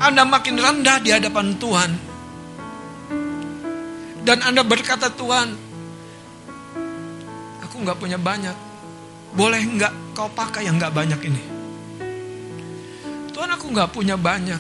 anda 0.00 0.24
makin 0.24 0.56
rendah 0.56 0.96
di 1.04 1.12
hadapan 1.12 1.54
Tuhan. 1.60 1.90
Dan 4.20 4.38
Anda 4.44 4.60
berkata 4.64 5.12
Tuhan, 5.12 5.48
aku 7.64 7.76
nggak 7.84 7.98
punya 8.00 8.16
banyak. 8.20 8.72
boleh 9.30 9.62
nggak 9.62 10.18
kau 10.18 10.26
pakai 10.26 10.66
yang 10.66 10.74
nggak 10.74 10.90
banyak 10.90 11.20
ini? 11.22 11.42
Tuhan 13.30 13.50
aku 13.54 13.70
nggak 13.70 13.94
punya 13.94 14.18
banyak. 14.18 14.58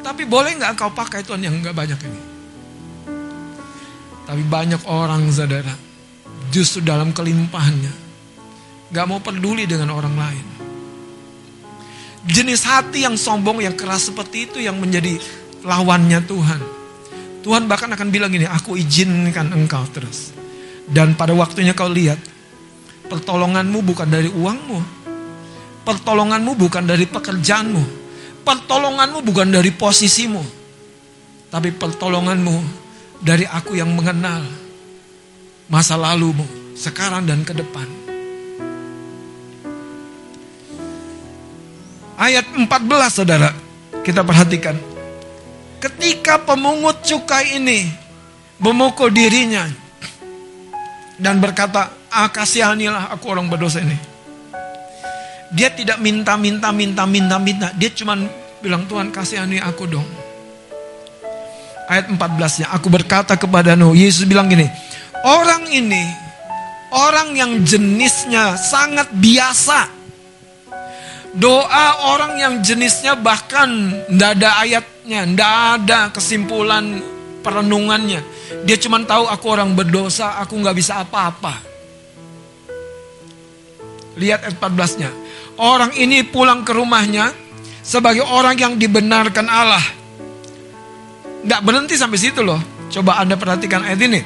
Tapi 0.00 0.24
boleh 0.24 0.56
nggak 0.56 0.80
kau 0.80 0.88
pakai 0.88 1.20
Tuhan 1.20 1.44
yang 1.44 1.60
nggak 1.60 1.76
banyak 1.76 2.00
ini? 2.08 2.20
Tapi 4.24 4.42
banyak 4.48 4.80
orang 4.88 5.28
saudara 5.28 5.76
justru 6.48 6.80
dalam 6.80 7.12
kelimpahannya 7.12 7.92
nggak 8.88 9.06
mau 9.10 9.20
peduli 9.20 9.68
dengan 9.68 9.92
orang 9.92 10.16
lain. 10.16 10.53
Jenis 12.24 12.64
hati 12.64 13.04
yang 13.04 13.20
sombong 13.20 13.60
yang 13.60 13.76
keras 13.76 14.08
seperti 14.08 14.48
itu 14.48 14.58
yang 14.64 14.80
menjadi 14.80 15.20
lawannya 15.60 16.24
Tuhan. 16.24 16.60
Tuhan 17.44 17.68
bahkan 17.68 17.92
akan 17.92 18.08
bilang 18.08 18.32
gini, 18.32 18.48
aku 18.48 18.80
izinkan 18.80 19.52
engkau 19.52 19.84
terus. 19.92 20.32
Dan 20.88 21.12
pada 21.12 21.36
waktunya 21.36 21.76
kau 21.76 21.92
lihat, 21.92 22.16
pertolonganmu 23.12 23.84
bukan 23.84 24.08
dari 24.08 24.32
uangmu. 24.32 24.80
Pertolonganmu 25.84 26.52
bukan 26.56 26.84
dari 26.88 27.04
pekerjaanmu. 27.04 27.84
Pertolonganmu 28.40 29.20
bukan 29.20 29.48
dari 29.52 29.68
posisimu. 29.68 30.40
Tapi 31.52 31.76
pertolonganmu 31.76 32.56
dari 33.20 33.44
aku 33.44 33.76
yang 33.76 33.92
mengenal 33.92 34.44
masa 35.68 35.96
lalumu, 35.96 36.44
sekarang 36.76 37.28
dan 37.28 37.44
ke 37.44 37.52
depan. 37.56 38.03
Ayat 42.24 42.48
14 42.56 42.88
saudara, 43.12 43.52
kita 44.00 44.24
perhatikan. 44.24 44.72
Ketika 45.76 46.40
pemungut 46.40 47.04
cukai 47.04 47.60
ini 47.60 47.84
memukul 48.56 49.12
dirinya 49.12 49.68
dan 51.20 51.36
berkata, 51.36 51.92
ah 52.08 52.32
kasihanilah 52.32 53.12
aku 53.12 53.28
orang 53.28 53.52
berdosa 53.52 53.84
ini. 53.84 54.00
Dia 55.52 55.68
tidak 55.68 56.00
minta, 56.00 56.40
minta, 56.40 56.72
minta, 56.72 57.04
minta, 57.04 57.36
minta. 57.36 57.68
Dia 57.76 57.92
cuma 57.92 58.16
bilang, 58.64 58.88
Tuhan 58.88 59.12
kasihani 59.12 59.60
aku 59.60 59.84
dong. 59.84 60.08
Ayat 61.92 62.08
14-nya, 62.08 62.72
aku 62.72 62.88
berkata 62.88 63.36
kepada 63.36 63.76
Nuh, 63.76 63.92
Yesus 63.92 64.24
bilang 64.24 64.48
gini, 64.48 64.64
orang 65.28 65.68
ini, 65.68 66.08
orang 66.88 67.36
yang 67.36 67.60
jenisnya 67.60 68.56
sangat 68.56 69.12
biasa. 69.12 70.03
Doa 71.34 72.14
orang 72.14 72.38
yang 72.38 72.54
jenisnya 72.62 73.18
bahkan 73.18 73.90
tidak 74.06 74.38
ada 74.38 74.50
ayatnya, 74.62 75.20
tidak 75.26 75.52
ada 75.74 75.98
kesimpulan 76.14 77.02
perenungannya. 77.42 78.22
Dia 78.62 78.76
cuma 78.78 79.02
tahu 79.02 79.26
aku 79.26 79.46
orang 79.50 79.74
berdosa, 79.74 80.38
aku 80.38 80.54
nggak 80.62 80.76
bisa 80.78 81.02
apa-apa. 81.02 81.58
Lihat 84.14 84.46
ayat 84.46 84.56
14-nya. 84.62 85.10
Orang 85.58 85.90
ini 85.98 86.22
pulang 86.22 86.62
ke 86.62 86.70
rumahnya 86.70 87.34
sebagai 87.82 88.22
orang 88.22 88.54
yang 88.54 88.74
dibenarkan 88.78 89.46
Allah. 89.50 89.84
Nggak 91.42 91.60
berhenti 91.66 91.98
sampai 91.98 92.18
situ 92.18 92.46
loh. 92.46 92.62
Coba 92.94 93.18
Anda 93.18 93.34
perhatikan 93.34 93.82
ayat 93.82 94.00
ini. 94.06 94.22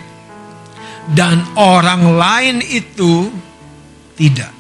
Dan 1.09 1.41
orang 1.57 2.21
lain 2.21 2.61
itu 2.69 3.33
tidak. 4.13 4.58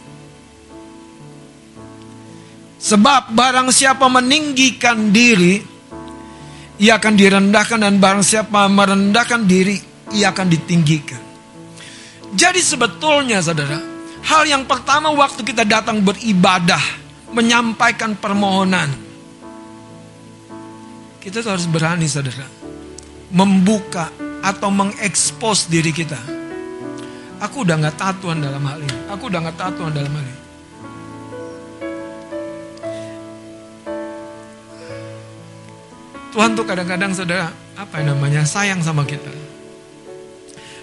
Sebab 2.79 3.35
barang 3.35 3.75
siapa 3.75 4.07
meninggikan 4.07 5.11
diri, 5.11 5.59
ia 6.79 6.95
akan 6.95 7.15
direndahkan 7.19 7.83
dan 7.83 7.99
barang 7.99 8.23
siapa 8.23 8.71
merendahkan 8.71 9.43
diri, 9.43 9.75
ia 10.15 10.31
akan 10.31 10.47
ditinggikan. 10.47 11.19
Jadi 12.39 12.63
sebetulnya 12.63 13.43
saudara, 13.43 13.83
hal 14.23 14.47
yang 14.47 14.63
pertama 14.63 15.11
waktu 15.11 15.43
kita 15.43 15.67
datang 15.67 16.07
beribadah, 16.07 16.81
menyampaikan 17.35 18.15
permohonan, 18.15 18.95
kita 21.19 21.43
harus 21.43 21.67
berani 21.67 22.07
saudara, 22.07 22.47
membuka 23.35 24.15
atau 24.39 24.71
mengekspos 24.71 25.67
diri 25.67 25.91
kita. 25.91 26.19
Aku 27.43 27.67
udah 27.67 27.75
nggak 27.75 27.99
tatuan 27.99 28.39
dalam 28.39 28.63
hal 28.67 28.79
ini. 28.83 28.99
Aku 29.11 29.27
udah 29.27 29.43
nggak 29.43 29.59
tatuan 29.59 29.91
dalam 29.91 30.11
hal 30.11 30.27
ini. 30.27 30.48
Tuhan 36.29 36.53
tuh 36.53 36.65
kadang-kadang 36.69 37.17
saudara, 37.17 37.49
apa 37.73 38.05
yang 38.05 38.17
namanya, 38.17 38.45
sayang 38.45 38.85
sama 38.85 39.09
kita. 39.09 39.33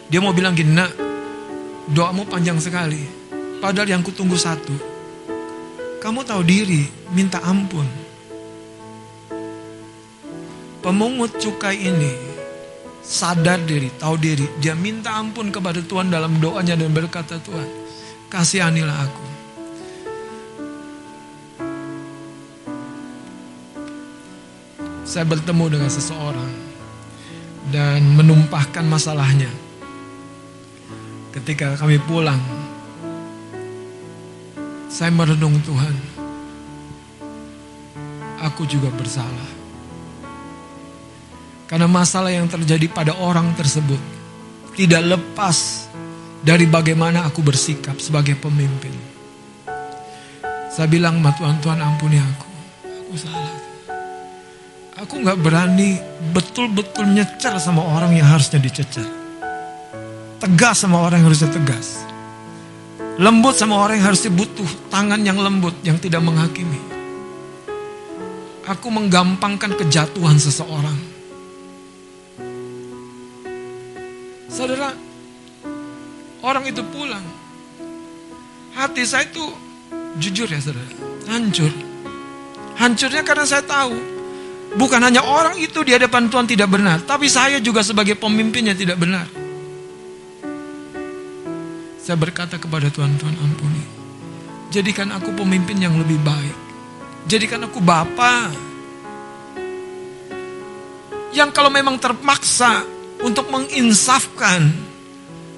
Dia 0.10 0.18
mau 0.22 0.34
bilang 0.34 0.58
gini, 0.58 0.74
nak, 0.74 0.90
doamu 1.90 2.26
panjang 2.26 2.58
sekali. 2.58 3.02
Padahal 3.62 3.90
yang 3.98 4.02
kutunggu 4.02 4.38
satu. 4.38 4.74
Kamu 6.02 6.22
tahu 6.26 6.42
diri, 6.46 6.86
minta 7.14 7.42
ampun. 7.46 7.86
Pemungut 10.86 11.42
cukai 11.42 11.82
ini 11.82 12.14
sadar 13.06 13.62
diri, 13.62 13.90
tahu 14.02 14.18
diri. 14.18 14.46
Dia 14.58 14.74
minta 14.74 15.14
ampun 15.18 15.54
kepada 15.54 15.82
Tuhan 15.82 16.10
dalam 16.10 16.42
doanya 16.42 16.74
dan 16.74 16.90
berkata, 16.90 17.38
Tuhan, 17.38 17.70
kasihanilah 18.30 18.98
aku. 19.06 19.35
Saya 25.06 25.22
bertemu 25.22 25.78
dengan 25.78 25.90
seseorang 25.94 26.52
dan 27.70 28.02
menumpahkan 28.18 28.82
masalahnya. 28.90 29.48
Ketika 31.30 31.78
kami 31.78 32.02
pulang, 32.02 32.42
saya 34.90 35.14
merenung 35.14 35.62
Tuhan. 35.62 35.96
Aku 38.42 38.66
juga 38.66 38.90
bersalah. 38.94 39.50
Karena 41.66 41.90
masalah 41.90 42.30
yang 42.30 42.46
terjadi 42.46 42.86
pada 42.90 43.18
orang 43.18 43.54
tersebut 43.58 43.98
tidak 44.78 45.02
lepas 45.18 45.90
dari 46.46 46.70
bagaimana 46.70 47.26
aku 47.26 47.42
bersikap 47.42 47.98
sebagai 47.98 48.38
pemimpin. 48.38 48.94
Saya 50.70 50.86
bilang, 50.86 51.18
"Ma 51.18 51.34
Tuhan, 51.34 51.58
Tuhan 51.58 51.82
ampuni 51.82 52.22
aku. 52.22 52.50
Aku 52.86 53.14
salah." 53.18 53.65
Aku 54.96 55.20
nggak 55.20 55.44
berani 55.44 56.00
betul-betul 56.32 57.12
nyecer 57.12 57.60
sama 57.60 57.84
orang 57.84 58.16
yang 58.16 58.32
harusnya 58.32 58.64
dicecer. 58.64 59.04
Tegas 60.40 60.88
sama 60.88 61.04
orang 61.04 61.20
yang 61.20 61.28
harusnya 61.28 61.52
tegas. 61.52 62.00
Lembut 63.20 63.60
sama 63.60 63.76
orang 63.76 64.00
yang 64.00 64.08
harusnya 64.08 64.32
butuh 64.32 64.68
tangan 64.88 65.20
yang 65.20 65.36
lembut 65.36 65.76
yang 65.84 66.00
tidak 66.00 66.24
menghakimi. 66.24 66.80
Aku 68.72 68.88
menggampangkan 68.88 69.76
kejatuhan 69.76 70.40
seseorang. 70.40 70.96
Saudara, 74.48 74.96
orang 76.40 76.72
itu 76.72 76.80
pulang. 76.88 77.24
Hati 78.72 79.04
saya 79.04 79.28
itu 79.28 79.44
jujur 80.24 80.48
ya 80.48 80.64
saudara, 80.64 80.88
hancur. 81.28 81.72
Hancurnya 82.80 83.28
karena 83.28 83.44
saya 83.44 83.64
tahu 83.68 84.15
Bukan 84.76 85.00
hanya 85.00 85.24
orang 85.24 85.56
itu 85.56 85.88
di 85.88 85.96
hadapan 85.96 86.28
Tuhan 86.28 86.48
tidak 86.52 86.68
benar, 86.68 87.00
tapi 87.08 87.32
saya 87.32 87.64
juga 87.64 87.80
sebagai 87.80 88.20
pemimpinnya 88.20 88.76
tidak 88.76 89.00
benar. 89.00 89.24
Saya 92.04 92.20
berkata 92.20 92.60
kepada 92.60 92.92
Tuhan, 92.92 93.16
Tuhan 93.16 93.36
ampuni. 93.40 93.84
Jadikan 94.70 95.16
aku 95.16 95.32
pemimpin 95.32 95.80
yang 95.80 95.96
lebih 95.96 96.20
baik. 96.22 96.58
Jadikan 97.26 97.64
aku 97.66 97.80
bapa. 97.80 98.52
Yang 101.32 101.50
kalau 101.56 101.72
memang 101.72 101.96
terpaksa 101.96 102.84
untuk 103.24 103.48
menginsafkan, 103.48 104.70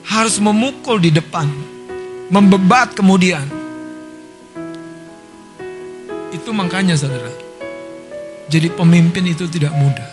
harus 0.07 0.39
memukul 0.39 1.01
di 1.01 1.11
depan, 1.11 1.49
membebat 2.31 2.95
kemudian. 2.95 3.43
Itu 6.31 6.55
makanya 6.55 6.95
saudara, 6.95 7.27
jadi 8.47 8.71
pemimpin 8.71 9.27
itu 9.27 9.43
tidak 9.51 9.75
mudah. 9.75 10.11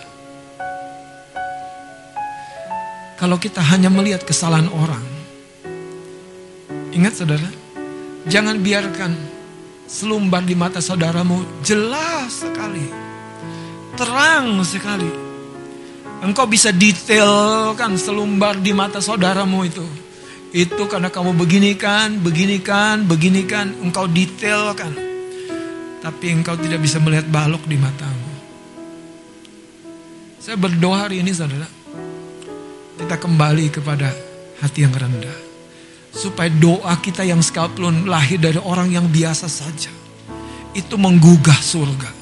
Kalau 3.14 3.38
kita 3.38 3.62
hanya 3.62 3.88
melihat 3.88 4.26
kesalahan 4.26 4.66
orang, 4.74 5.06
ingat 6.90 7.14
saudara, 7.14 7.46
jangan 8.26 8.58
biarkan 8.58 9.14
selumbar 9.86 10.42
di 10.42 10.58
mata 10.58 10.82
saudaramu 10.82 11.62
jelas 11.62 12.42
sekali, 12.42 12.90
terang 13.94 14.58
sekali. 14.66 15.10
Engkau 16.26 16.48
bisa 16.50 16.74
detailkan 16.74 17.94
selumbar 18.00 18.58
di 18.58 18.74
mata 18.74 18.98
saudaramu 18.98 19.62
itu. 19.62 19.86
Itu 20.54 20.90
karena 20.90 21.12
kamu 21.12 21.38
beginikan, 21.38 22.18
beginikan, 22.18 23.04
beginikan, 23.04 23.76
engkau 23.78 24.10
detailkan. 24.10 24.94
Tapi 26.00 26.26
engkau 26.32 26.56
tidak 26.56 26.80
bisa 26.80 26.96
melihat 27.00 27.28
balok 27.28 27.62
di 27.68 27.76
matamu. 27.76 28.23
Saya 30.44 30.60
berdoa 30.60 31.08
hari 31.08 31.24
ini 31.24 31.32
saudara. 31.32 31.64
Kita 33.00 33.16
kembali 33.16 33.72
kepada 33.72 34.12
hati 34.60 34.84
yang 34.84 34.92
rendah. 34.92 35.32
Supaya 36.12 36.52
doa 36.52 36.92
kita 37.00 37.24
yang 37.24 37.40
sekalipun 37.40 38.04
lahir 38.04 38.36
dari 38.36 38.60
orang 38.60 38.92
yang 38.92 39.08
biasa 39.08 39.48
saja. 39.48 39.88
Itu 40.76 41.00
menggugah 41.00 41.56
surga. 41.56 42.12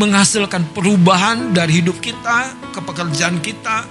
Menghasilkan 0.00 0.72
perubahan 0.72 1.52
dari 1.52 1.84
hidup 1.84 2.00
kita, 2.00 2.56
ke 2.72 2.80
pekerjaan 2.80 3.36
kita, 3.44 3.84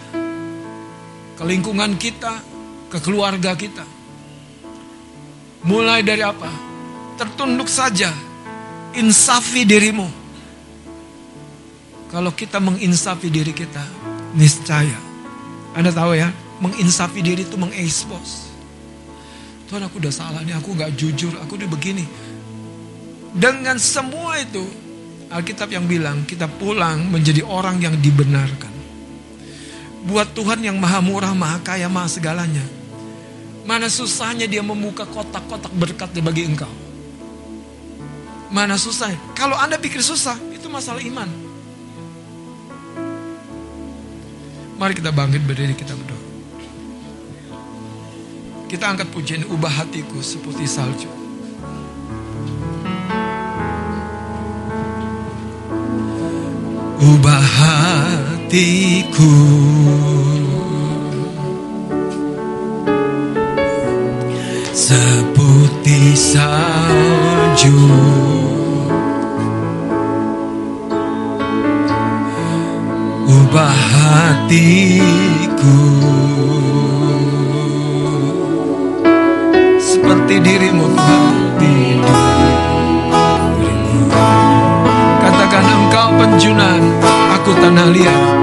ke 1.38 1.43
lingkungan 1.45 2.01
kita, 2.01 2.41
ke 2.89 2.97
keluarga 2.97 3.53
kita. 3.53 3.85
Mulai 5.69 6.01
dari 6.01 6.26
apa? 6.26 6.49
Tertunduk 7.22 7.69
saja. 7.69 8.09
Insafi 8.97 9.69
dirimu. 9.69 10.24
Kalau 12.15 12.31
kita 12.31 12.63
menginsafi 12.63 13.27
diri 13.27 13.51
kita, 13.51 13.83
niscaya. 14.39 14.95
Anda 15.75 15.91
tahu 15.91 16.15
ya, 16.15 16.31
menginsafi 16.63 17.19
diri 17.19 17.43
itu 17.43 17.59
mengekspos. 17.59 18.55
Tuhan 19.67 19.83
aku 19.83 19.99
udah 19.99 20.15
salah 20.15 20.39
nih, 20.47 20.55
aku 20.55 20.79
gak 20.79 20.95
jujur, 20.95 21.35
aku 21.43 21.59
udah 21.59 21.67
begini. 21.67 22.07
Dengan 23.35 23.75
semua 23.75 24.39
itu, 24.39 24.63
Alkitab 25.27 25.67
yang 25.75 25.91
bilang 25.91 26.23
kita 26.23 26.47
pulang 26.47 27.03
menjadi 27.11 27.43
orang 27.43 27.83
yang 27.83 27.99
dibenarkan. 27.99 28.71
Buat 30.07 30.31
Tuhan 30.31 30.63
yang 30.63 30.79
maha 30.79 31.03
murah, 31.03 31.35
maha 31.35 31.59
kaya, 31.67 31.91
maha 31.91 32.07
segalanya. 32.07 32.63
Mana 33.67 33.91
susahnya 33.91 34.47
dia 34.47 34.63
membuka 34.63 35.03
kotak-kotak 35.03 35.75
berkat 35.75 36.15
bagi 36.23 36.47
engkau. 36.47 36.71
Mana 38.55 38.79
susahnya. 38.79 39.19
Kalau 39.35 39.59
Anda 39.59 39.75
pikir 39.75 39.99
susah, 39.99 40.39
itu 40.55 40.71
masalah 40.71 41.03
iman. 41.03 41.44
Mari 44.76 44.91
kita 44.91 45.15
bangkit 45.15 45.39
berdiri 45.47 45.72
kita 45.72 45.95
berdoa. 45.95 46.23
Kita 48.68 48.91
angkat 48.91 49.07
pujian 49.07 49.47
ubah 49.47 49.72
hatiku 49.72 50.19
seperti 50.19 50.68
salju. 50.68 51.07
Ubah 57.06 57.45
hatiku 57.61 59.31
Seperti 64.76 66.19
salju 66.19 67.80
Hatiku. 73.64 74.68
Seperti 79.80 80.36
dirimu 80.44 80.86
Tuhan. 80.91 81.36
Katakan 85.26 85.65
engkau 85.65 86.10
penjunan 86.19 86.82
Aku 87.40 87.52
tanah 87.57 87.88
liat 87.95 88.34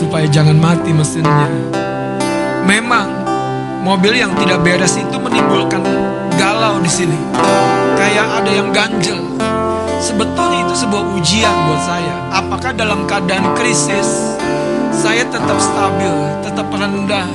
supaya 0.00 0.24
jangan 0.24 0.56
mati 0.56 0.96
mesinnya. 0.96 1.44
Memang 2.64 3.12
mobil 3.84 4.16
yang 4.16 4.32
tidak 4.40 4.64
beres 4.64 4.96
itu 4.96 5.16
menimbulkan 5.20 5.84
galau 6.40 6.80
di 6.80 6.88
sini. 6.88 7.18
Kayak 8.00 8.40
ada 8.40 8.50
yang 8.50 8.72
ganjel. 8.72 9.20
Sebetulnya 10.00 10.64
itu 10.64 10.74
sebuah 10.80 11.04
ujian 11.20 11.52
buat 11.68 11.82
saya. 11.84 12.14
Apakah 12.32 12.72
dalam 12.72 13.04
keadaan 13.04 13.52
krisis 13.52 14.40
saya 14.96 15.20
tetap 15.28 15.60
stabil, 15.60 16.12
tetap 16.40 16.66
rendah, 16.72 17.28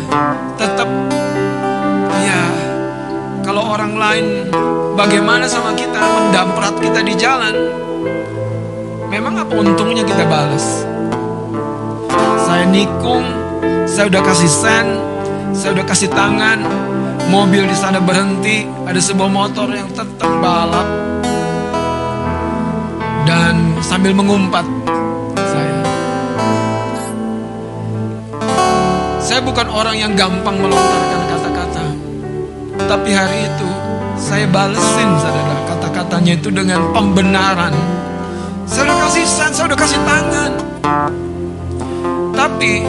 tetap 0.57 0.89
ya 2.25 2.41
kalau 3.45 3.77
orang 3.77 3.93
lain 3.93 4.25
bagaimana 4.97 5.45
sama 5.45 5.77
kita 5.77 6.01
mendamprat 6.01 6.73
kita 6.81 6.99
di 7.05 7.13
jalan 7.13 7.53
memang 9.13 9.37
apa 9.37 9.53
untungnya 9.53 10.01
kita 10.01 10.25
balas 10.25 10.94
saya 12.65 12.81
nikung, 12.81 13.25
saya 13.85 14.09
udah 14.09 14.25
kasih 14.25 14.49
sen, 14.49 14.87
saya 15.53 15.77
udah 15.77 15.85
kasih 15.85 16.09
tangan, 16.09 16.65
mobil 17.29 17.61
di 17.61 17.77
sana 17.77 18.01
berhenti, 18.01 18.65
ada 18.89 18.97
sebuah 18.97 19.29
motor 19.29 19.69
yang 19.69 19.85
tetap 19.93 20.33
balap 20.41 20.89
dan 23.29 23.53
sambil 23.85 24.17
mengumpat 24.17 24.65
saya. 25.37 25.77
Saya 29.21 29.45
bukan 29.45 29.69
orang 29.69 30.01
yang 30.01 30.17
gampang 30.17 30.57
melontarkan 30.57 31.21
kata-kata, 31.37 31.85
tapi 32.89 33.13
hari 33.13 33.45
itu 33.45 33.69
saya 34.17 34.49
balesin 34.49 35.09
saudara 35.21 35.57
kata-katanya 35.69 36.33
itu 36.33 36.49
dengan 36.49 36.81
pembenaran. 36.97 37.77
Saya 38.65 38.89
udah 38.89 38.97
kasih 39.05 39.25
sen, 39.29 39.53
saya 39.53 39.69
udah 39.69 39.77
kasih 39.77 40.01
tangan. 40.01 40.44
Tapi 42.45 42.85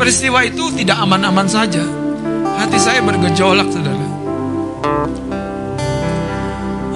peristiwa 0.00 0.40
itu 0.48 0.72
tidak 0.80 0.96
aman-aman 0.96 1.44
saja. 1.44 1.84
Hati 2.56 2.80
saya 2.80 3.04
bergejolak, 3.04 3.68
saudara. 3.68 4.08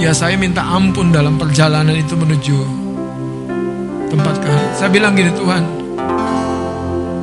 Ya 0.01 0.17
saya 0.17 0.41
minta 0.41 0.65
ampun 0.65 1.13
dalam 1.13 1.37
perjalanan 1.37 1.93
itu 1.93 2.17
menuju 2.17 2.57
tempat 4.09 4.41
kami. 4.41 4.73
Saya 4.73 4.89
bilang 4.89 5.13
gini 5.13 5.29
Tuhan, 5.37 5.69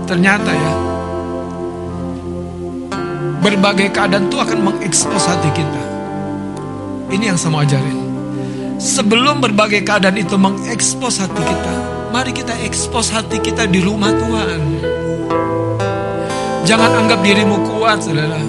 ternyata 0.05 0.53
ya 0.53 0.73
berbagai 3.41 3.89
keadaan 3.89 4.29
itu 4.29 4.37
akan 4.37 4.59
mengekspos 4.69 5.25
hati 5.25 5.49
kita. 5.49 5.81
Ini 7.09 7.33
yang 7.33 7.37
saya 7.41 7.49
mau 7.49 7.65
ajarin. 7.65 7.97
Sebelum 8.77 9.41
berbagai 9.41 9.81
keadaan 9.81 10.21
itu 10.21 10.37
mengekspos 10.37 11.25
hati 11.25 11.41
kita, 11.41 11.94
mari 12.15 12.31
kita 12.31 12.55
ekspos 12.63 13.11
hati 13.11 13.43
kita 13.43 13.67
di 13.67 13.83
rumah 13.83 14.07
Tuhan. 14.07 14.61
Jangan 16.63 17.03
anggap 17.03 17.19
dirimu 17.19 17.59
kuat, 17.67 18.07
saudara. 18.07 18.39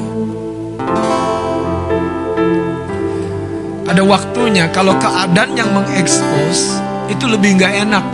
Ada 3.90 4.06
waktunya 4.06 4.70
kalau 4.70 4.94
keadaan 5.02 5.58
yang 5.58 5.74
mengekspos 5.74 6.78
itu 7.10 7.26
lebih 7.26 7.58
nggak 7.58 7.90
enak, 7.90 8.06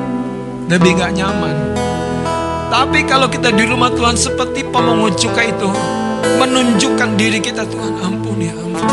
lebih 0.73 0.97
nggak 0.97 1.21
nyaman. 1.21 1.77
Tapi 2.73 3.05
kalau 3.05 3.29
kita 3.29 3.53
di 3.53 3.69
rumah 3.69 3.93
Tuhan 3.93 4.17
seperti 4.17 4.65
pemungut 4.73 5.21
cukai 5.21 5.53
itu 5.53 5.69
menunjukkan 6.41 7.21
diri 7.21 7.45
kita 7.45 7.69
Tuhan 7.69 8.01
ampun 8.01 8.41
ya 8.41 8.57
ampun. 8.57 8.89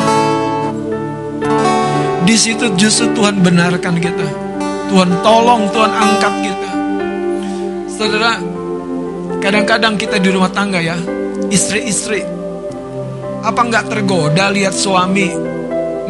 Di 2.28 2.36
situ 2.36 2.68
justru 2.76 3.16
Tuhan 3.16 3.40
benarkan 3.40 3.96
kita. 3.96 4.49
Tuhan 4.90 5.12
tolong, 5.22 5.70
Tuhan 5.70 5.92
angkat 5.94 6.34
kita. 6.42 6.70
Saudara, 7.94 8.42
Kadang-kadang 9.40 9.96
kita 9.96 10.20
di 10.20 10.36
rumah 10.36 10.52
tangga 10.52 10.84
ya, 10.84 11.00
istri-istri, 11.48 12.20
apa 13.40 13.62
nggak 13.64 13.88
tergoda 13.88 14.52
lihat 14.52 14.76
suami 14.76 15.32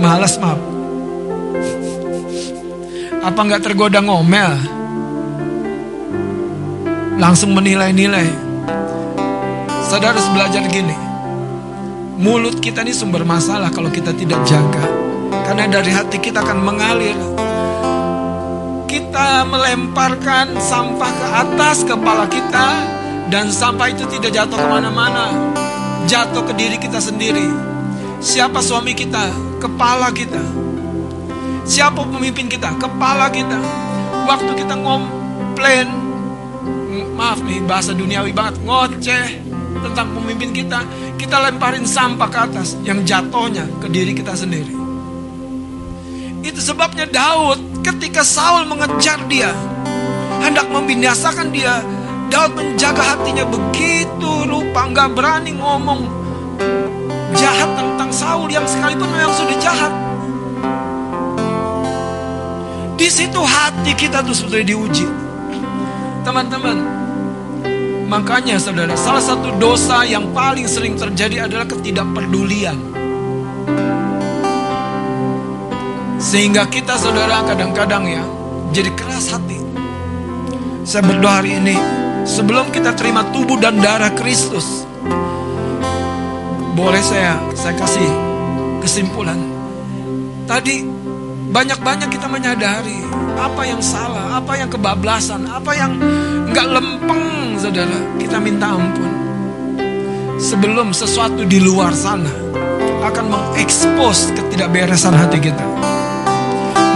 malas 0.02 0.42
maaf? 0.42 0.58
Apa 3.22 3.40
nggak 3.46 3.62
tergoda 3.62 4.02
ngomel? 4.02 4.50
Langsung 7.22 7.54
menilai-nilai. 7.54 8.26
Saudara 9.86 10.18
harus 10.18 10.26
belajar 10.34 10.66
gini. 10.66 10.98
Mulut 12.18 12.58
kita 12.58 12.82
ini 12.82 12.98
sumber 12.98 13.30
masalah 13.30 13.70
kalau 13.70 13.94
kita 13.94 14.10
tidak 14.18 14.42
jaga. 14.50 14.90
Karena 15.46 15.70
dari 15.70 15.94
hati 15.94 16.18
kita 16.18 16.42
akan 16.42 16.60
mengalir. 16.66 17.49
Kita 19.20 19.44
melemparkan 19.44 20.56
sampah 20.64 21.12
ke 21.12 21.28
atas 21.44 21.84
kepala 21.84 22.24
kita 22.32 22.88
dan 23.28 23.52
sampah 23.52 23.92
itu 23.92 24.08
tidak 24.08 24.32
jatuh 24.32 24.56
ke 24.56 24.64
mana-mana. 24.72 25.36
Jatuh 26.08 26.48
ke 26.48 26.56
diri 26.56 26.80
kita 26.80 27.04
sendiri. 27.04 27.52
Siapa 28.24 28.64
suami 28.64 28.96
kita? 28.96 29.28
Kepala 29.60 30.16
kita. 30.16 30.40
Siapa 31.68 32.00
pemimpin 32.08 32.48
kita? 32.48 32.72
Kepala 32.80 33.28
kita. 33.28 33.60
Waktu 34.24 34.56
kita 34.56 34.80
ngomplain, 34.80 35.92
maaf 37.20 37.44
nih 37.44 37.60
bahasa 37.68 37.92
duniawi 37.92 38.32
banget, 38.32 38.56
ngoceh 38.64 39.28
tentang 39.84 40.16
pemimpin 40.16 40.56
kita, 40.56 40.80
kita 41.20 41.44
lemparin 41.44 41.84
sampah 41.84 42.30
ke 42.32 42.40
atas 42.40 42.80
yang 42.88 43.04
jatuhnya 43.04 43.68
ke 43.84 43.92
diri 43.92 44.16
kita 44.16 44.32
sendiri. 44.32 44.72
Itu 46.40 46.64
sebabnya 46.64 47.04
Daud 47.04 47.69
ketika 47.84 48.22
Saul 48.24 48.68
mengejar 48.68 49.20
dia, 49.28 49.52
hendak 50.44 50.68
membinasakan 50.72 51.52
dia, 51.52 51.84
Daud 52.30 52.54
menjaga 52.54 53.18
hatinya 53.18 53.46
begitu 53.48 54.46
rupa 54.46 54.86
nggak 54.86 55.10
berani 55.18 55.58
ngomong 55.58 56.06
jahat 57.34 57.70
tentang 57.74 58.10
Saul 58.14 58.50
yang 58.52 58.66
sekalipun 58.70 59.10
memang 59.10 59.34
sudah 59.34 59.58
jahat. 59.58 59.94
Di 63.00 63.08
situ 63.08 63.40
hati 63.40 63.96
kita 63.96 64.22
tuh 64.22 64.36
sudah 64.36 64.60
diuji. 64.60 65.08
Teman-teman, 66.28 66.78
makanya 68.12 68.60
saudara, 68.60 68.94
salah 69.00 69.24
satu 69.24 69.56
dosa 69.56 70.04
yang 70.04 70.30
paling 70.36 70.68
sering 70.68 71.00
terjadi 71.00 71.48
adalah 71.48 71.66
ketidakpedulian. 71.66 72.99
Sehingga 76.20 76.68
kita 76.68 77.00
saudara 77.00 77.48
kadang-kadang 77.48 78.04
ya, 78.04 78.24
jadi 78.76 78.92
keras 78.92 79.32
hati. 79.32 79.56
Saya 80.84 81.08
berdoa 81.08 81.40
hari 81.40 81.56
ini, 81.56 81.80
sebelum 82.28 82.76
kita 82.76 82.92
terima 82.92 83.24
tubuh 83.32 83.56
dan 83.56 83.80
darah 83.80 84.12
Kristus, 84.20 84.84
boleh 86.76 87.00
saya 87.00 87.40
saya 87.56 87.72
kasih 87.80 88.10
kesimpulan. 88.84 89.40
Tadi 90.44 90.84
banyak-banyak 91.56 92.12
kita 92.12 92.28
menyadari 92.28 93.00
apa 93.40 93.64
yang 93.64 93.80
salah, 93.80 94.44
apa 94.44 94.60
yang 94.60 94.68
kebablasan, 94.68 95.48
apa 95.48 95.72
yang 95.72 95.96
nggak 96.52 96.68
lempeng, 96.68 97.56
saudara. 97.56 98.00
Kita 98.20 98.44
minta 98.44 98.76
ampun. 98.76 99.12
Sebelum 100.36 100.92
sesuatu 100.92 101.48
di 101.48 101.64
luar 101.64 101.96
sana 101.96 102.32
akan 103.08 103.26
mengekspos 103.28 104.36
ketidakberesan 104.36 105.16
hati 105.16 105.40
kita. 105.48 105.68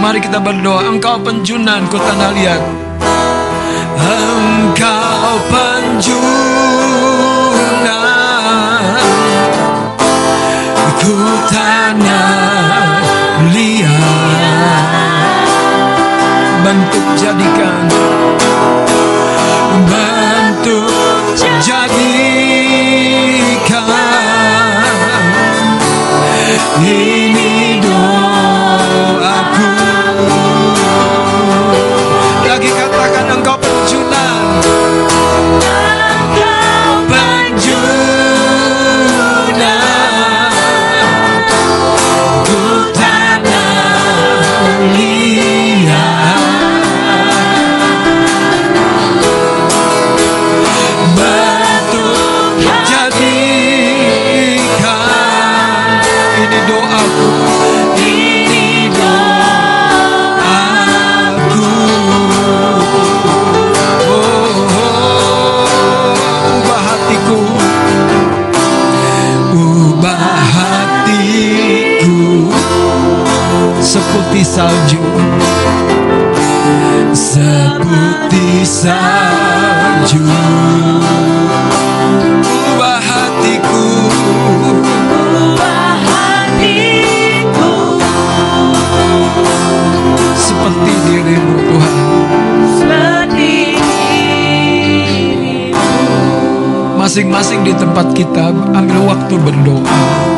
Mari 0.02 0.18
kita 0.22 0.38
berdoa. 0.42 0.88
Engkau 0.90 1.18
penjunan 1.22 1.86
ku 1.90 1.98
liat. 1.98 2.62
Engkau 4.00 5.32
penjunan 5.52 6.22
ku 10.98 11.14
liat. 13.52 13.92
Bentuk 16.64 17.06
jadikan 17.20 17.84
bentuk 19.84 20.88
jadikan 21.36 22.64
ini 26.84 27.53
salju 74.54 75.02
seperti 77.10 78.62
salju. 78.62 80.22
Ubah 82.70 83.02
hatiku 83.02 83.86
seperti 90.38 90.92
dirimu 91.02 91.56
Tuhan. 91.66 91.96
Masing-masing 96.94 97.66
di 97.66 97.74
tempat 97.74 98.06
kita 98.14 98.54
ambil 98.70 99.12
waktu 99.12 99.34
berdoa 99.36 100.33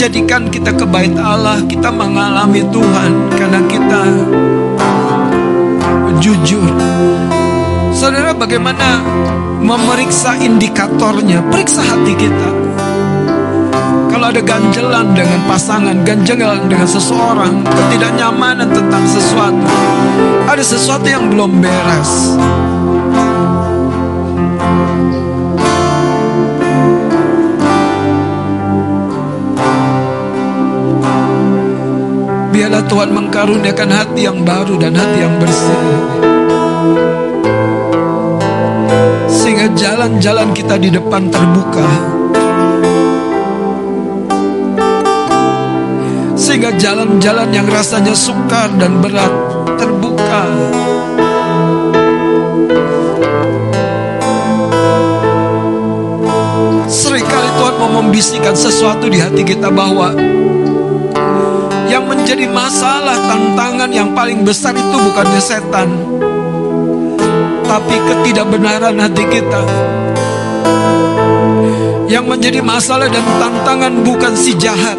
jadikan 0.00 0.48
kita 0.48 0.72
ke 0.72 0.88
bait 0.88 1.12
Allah 1.20 1.60
kita 1.68 1.92
mengalami 1.92 2.64
Tuhan 2.72 3.12
karena 3.36 3.60
kita 3.68 4.00
jujur. 6.24 6.72
Saudara 7.92 8.32
bagaimana 8.32 9.04
memeriksa 9.60 10.40
indikatornya? 10.40 11.44
Periksa 11.52 11.84
hati 11.84 12.16
kita. 12.16 12.48
Kalau 14.08 14.32
ada 14.32 14.40
ganjelan 14.40 15.12
dengan 15.12 15.40
pasangan 15.44 16.00
ganjelan 16.00 16.64
dengan 16.64 16.88
seseorang 16.88 17.60
ketidaknyamanan 17.68 18.72
tentang 18.72 19.04
sesuatu 19.04 19.68
ada 20.48 20.64
sesuatu 20.64 21.06
yang 21.08 21.28
belum 21.28 21.60
beres 21.60 22.36
Tuhan 32.90 33.14
mengkaruniakan 33.14 33.86
hati 33.86 34.26
yang 34.26 34.42
baru 34.42 34.74
dan 34.74 34.98
hati 34.98 35.22
yang 35.22 35.38
bersih. 35.38 35.82
Sehingga 39.30 39.70
jalan-jalan 39.78 40.50
kita 40.50 40.74
di 40.74 40.90
depan 40.90 41.30
terbuka. 41.30 41.86
Sehingga 46.34 46.74
jalan-jalan 46.82 47.54
yang 47.54 47.70
rasanya 47.70 48.10
sukar 48.10 48.74
dan 48.74 48.98
berat 48.98 49.30
terbuka. 49.78 50.42
Seringkali 56.90 57.50
Tuhan 57.54 57.74
mau 57.78 58.02
membisikkan 58.02 58.58
sesuatu 58.58 59.06
di 59.06 59.22
hati 59.22 59.46
kita 59.46 59.70
bahwa 59.70 60.10
yang 61.90 62.06
menjadi 62.06 62.46
masalah 62.46 63.18
tantangan 63.26 63.90
yang 63.90 64.14
paling 64.14 64.46
besar 64.46 64.70
itu 64.78 64.94
bukannya 64.94 65.42
setan 65.42 65.90
Tapi 67.66 67.94
ketidakbenaran 68.02 68.94
hati 68.98 69.24
kita. 69.26 69.62
Yang 72.06 72.24
menjadi 72.26 72.60
masalah 72.62 73.10
dan 73.10 73.22
tantangan 73.38 74.02
bukan 74.06 74.34
si 74.34 74.54
jahat 74.54 74.98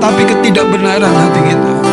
Tapi 0.00 0.22
ketidakbenaran 0.28 1.12
hati 1.12 1.40
kita 1.52 1.91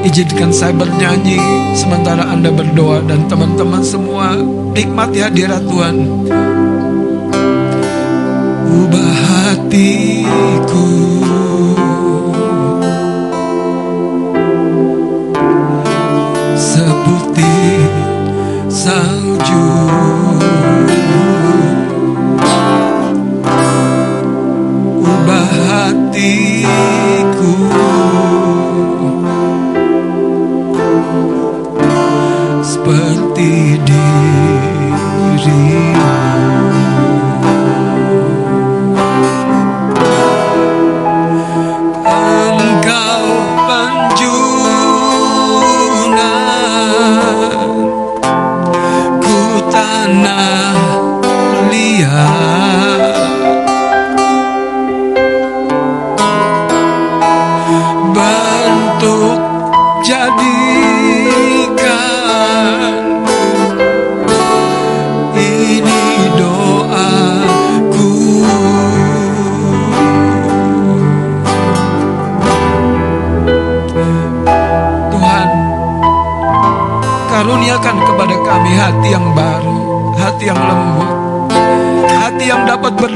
Izinkan 0.00 0.48
saya 0.48 0.72
bernyanyi 0.72 1.36
sementara 1.76 2.24
Anda 2.24 2.48
berdoa 2.48 3.04
dan 3.04 3.28
teman-teman 3.28 3.84
semua 3.84 4.32
nikmati 4.72 5.20
hadirat 5.20 5.60
Tuhan. 5.68 5.96
Ubah 8.64 9.12
hatiku 9.28 10.88
seputih 16.56 17.84
salju. 18.72 20.39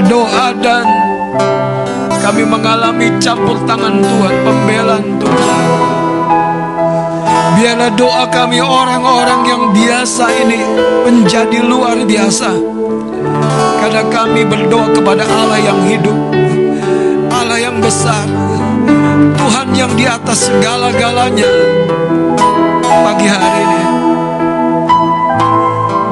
Berdoa 0.05 0.52
dan 0.60 0.85
Kami 2.20 2.44
mengalami 2.44 3.09
campur 3.16 3.56
tangan 3.64 4.05
Tuhan 4.05 4.35
Pembelaan 4.44 5.05
Tuhan. 5.16 5.64
Biarlah 7.56 7.93
doa 7.97 8.24
kami 8.28 8.60
orang-orang 8.60 9.40
yang 9.48 9.62
biasa 9.72 10.24
ini 10.44 10.60
Menjadi 11.09 11.64
luar 11.64 12.05
biasa. 12.05 12.52
Karena 13.81 14.02
kami 14.12 14.44
berdoa 14.44 14.93
kepada 14.93 15.24
Allah 15.24 15.60
yang 15.64 15.81
hidup 15.89 16.18
Allah 17.32 17.56
yang 17.60 17.81
besar 17.81 18.28
Tuhan 19.40 19.68
yang 19.72 19.93
di 19.97 20.05
atas 20.05 20.48
segala-galanya. 20.52 21.48
Pagi 22.85 23.28
hari 23.28 23.60
ini 23.64 23.81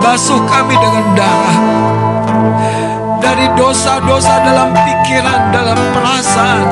Basuh 0.01 0.41
kami 0.49 0.77
dengan 0.77 1.05
darah 1.17 1.82
Dari 3.33 3.49
dosa-dosa 3.57 4.45
dalam 4.45 4.77
pikiran 4.77 5.57
Dalam 5.57 5.81
perasaan. 5.97 6.69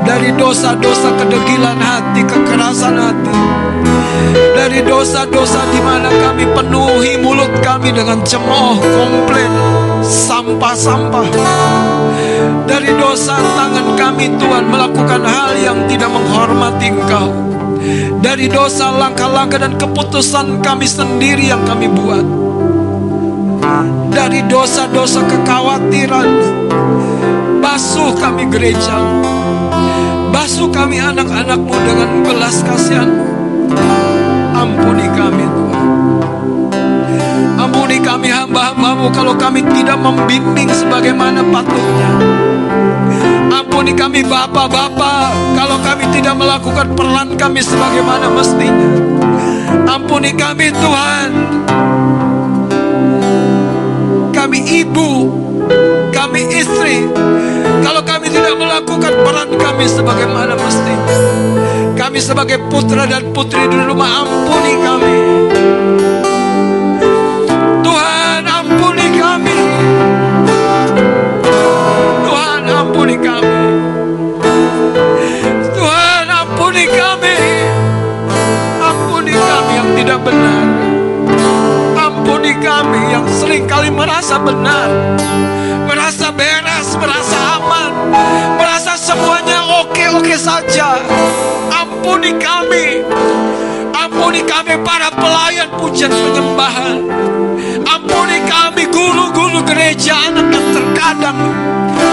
Dari 0.00 0.32
dosa-dosa 0.40 1.20
kedegilan 1.20 1.76
hati 1.84 2.24
Kekerasan 2.24 2.96
hati. 2.96 3.36
Dari 4.56 4.80
dosa-dosa 4.88 5.68
di 5.68 5.84
mana 5.84 6.08
kami 6.08 6.48
penuhi 6.48 7.20
mulut 7.20 7.52
kami 7.60 7.92
dengan 7.92 8.24
cemooh, 8.24 8.80
komplain, 8.80 9.52
sampah-sampah. 10.00 11.28
Dari 12.64 12.96
dosa 12.96 13.36
tangan 13.36 14.00
kami 14.00 14.32
Tuhan 14.40 14.64
melakukan 14.64 15.28
hal 15.28 15.60
yang 15.60 15.84
tidak 15.92 16.08
menghormati 16.08 16.88
Engkau. 16.88 17.28
Dari 18.24 18.48
dosa 18.48 18.96
langkah-langkah 18.96 19.60
dan 19.60 19.76
keputusan 19.76 20.64
kami 20.64 20.88
sendiri 20.88 21.52
yang 21.52 21.60
kami 21.68 21.92
buat 21.92 22.43
Dari 24.14 24.46
dosa-dosa 24.46 25.24
kekhawatiran 25.26 26.28
Basuh 27.58 28.14
kami 28.18 28.46
gereja 28.52 28.96
Basuh 30.34 30.68
kami 30.68 30.98
anak-anakmu 30.98 31.72
dengan 31.72 32.10
belas 32.26 32.60
kasihan. 32.66 33.06
Ampuni 34.52 35.06
kami 35.14 35.46
Tuhan. 35.46 35.88
Ampuni 37.54 37.96
kami 38.02 38.28
hamba-hambamu 38.34 39.14
kalau 39.14 39.38
kami 39.38 39.62
tidak 39.72 39.94
membimbing 39.94 40.68
sebagaimana 40.68 41.40
patutnya. 41.48 42.10
Ampuni 43.56 43.94
kami 43.94 44.26
Bapak-Bapak 44.26 45.32
Kalau 45.54 45.78
kami 45.80 46.10
tidak 46.10 46.34
melakukan 46.34 46.92
peran 46.92 47.38
kami 47.38 47.62
sebagaimana 47.62 48.26
mestinya. 48.34 48.90
Ampuni 49.86 50.34
kami 50.34 50.74
Tuhan 50.74 51.28
Kami 54.54 54.86
ibu 54.86 55.10
Kami 56.14 56.46
istri. 56.46 57.02
Kalau 57.82 58.06
kami 58.06 58.30
tidak 58.30 58.54
melakukan 58.54 59.10
peran 59.26 59.50
kami 59.50 59.82
sebagaimana 59.90 60.54
mestinya 60.54 61.18
Kami 61.98 62.22
sebagai 62.22 62.62
putra 62.70 63.02
dan 63.02 63.34
putri 63.34 63.66
di 63.66 63.74
rumah 63.82 64.22
Ampuni 64.22 64.74
kami 64.78 65.18
sering 83.84 83.92
kali 83.92 84.00
merasa 84.00 84.40
benar 84.40 84.88
Merasa 85.84 86.32
beres, 86.32 86.96
merasa 86.96 87.36
aman 87.60 87.92
Merasa 88.56 88.96
semuanya 88.96 89.60
oke-oke 89.84 90.36
saja. 90.40 90.96
Ampuni 91.68 92.32
kami 92.40 93.04
Ampuni 93.92 94.40
kami 94.48 94.80
para 94.84 95.08
pelayan 95.12 95.68
pujian 95.80 96.12
penyembahan. 96.12 96.96
Ampuni 97.84 98.38
kami 98.48 98.84
guru-guru 98.88 99.64
gereja 99.64 100.28
anak 100.28 100.48
yang 100.52 100.66
terkadang. 100.76 101.38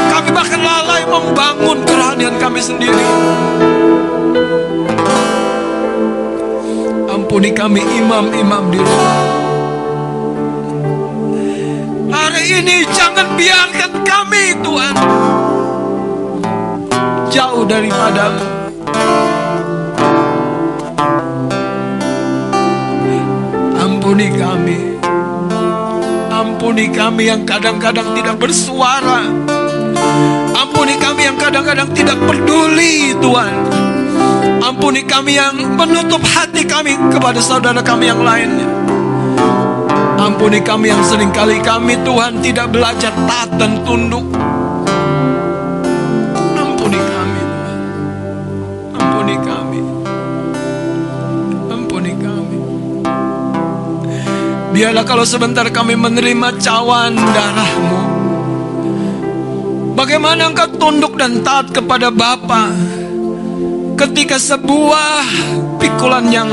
Kami 0.08 0.30
bahkan 0.32 0.62
lalai 0.62 1.04
membangun 1.04 1.84
kerohanian 1.84 2.36
kami 2.40 2.64
sendiri. 2.64 3.08
Ampuni 7.12 7.52
kami 7.52 7.84
imam-imam 7.84 8.72
di 8.72 8.80
rumah 8.80 9.31
ini 12.52 12.84
jangan 12.92 13.28
biarkan 13.40 13.92
kami 14.04 14.44
Tuhan. 14.60 14.96
Jauh 17.32 17.64
daripadamu. 17.64 18.44
Ampuni 23.80 24.28
kami. 24.36 24.80
Ampuni 26.32 26.86
kami 26.92 27.24
yang 27.32 27.44
kadang-kadang 27.48 28.12
tidak 28.18 28.36
bersuara. 28.36 29.24
Ampuni 30.52 30.96
kami 31.00 31.22
yang 31.32 31.38
kadang-kadang 31.40 31.90
tidak 31.96 32.20
peduli 32.28 33.16
Tuhan. 33.24 33.54
Ampuni 34.62 35.02
kami 35.08 35.40
yang 35.40 35.56
menutup 35.80 36.22
hati 36.26 36.68
kami 36.68 36.96
kepada 37.12 37.40
saudara 37.40 37.80
kami 37.82 38.08
yang 38.12 38.22
lainnya 38.22 38.81
Ampuni 40.22 40.62
kami 40.62 40.94
yang 40.94 41.02
sering 41.02 41.34
kali 41.34 41.58
kami 41.66 41.98
Tuhan 42.06 42.46
tidak 42.46 42.70
belajar 42.70 43.10
taat 43.26 43.58
dan 43.58 43.82
tunduk. 43.82 44.22
Ampuni 46.54 47.00
kami 47.02 47.42
Tuhan. 47.42 47.80
Ampuni 49.02 49.36
kami. 49.42 49.80
Ampuni 51.74 52.12
kami. 52.22 52.58
Biarlah 54.78 55.02
kalau 55.10 55.26
sebentar 55.26 55.66
kami 55.74 55.98
menerima 55.98 56.62
cawan 56.62 57.18
darahmu 57.18 58.00
Bagaimana 59.98 60.48
engkau 60.48 60.70
tunduk 60.80 61.20
dan 61.20 61.44
taat 61.44 61.76
kepada 61.76 62.08
Bapa 62.08 62.72
Ketika 64.00 64.40
sebuah 64.40 65.28
pikulan 65.76 66.26
yang 66.32 66.50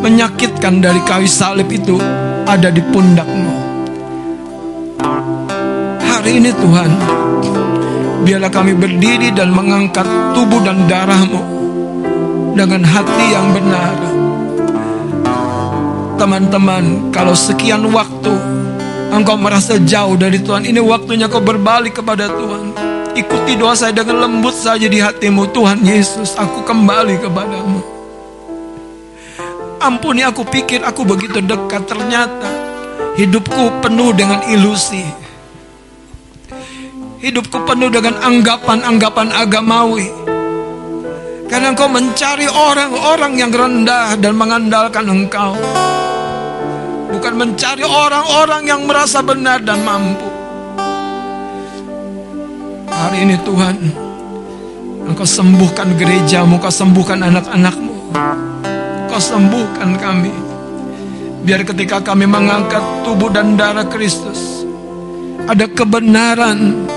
menyakitkan 0.00 0.80
dari 0.80 1.00
kayu 1.04 1.28
salib 1.28 1.68
itu 1.68 2.00
ada 2.48 2.72
di 2.72 2.82
pundakmu 2.90 3.52
Hari 6.00 6.36
ini 6.36 6.50
Tuhan 6.52 6.90
Biarlah 8.20 8.52
kami 8.52 8.76
berdiri 8.76 9.32
dan 9.32 9.48
mengangkat 9.48 10.04
tubuh 10.36 10.60
dan 10.60 10.84
darahmu 10.84 11.40
dengan 12.52 12.84
hati 12.84 13.26
yang 13.32 13.48
benar. 13.56 13.96
Teman-teman, 16.20 17.08
kalau 17.08 17.32
sekian 17.32 17.88
waktu 17.88 18.32
engkau 19.08 19.40
merasa 19.40 19.80
jauh 19.80 20.20
dari 20.20 20.36
Tuhan, 20.36 20.68
ini 20.68 20.84
waktunya 20.84 21.32
kau 21.32 21.40
berbalik 21.40 22.04
kepada 22.04 22.28
Tuhan. 22.28 22.76
Ikuti 23.16 23.56
doa 23.56 23.72
saya 23.72 23.96
dengan 23.96 24.28
lembut 24.28 24.52
saja 24.52 24.84
di 24.84 25.00
hatimu. 25.00 25.48
Tuhan 25.56 25.80
Yesus, 25.80 26.36
aku 26.36 26.60
kembali 26.68 27.24
kepadamu. 27.24 27.99
Ampuni 29.90 30.22
aku 30.22 30.46
pikir 30.46 30.86
aku 30.86 31.02
begitu 31.02 31.42
dekat. 31.42 31.82
Ternyata 31.90 32.46
hidupku 33.18 33.82
penuh 33.82 34.14
dengan 34.14 34.38
ilusi. 34.46 35.02
Hidupku 37.18 37.66
penuh 37.66 37.90
dengan 37.90 38.14
anggapan-anggapan 38.22 39.34
agamawi. 39.34 40.06
Karena 41.50 41.74
engkau 41.74 41.90
mencari 41.90 42.46
orang-orang 42.46 43.32
yang 43.34 43.50
rendah 43.50 44.14
dan 44.14 44.38
mengandalkan 44.38 45.10
engkau. 45.10 45.58
Bukan 47.10 47.34
mencari 47.34 47.82
orang-orang 47.82 48.62
yang 48.70 48.86
merasa 48.86 49.18
benar 49.18 49.58
dan 49.58 49.82
mampu. 49.82 50.30
Hari 52.86 53.26
ini 53.26 53.34
Tuhan, 53.42 53.76
Engkau 55.10 55.26
sembuhkan 55.26 55.98
gerejamu, 55.98 56.62
Engkau 56.62 56.70
sembuhkan 56.70 57.18
anak-anakmu. 57.18 57.94
Sembuhkan 59.20 60.00
kami. 60.00 60.32
Biar 61.44 61.60
ketika 61.68 62.00
kami 62.00 62.24
mengangkat 62.24 62.80
tubuh 63.04 63.28
dan 63.28 63.52
darah 63.52 63.84
Kristus, 63.84 64.64
ada 65.44 65.68
kebenaran 65.68 66.88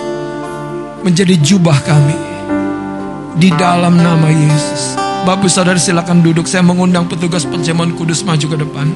menjadi 1.04 1.36
jubah 1.44 1.76
kami 1.84 2.16
di 3.36 3.52
dalam 3.60 4.00
nama 4.00 4.32
Yesus. 4.32 4.96
Bapak 5.28 5.52
saudara 5.52 5.76
silakan 5.76 6.24
duduk. 6.24 6.48
Saya 6.48 6.64
mengundang 6.64 7.12
petugas 7.12 7.44
penjaman 7.44 7.92
kudus 7.96 8.24
maju 8.24 8.46
ke 8.48 8.58
depan. 8.60 8.88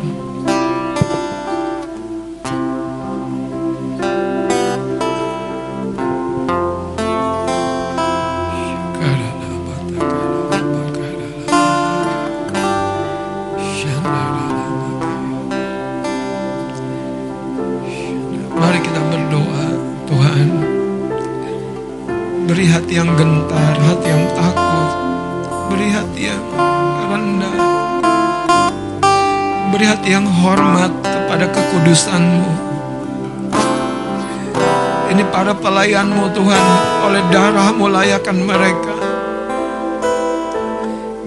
Pelayanmu 35.87 36.35
Tuhan, 36.35 36.65
oleh 37.07 37.23
darah-Mu 37.31 37.87
layakkan 37.87 38.35
mereka. 38.43 38.91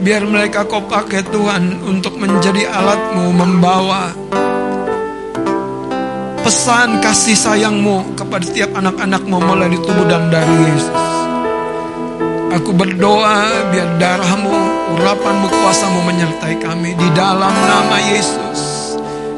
Biar 0.05 0.21
mereka 0.29 0.69
kau 0.69 0.85
pakai 0.85 1.25
Tuhan 1.33 1.81
untuk 1.81 2.21
menjadi 2.21 2.69
alatmu 2.69 3.41
membawa 3.41 4.13
pesan 6.45 7.01
kasih 7.01 7.41
sayangmu 7.41 8.13
kepada 8.21 8.45
setiap 8.45 8.77
anak-anakmu 8.77 9.41
melalui 9.41 9.81
tubuh 9.81 10.05
dan 10.05 10.29
dari 10.29 10.53
Yesus. 10.69 11.09
Aku 12.61 12.77
berdoa 12.77 13.65
biar 13.73 13.97
darahmu, 13.97 14.57
urapanmu, 14.93 15.49
kuasamu 15.49 16.05
menyertai 16.05 16.61
kami 16.61 16.93
di 17.01 17.09
dalam 17.17 17.57
nama 17.65 17.97
Yesus. 18.13 18.61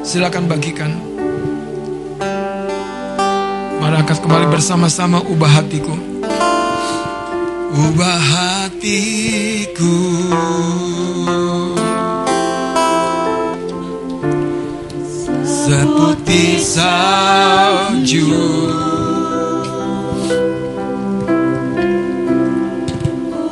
Silakan 0.03 0.51
bagikan. 0.51 1.12
Mari 3.93 4.09
angkat 4.09 4.25
kembali 4.25 4.49
bersama-sama 4.49 5.21
ubah 5.21 5.53
hatiku. 5.53 5.93
Ubah 7.77 8.21
hatiku. 8.25 9.97
Seputih 15.45 16.57
salju 16.65 18.33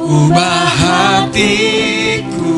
Ubah 0.08 0.64
hatiku 0.80 2.56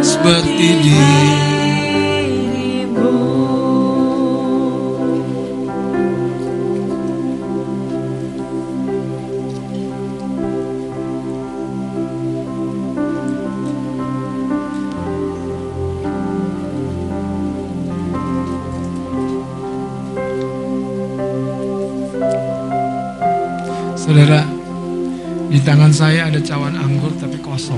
Seperti 0.00 0.68
dirimu 0.80 1.37
tangan 25.68 25.92
saya 25.92 26.32
ada 26.32 26.40
cawan 26.40 26.72
anggur 26.80 27.12
tapi 27.20 27.36
kosong. 27.44 27.76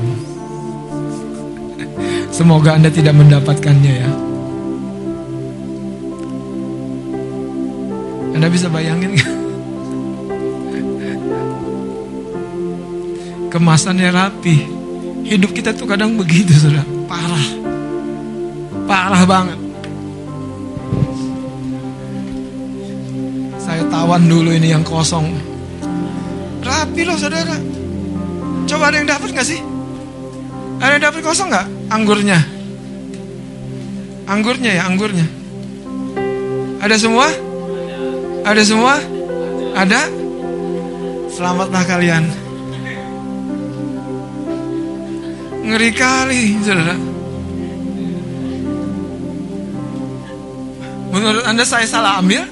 Semoga 2.31 2.79
Anda 2.79 2.87
tidak 2.87 3.19
mendapatkannya 3.19 3.95
ya. 3.99 4.11
Anda 8.39 8.47
bisa 8.47 8.71
bayangin 8.71 9.19
nggak? 9.19 9.35
Kemasannya 13.51 14.15
rapi. 14.15 14.71
Hidup 15.27 15.51
kita 15.51 15.75
tuh 15.75 15.91
kadang 15.91 16.15
begitu, 16.15 16.55
saudara. 16.55 16.87
Parah. 17.11 17.47
Parah 18.87 19.23
banget. 19.27 19.59
Saya 23.59 23.83
tawan 23.91 24.31
dulu 24.31 24.55
ini 24.55 24.71
yang 24.71 24.87
kosong. 24.87 25.35
Rapi 26.63 27.03
loh 27.03 27.19
saudara. 27.19 27.80
Coba 28.71 28.95
ada 28.95 29.03
yang 29.03 29.11
dapat 29.11 29.35
nggak 29.35 29.49
sih? 29.51 29.59
Ada 30.79 30.93
yang 30.95 31.05
dapat 31.11 31.21
kosong 31.27 31.51
nggak? 31.51 31.67
Anggurnya. 31.91 32.39
Anggurnya 34.31 34.71
ya, 34.79 34.83
anggurnya. 34.87 35.27
Ada 36.79 36.95
semua? 36.95 37.27
Ada 38.47 38.63
semua? 38.63 38.95
Ada? 39.75 40.07
Selamatlah 41.35 41.83
kalian. 41.83 42.25
Ngeri 45.67 45.91
kali, 45.91 46.43
saudara. 46.63 46.95
Menurut 51.11 51.43
Anda 51.43 51.67
saya 51.67 51.91
salah 51.91 52.23
ambil? 52.23 52.47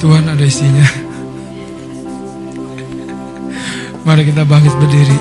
Tuhan 0.00 0.24
ada 0.24 0.40
isinya. 0.40 0.88
Mari 4.08 4.32
kita 4.32 4.48
bangkit 4.48 4.72
berdiri. 4.80 5.18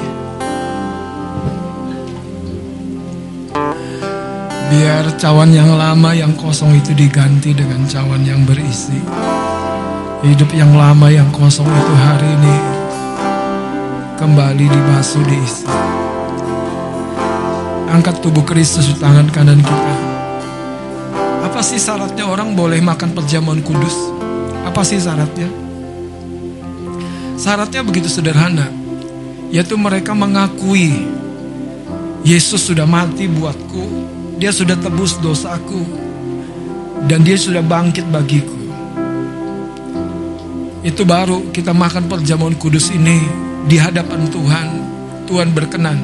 Biar 4.72 5.04
cawan 5.20 5.52
yang 5.52 5.76
lama 5.76 6.16
yang 6.16 6.32
kosong 6.40 6.80
itu 6.80 6.96
diganti 6.96 7.52
dengan 7.52 7.84
cawan 7.92 8.24
yang 8.24 8.48
berisi. 8.48 8.96
Hidup 10.24 10.48
yang 10.56 10.72
lama 10.72 11.12
yang 11.12 11.28
kosong 11.36 11.68
itu 11.68 11.94
hari 12.00 12.30
ini 12.40 12.58
kembali 14.16 14.64
dibasuh 14.64 15.24
diisi. 15.28 15.68
Angkat 17.92 18.24
tubuh 18.24 18.48
Kristus 18.48 18.88
di 18.88 18.96
tangan 18.96 19.28
kanan 19.28 19.60
kita. 19.60 19.96
Apa 21.52 21.60
sih 21.60 21.84
syaratnya 21.84 22.24
orang 22.24 22.56
boleh 22.56 22.80
makan 22.80 23.12
perjamuan 23.12 23.60
kudus? 23.60 24.19
Apa 24.70 24.86
sih 24.86 25.02
syaratnya? 25.02 25.50
Syaratnya 27.42 27.82
begitu 27.82 28.06
sederhana, 28.06 28.70
yaitu 29.50 29.74
mereka 29.74 30.14
mengakui 30.14 31.10
Yesus 32.22 32.70
sudah 32.70 32.86
mati 32.86 33.26
buatku, 33.26 34.06
dia 34.38 34.54
sudah 34.54 34.78
tebus 34.78 35.18
dosaku, 35.18 35.82
dan 37.10 37.26
dia 37.26 37.34
sudah 37.34 37.66
bangkit 37.66 38.06
bagiku. 38.14 38.60
Itu 40.86 41.02
baru 41.02 41.50
kita 41.50 41.74
makan 41.74 42.06
perjamuan 42.06 42.54
kudus 42.54 42.94
ini 42.94 43.26
di 43.66 43.82
hadapan 43.82 44.30
Tuhan. 44.30 44.68
Tuhan 45.26 45.50
berkenan. 45.50 45.98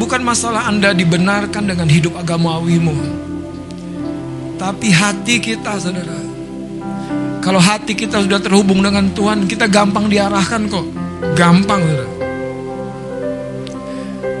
Bukan 0.00 0.24
masalah 0.24 0.72
Anda 0.72 0.96
dibenarkan 0.96 1.68
dengan 1.68 1.88
hidup 1.90 2.16
agamawimu. 2.16 2.96
Tapi 4.56 4.88
hati 4.92 5.36
kita 5.40 5.76
saudara. 5.76 6.29
Kalau 7.50 7.58
hati 7.58 7.98
kita 7.98 8.22
sudah 8.22 8.38
terhubung 8.38 8.78
dengan 8.78 9.10
Tuhan, 9.10 9.50
kita 9.50 9.66
gampang 9.66 10.06
diarahkan 10.06 10.70
kok. 10.70 10.86
Gampang. 11.34 11.82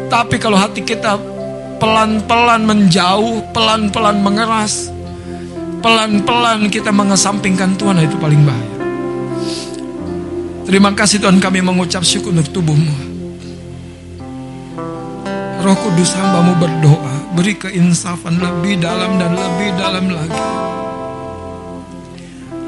Tapi 0.06 0.38
kalau 0.38 0.54
hati 0.54 0.86
kita 0.86 1.18
pelan-pelan 1.82 2.62
menjauh, 2.62 3.50
pelan-pelan 3.50 4.14
mengeras, 4.22 4.94
pelan-pelan 5.82 6.70
kita 6.70 6.94
mengesampingkan 6.94 7.74
Tuhan, 7.74 7.98
itu 7.98 8.14
paling 8.14 8.46
bahaya. 8.46 8.74
Terima 10.70 10.94
kasih 10.94 11.18
Tuhan 11.18 11.42
kami 11.42 11.66
mengucap 11.66 12.06
syukur 12.06 12.30
untuk 12.30 12.62
tubuhmu. 12.62 12.94
Roh 15.66 15.76
Kudus 15.82 16.14
hambamu 16.14 16.54
berdoa 16.62 17.34
Beri 17.34 17.58
keinsafan 17.58 18.38
lebih 18.38 18.78
dalam 18.78 19.18
dan 19.18 19.34
lebih 19.34 19.74
dalam 19.74 20.06
lagi 20.14 20.69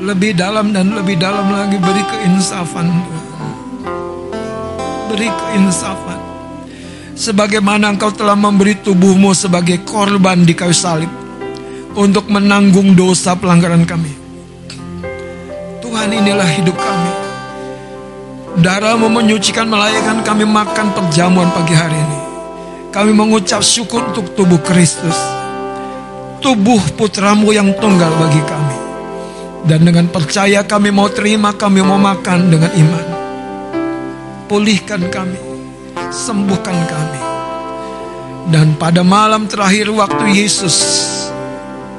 Lebih 0.03 0.35
dalam 0.35 0.75
dan 0.75 0.91
lebih 0.99 1.15
dalam 1.15 1.47
lagi. 1.55 1.79
Beri 1.79 2.03
keinsafan. 2.03 2.91
Beri 5.07 5.31
keinsafan. 5.31 6.19
Sebagaimana 7.15 7.95
engkau 7.95 8.11
telah 8.11 8.35
memberi 8.35 8.83
tubuhmu 8.83 9.31
sebagai 9.31 9.85
korban 9.87 10.43
di 10.49 10.57
kayu 10.57 10.73
salib 10.73 11.13
Untuk 11.93 12.27
menanggung 12.27 12.99
dosa 12.99 13.39
pelanggaran 13.39 13.87
kami. 13.87 14.11
Tuhan 15.85 16.09
inilah 16.09 16.51
hidup 16.51 16.75
kami. 16.75 17.13
Darahmu 18.59 19.07
menyucikan 19.07 19.69
melayakkan 19.71 20.25
kami 20.27 20.49
makan 20.49 20.97
perjamuan 20.99 21.53
pagi 21.53 21.77
hari 21.77 21.95
ini. 21.95 22.19
Kami 22.91 23.13
mengucap 23.13 23.61
syukur 23.61 24.09
untuk 24.11 24.35
tubuh 24.35 24.59
Kristus. 24.65 25.15
Tubuh 26.41 26.81
putramu 26.97 27.53
yang 27.55 27.77
tunggal 27.77 28.11
bagi 28.19 28.43
kami. 28.49 28.72
Dan 29.63 29.87
dengan 29.87 30.11
percaya 30.11 30.67
kami 30.67 30.91
mau 30.91 31.07
terima, 31.07 31.55
kami 31.55 31.87
mau 31.87 31.99
makan 31.99 32.51
dengan 32.51 32.73
iman. 32.75 33.07
Pulihkan 34.51 35.07
kami, 35.07 35.39
sembuhkan 36.11 36.79
kami. 36.91 37.21
Dan 38.51 38.75
pada 38.75 39.07
malam 39.07 39.47
terakhir 39.47 39.87
waktu 39.95 40.35
Yesus 40.35 40.77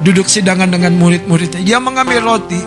duduk 0.04 0.28
sidangan 0.28 0.68
dengan 0.68 0.92
murid-muridnya, 1.00 1.64
dia 1.64 1.80
mengambil 1.80 2.20
roti, 2.20 2.60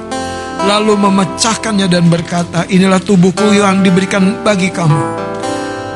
lalu 0.65 0.98
memecahkannya 0.98 1.86
dan 1.86 2.10
berkata, 2.10 2.65
inilah 2.65 2.98
tubuhku 2.98 3.53
yang 3.53 3.86
diberikan 3.86 4.41
bagi 4.41 4.74
kamu. 4.74 5.30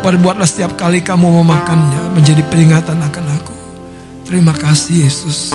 Perbuatlah 0.05 0.45
setiap 0.45 0.77
kali 0.77 1.01
kamu 1.01 1.41
memakannya 1.41 2.13
menjadi 2.13 2.45
peringatan 2.45 3.01
akan 3.01 3.25
aku. 3.41 3.53
Terima 4.29 4.53
kasih 4.53 5.09
Yesus. 5.09 5.53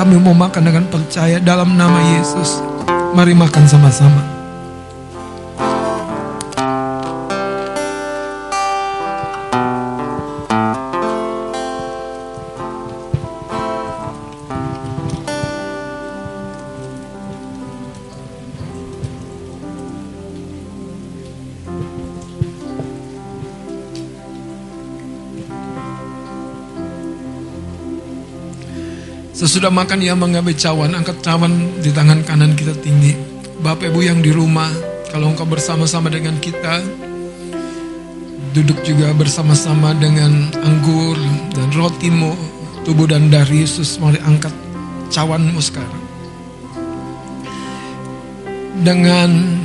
Kami 0.00 0.16
mau 0.16 0.32
makan 0.32 0.64
dengan 0.64 0.88
percaya 0.88 1.36
dalam 1.36 1.76
nama 1.76 2.00
Yesus. 2.16 2.64
Mari 3.12 3.36
makan 3.36 3.68
sama-sama. 3.68 4.29
Sesudah 29.40 29.72
makan 29.72 30.04
ia 30.04 30.12
mengambil 30.12 30.52
cawan, 30.52 30.92
angkat 30.92 31.24
cawan 31.24 31.72
di 31.80 31.88
tangan 31.88 32.20
kanan 32.28 32.52
kita 32.52 32.76
tinggi. 32.76 33.16
Bapak 33.64 33.88
Ibu 33.88 34.04
yang 34.04 34.20
di 34.20 34.36
rumah, 34.36 34.68
kalau 35.08 35.32
engkau 35.32 35.48
bersama-sama 35.48 36.12
dengan 36.12 36.36
kita, 36.44 36.84
duduk 38.52 38.76
juga 38.84 39.16
bersama-sama 39.16 39.96
dengan 39.96 40.52
anggur 40.60 41.16
dan 41.56 41.72
rotimu, 41.72 42.36
tubuh 42.84 43.08
dan 43.08 43.32
darah 43.32 43.48
Yesus, 43.48 43.96
mari 43.96 44.20
angkat 44.28 44.52
cawanmu 45.08 45.56
sekarang. 45.56 46.04
Dengan 48.84 49.56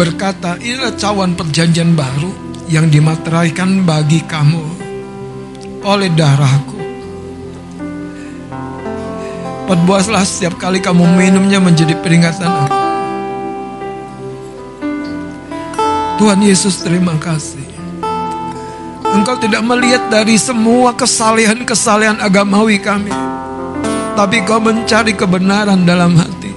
berkata, 0.00 0.56
inilah 0.64 0.96
cawan 0.96 1.36
perjanjian 1.36 1.92
baru 1.92 2.32
yang 2.72 2.88
dimateraikan 2.88 3.84
bagi 3.84 4.24
kamu 4.24 4.64
oleh 5.84 6.08
darahku. 6.16 6.75
Perbuatlah 9.66 10.22
setiap 10.22 10.62
kali 10.62 10.78
kamu 10.78 11.02
minumnya 11.18 11.58
menjadi 11.58 11.98
peringatan 11.98 12.46
aku. 12.46 12.78
Tuhan 16.22 16.38
Yesus 16.38 16.86
terima 16.86 17.18
kasih. 17.18 17.66
Engkau 19.10 19.34
tidak 19.42 19.66
melihat 19.66 20.06
dari 20.06 20.38
semua 20.38 20.94
kesalehan-kesalehan 20.94 22.22
agamawi 22.22 22.78
kami. 22.78 23.10
Tapi 24.14 24.46
kau 24.46 24.62
mencari 24.62 25.18
kebenaran 25.18 25.82
dalam 25.82 26.14
hati. 26.14 26.54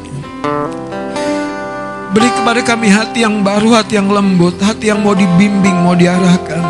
Beri 2.13 2.29
kepada 2.29 2.61
kami 2.61 2.93
hati 2.93 3.25
yang 3.25 3.41
baru, 3.41 3.73
hati 3.73 3.97
yang 3.97 4.09
lembut, 4.09 4.57
hati 4.61 4.93
yang 4.93 5.01
mau 5.01 5.17
dibimbing, 5.17 5.77
mau 5.81 5.97
diarahkan. 5.97 6.61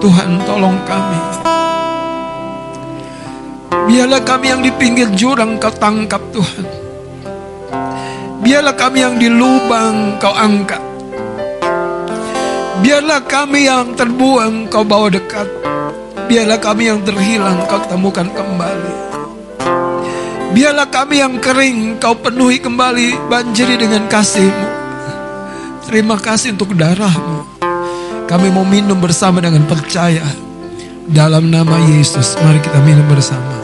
Tuhan 0.00 0.44
tolong 0.44 0.76
kami. 0.84 1.35
Biarlah 3.86 4.18
kami 4.26 4.50
yang 4.50 4.66
di 4.66 4.74
pinggir 4.74 5.06
jurang 5.14 5.62
kau 5.62 5.70
tangkap 5.70 6.18
Tuhan. 6.34 6.66
Biarlah 8.42 8.74
kami 8.74 8.98
yang 8.98 9.14
di 9.14 9.30
lubang 9.30 10.18
kau 10.18 10.34
angkat. 10.34 10.82
Biarlah 12.82 13.22
kami 13.22 13.70
yang 13.70 13.94
terbuang 13.94 14.66
kau 14.66 14.82
bawa 14.82 15.06
dekat. 15.06 15.46
Biarlah 16.26 16.58
kami 16.58 16.90
yang 16.90 17.00
terhilang 17.06 17.62
kau 17.70 17.78
temukan 17.86 18.26
kembali. 18.26 18.94
Biarlah 20.50 20.90
kami 20.90 21.22
yang 21.22 21.38
kering 21.38 22.02
kau 22.02 22.18
penuhi 22.18 22.58
kembali 22.58 23.30
banjiri 23.30 23.78
dengan 23.78 24.10
kasihmu. 24.10 24.68
Terima 25.86 26.18
kasih 26.18 26.58
untuk 26.58 26.74
darahmu. 26.74 27.62
Kami 28.26 28.50
mau 28.50 28.66
minum 28.66 28.98
bersama 28.98 29.38
dengan 29.38 29.62
percaya. 29.70 30.26
Dalam 31.06 31.54
nama 31.54 31.78
Yesus, 31.94 32.34
mari 32.42 32.58
kita 32.58 32.82
minum 32.82 33.06
bersama. 33.06 33.55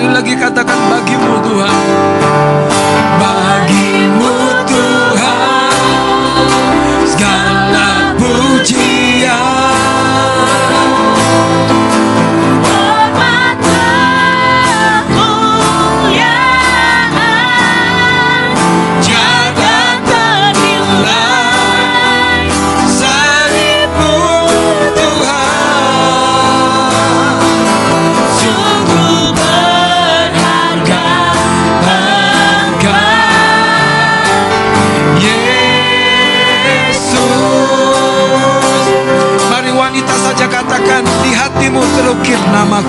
Sekali 0.00 0.16
lagi 0.16 0.32
katakan 0.32 0.80
bagimu 0.88 1.44
Tuhan. 1.44 1.99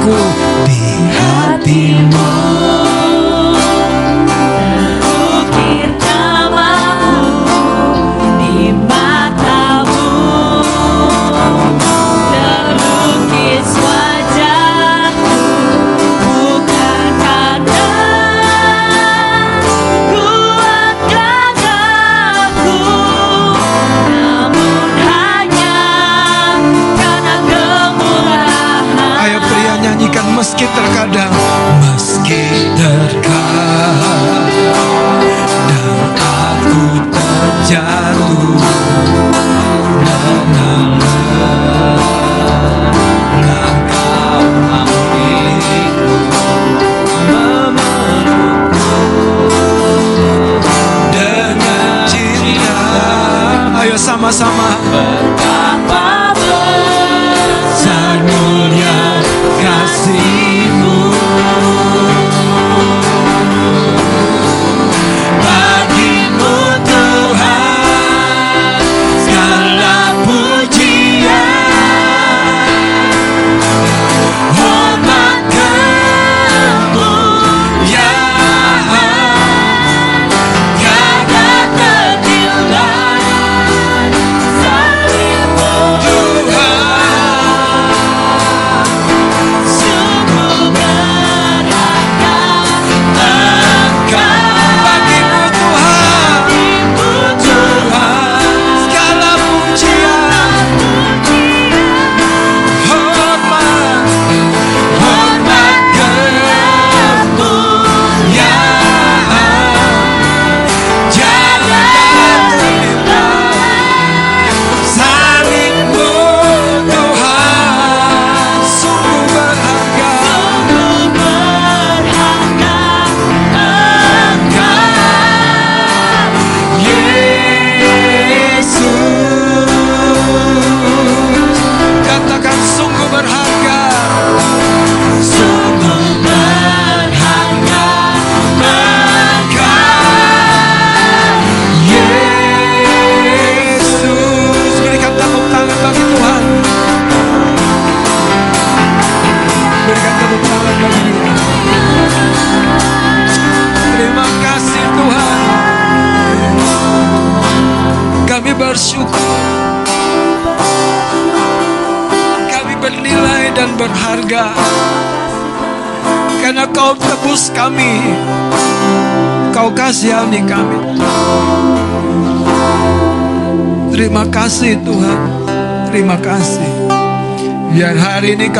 aku 0.01 0.17
di 0.65 0.81
hatimu. 1.13 2.20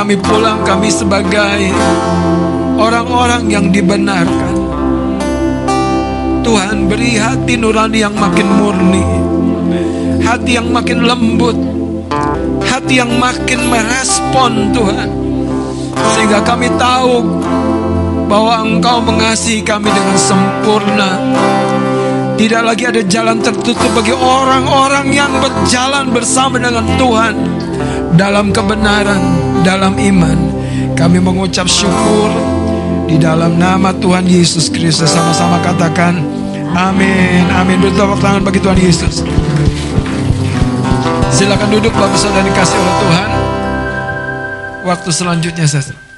kami 0.02 0.18
pulang 0.18 0.66
kami 0.66 0.90
sebagai 0.90 1.70
orang-orang 2.74 3.46
yang 3.54 3.70
dibenarkan. 3.70 4.56
Tuhan 6.42 6.90
beri 6.90 7.22
hati 7.22 7.54
nurani 7.54 8.02
yang 8.02 8.18
makin 8.18 8.50
murni, 8.50 9.06
hati 10.26 10.58
yang 10.58 10.74
makin 10.74 11.06
lembut, 11.06 11.54
hati 12.66 12.98
yang 12.98 13.14
makin 13.22 13.62
merespon 13.70 14.74
Tuhan. 14.74 15.10
Sehingga 16.18 16.42
kami 16.50 16.66
tahu 16.82 17.22
bahwa 18.26 18.66
Engkau 18.66 19.06
mengasihi 19.06 19.62
kami 19.62 19.94
dengan 19.94 20.18
sempurna. 20.18 21.10
Tidak 22.42 22.64
lagi 22.66 22.90
ada 22.90 23.06
jalan 23.06 23.38
tertutup 23.38 23.94
bagi 23.94 24.18
orang-orang 24.18 25.14
yang 25.14 25.30
berjalan 25.38 26.10
bersama 26.10 26.58
dengan 26.58 26.90
Tuhan 26.98 27.61
dalam 28.16 28.52
kebenaran, 28.52 29.22
dalam 29.64 29.96
iman. 29.96 30.38
Kami 30.96 31.18
mengucap 31.18 31.66
syukur 31.66 32.30
di 33.08 33.18
dalam 33.18 33.58
nama 33.58 33.92
Tuhan 33.96 34.28
Yesus 34.28 34.70
Kristus 34.70 35.12
sama-sama 35.12 35.60
katakan 35.64 36.22
amin. 36.76 37.44
Amin. 37.52 37.78
Bertepuk 37.82 38.20
tangan 38.20 38.44
bagi 38.44 38.60
Tuhan 38.62 38.78
Yesus. 38.80 39.26
Silakan 41.32 41.70
duduk 41.72 41.96
Bapak 41.96 42.20
Saudara 42.20 42.44
dikasih 42.44 42.78
oleh 42.78 42.96
Tuhan. 43.00 43.30
Waktu 44.82 45.10
selanjutnya 45.14 45.66
saya 45.70 46.11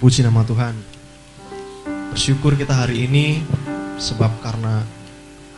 Terpuji 0.00 0.24
nama 0.24 0.40
Tuhan. 0.48 0.72
Bersyukur 2.08 2.56
kita 2.56 2.72
hari 2.72 3.04
ini 3.04 3.44
sebab 4.00 4.32
karena 4.40 4.80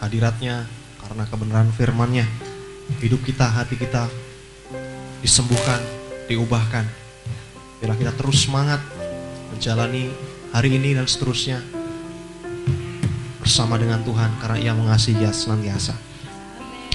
hadiratnya, 0.02 0.66
karena 0.98 1.30
kebenaran 1.30 1.70
firman-Nya, 1.70 2.26
hidup 2.98 3.22
kita, 3.22 3.46
hati 3.46 3.78
kita 3.78 4.10
disembuhkan, 5.22 5.78
diubahkan. 6.26 6.82
Bila 7.78 7.94
kita 7.94 8.10
terus 8.18 8.42
semangat 8.42 8.82
menjalani 9.54 10.10
hari 10.50 10.74
ini 10.74 10.98
dan 10.98 11.06
seterusnya 11.06 11.62
bersama 13.46 13.78
dengan 13.78 14.02
Tuhan 14.02 14.42
karena 14.42 14.58
Ia 14.58 14.74
mengasihi 14.74 15.22
dia 15.22 15.30
senantiasa. 15.30 15.94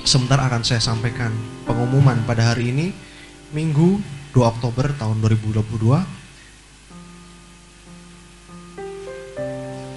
Sebentar 0.04 0.44
akan 0.44 0.68
saya 0.68 0.84
sampaikan 0.84 1.32
pengumuman 1.64 2.28
pada 2.28 2.52
hari 2.52 2.76
ini 2.76 2.92
Minggu 3.56 4.04
2 4.36 4.44
Oktober 4.44 4.92
tahun 5.00 5.24
2022 5.24 6.17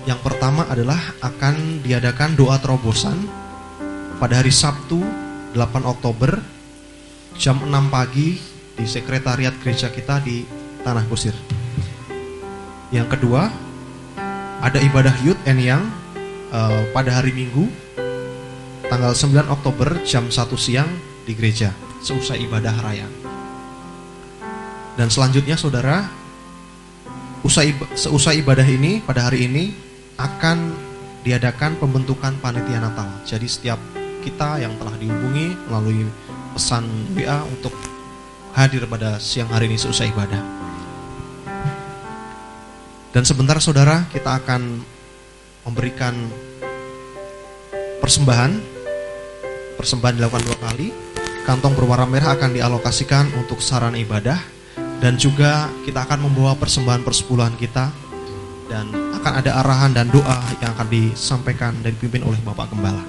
Yang 0.08 0.20
pertama 0.24 0.64
adalah 0.64 1.00
akan 1.20 1.84
diadakan 1.84 2.32
doa 2.32 2.56
terobosan 2.56 3.20
pada 4.16 4.40
hari 4.40 4.48
Sabtu 4.48 4.96
8 5.52 5.84
Oktober 5.84 6.40
jam 7.36 7.60
6 7.60 7.68
pagi 7.92 8.40
di 8.76 8.84
sekretariat 8.88 9.52
gereja 9.60 9.92
kita 9.92 10.24
di 10.24 10.48
Tanah 10.80 11.04
Kusir. 11.04 11.36
Yang 12.88 13.16
kedua, 13.16 13.52
ada 14.64 14.78
ibadah 14.80 15.12
Youth 15.20 15.40
and 15.44 15.60
Young 15.60 15.84
eh, 16.48 16.82
pada 16.96 17.20
hari 17.20 17.36
Minggu 17.36 17.68
tanggal 18.88 19.12
9 19.12 19.52
Oktober 19.52 20.00
jam 20.08 20.32
1 20.32 20.36
siang 20.56 20.88
di 21.28 21.36
gereja 21.36 21.76
seusai 22.00 22.40
ibadah 22.48 22.74
raya. 22.80 23.08
Dan 24.96 25.12
selanjutnya 25.12 25.60
saudara, 25.60 26.08
usai 27.44 27.76
seusai 27.96 28.40
ibadah 28.40 28.64
ini 28.64 29.04
pada 29.04 29.28
hari 29.28 29.44
ini 29.48 29.89
akan 30.16 30.74
diadakan 31.20 31.76
pembentukan 31.76 32.32
panitia 32.40 32.80
Natal. 32.80 33.08
Jadi 33.28 33.46
setiap 33.46 33.78
kita 34.24 34.60
yang 34.60 34.74
telah 34.80 34.96
dihubungi 34.96 35.56
melalui 35.68 36.08
pesan 36.56 36.88
WA 37.12 37.44
untuk 37.44 37.72
hadir 38.56 38.84
pada 38.88 39.20
siang 39.20 39.48
hari 39.52 39.70
ini 39.70 39.78
seusai 39.78 40.10
ibadah. 40.10 40.42
Dan 43.10 43.22
sebentar 43.26 43.58
saudara 43.58 44.06
kita 44.10 44.38
akan 44.40 44.80
memberikan 45.66 46.14
persembahan. 48.00 48.52
Persembahan 49.76 50.14
dilakukan 50.20 50.44
dua 50.46 50.58
kali. 50.60 50.88
Kantong 51.48 51.72
berwarna 51.74 52.06
merah 52.06 52.36
akan 52.36 52.52
dialokasikan 52.52 53.32
untuk 53.34 53.64
sarana 53.64 53.96
ibadah 53.96 54.38
dan 55.00 55.16
juga 55.16 55.72
kita 55.88 56.04
akan 56.04 56.28
membawa 56.28 56.52
persembahan 56.54 57.00
persepuluhan 57.00 57.56
kita 57.56 57.88
dan 58.70 58.86
akan 58.94 59.32
ada 59.42 59.58
arahan 59.58 59.90
dan 59.90 60.06
doa 60.14 60.38
yang 60.62 60.70
akan 60.78 60.86
disampaikan 60.86 61.74
dan 61.82 61.90
dipimpin 61.98 62.22
oleh 62.22 62.38
Bapak 62.46 62.70
Gembala. 62.70 63.02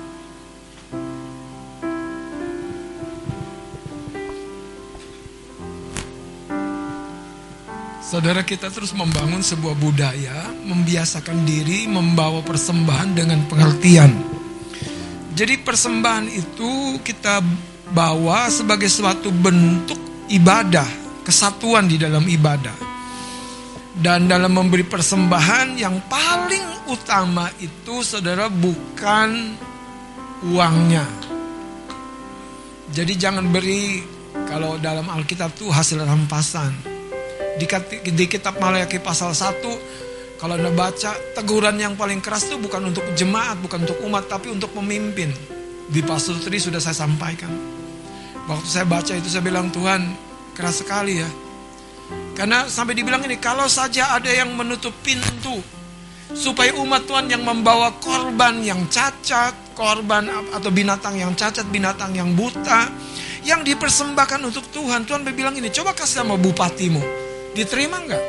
Saudara 8.01 8.43
kita 8.43 8.67
terus 8.67 8.91
membangun 8.91 9.39
sebuah 9.39 9.71
budaya, 9.79 10.51
membiasakan 10.67 11.47
diri 11.47 11.87
membawa 11.87 12.43
persembahan 12.43 13.15
dengan 13.15 13.39
pengertian. 13.47 14.11
Jadi 15.31 15.55
persembahan 15.63 16.27
itu 16.27 16.99
kita 16.99 17.39
bawa 17.95 18.51
sebagai 18.51 18.91
suatu 18.91 19.31
bentuk 19.31 20.27
ibadah, 20.27 20.89
kesatuan 21.23 21.87
di 21.87 21.95
dalam 21.95 22.27
ibadah. 22.27 22.90
Dan 23.91 24.31
dalam 24.31 24.55
memberi 24.55 24.87
persembahan 24.87 25.75
yang 25.75 26.07
paling 26.07 26.87
utama 26.87 27.51
itu 27.59 27.99
saudara 27.99 28.47
bukan 28.47 29.59
uangnya. 30.47 31.03
Jadi 32.91 33.13
jangan 33.19 33.51
beri 33.51 34.03
kalau 34.47 34.79
dalam 34.79 35.07
Alkitab 35.07 35.55
tuh 35.55 35.71
hasil 35.71 36.03
rampasan. 36.03 36.71
Di, 37.59 37.67
di 38.15 38.25
kitab 38.31 38.57
Malayaki 38.57 39.03
pasal 39.03 39.35
1 39.35 40.39
kalau 40.39 40.57
Anda 40.57 40.73
baca 40.73 41.13
teguran 41.37 41.77
yang 41.77 41.93
paling 41.93 42.17
keras 42.23 42.49
itu 42.49 42.57
bukan 42.57 42.89
untuk 42.89 43.05
jemaat, 43.13 43.61
bukan 43.61 43.85
untuk 43.85 44.01
umat 44.07 44.25
tapi 44.25 44.49
untuk 44.49 44.73
pemimpin. 44.73 45.29
Di 45.91 46.01
pasal 46.01 46.39
3 46.39 46.47
sudah 46.47 46.81
saya 46.81 46.95
sampaikan. 46.95 47.51
Waktu 48.49 48.67
saya 48.67 48.87
baca 48.89 49.13
itu 49.13 49.29
saya 49.29 49.43
bilang 49.45 49.69
Tuhan 49.69 50.01
keras 50.57 50.81
sekali 50.81 51.21
ya. 51.21 51.29
Karena 52.31 52.65
sampai 52.65 52.95
dibilang 52.95 53.21
ini 53.27 53.37
kalau 53.37 53.67
saja 53.67 54.15
ada 54.15 54.31
yang 54.31 54.55
menutup 54.55 54.95
pintu 55.03 55.59
supaya 56.31 56.71
umat 56.79 57.03
Tuhan 57.03 57.27
yang 57.27 57.43
membawa 57.43 57.91
korban 57.99 58.63
yang 58.63 58.87
cacat, 58.87 59.75
korban 59.75 60.31
atau 60.55 60.71
binatang 60.71 61.19
yang 61.19 61.35
cacat, 61.35 61.67
binatang 61.67 62.15
yang 62.15 62.31
buta, 62.31 62.87
yang 63.43 63.61
dipersembahkan 63.67 64.39
untuk 64.47 64.63
Tuhan. 64.71 65.03
Tuhan 65.03 65.27
berbilang 65.27 65.55
ini, 65.59 65.67
coba 65.73 65.91
kasih 65.91 66.23
sama 66.23 66.39
bupatimu. 66.39 67.03
Diterima 67.51 67.99
nggak? 67.99 68.25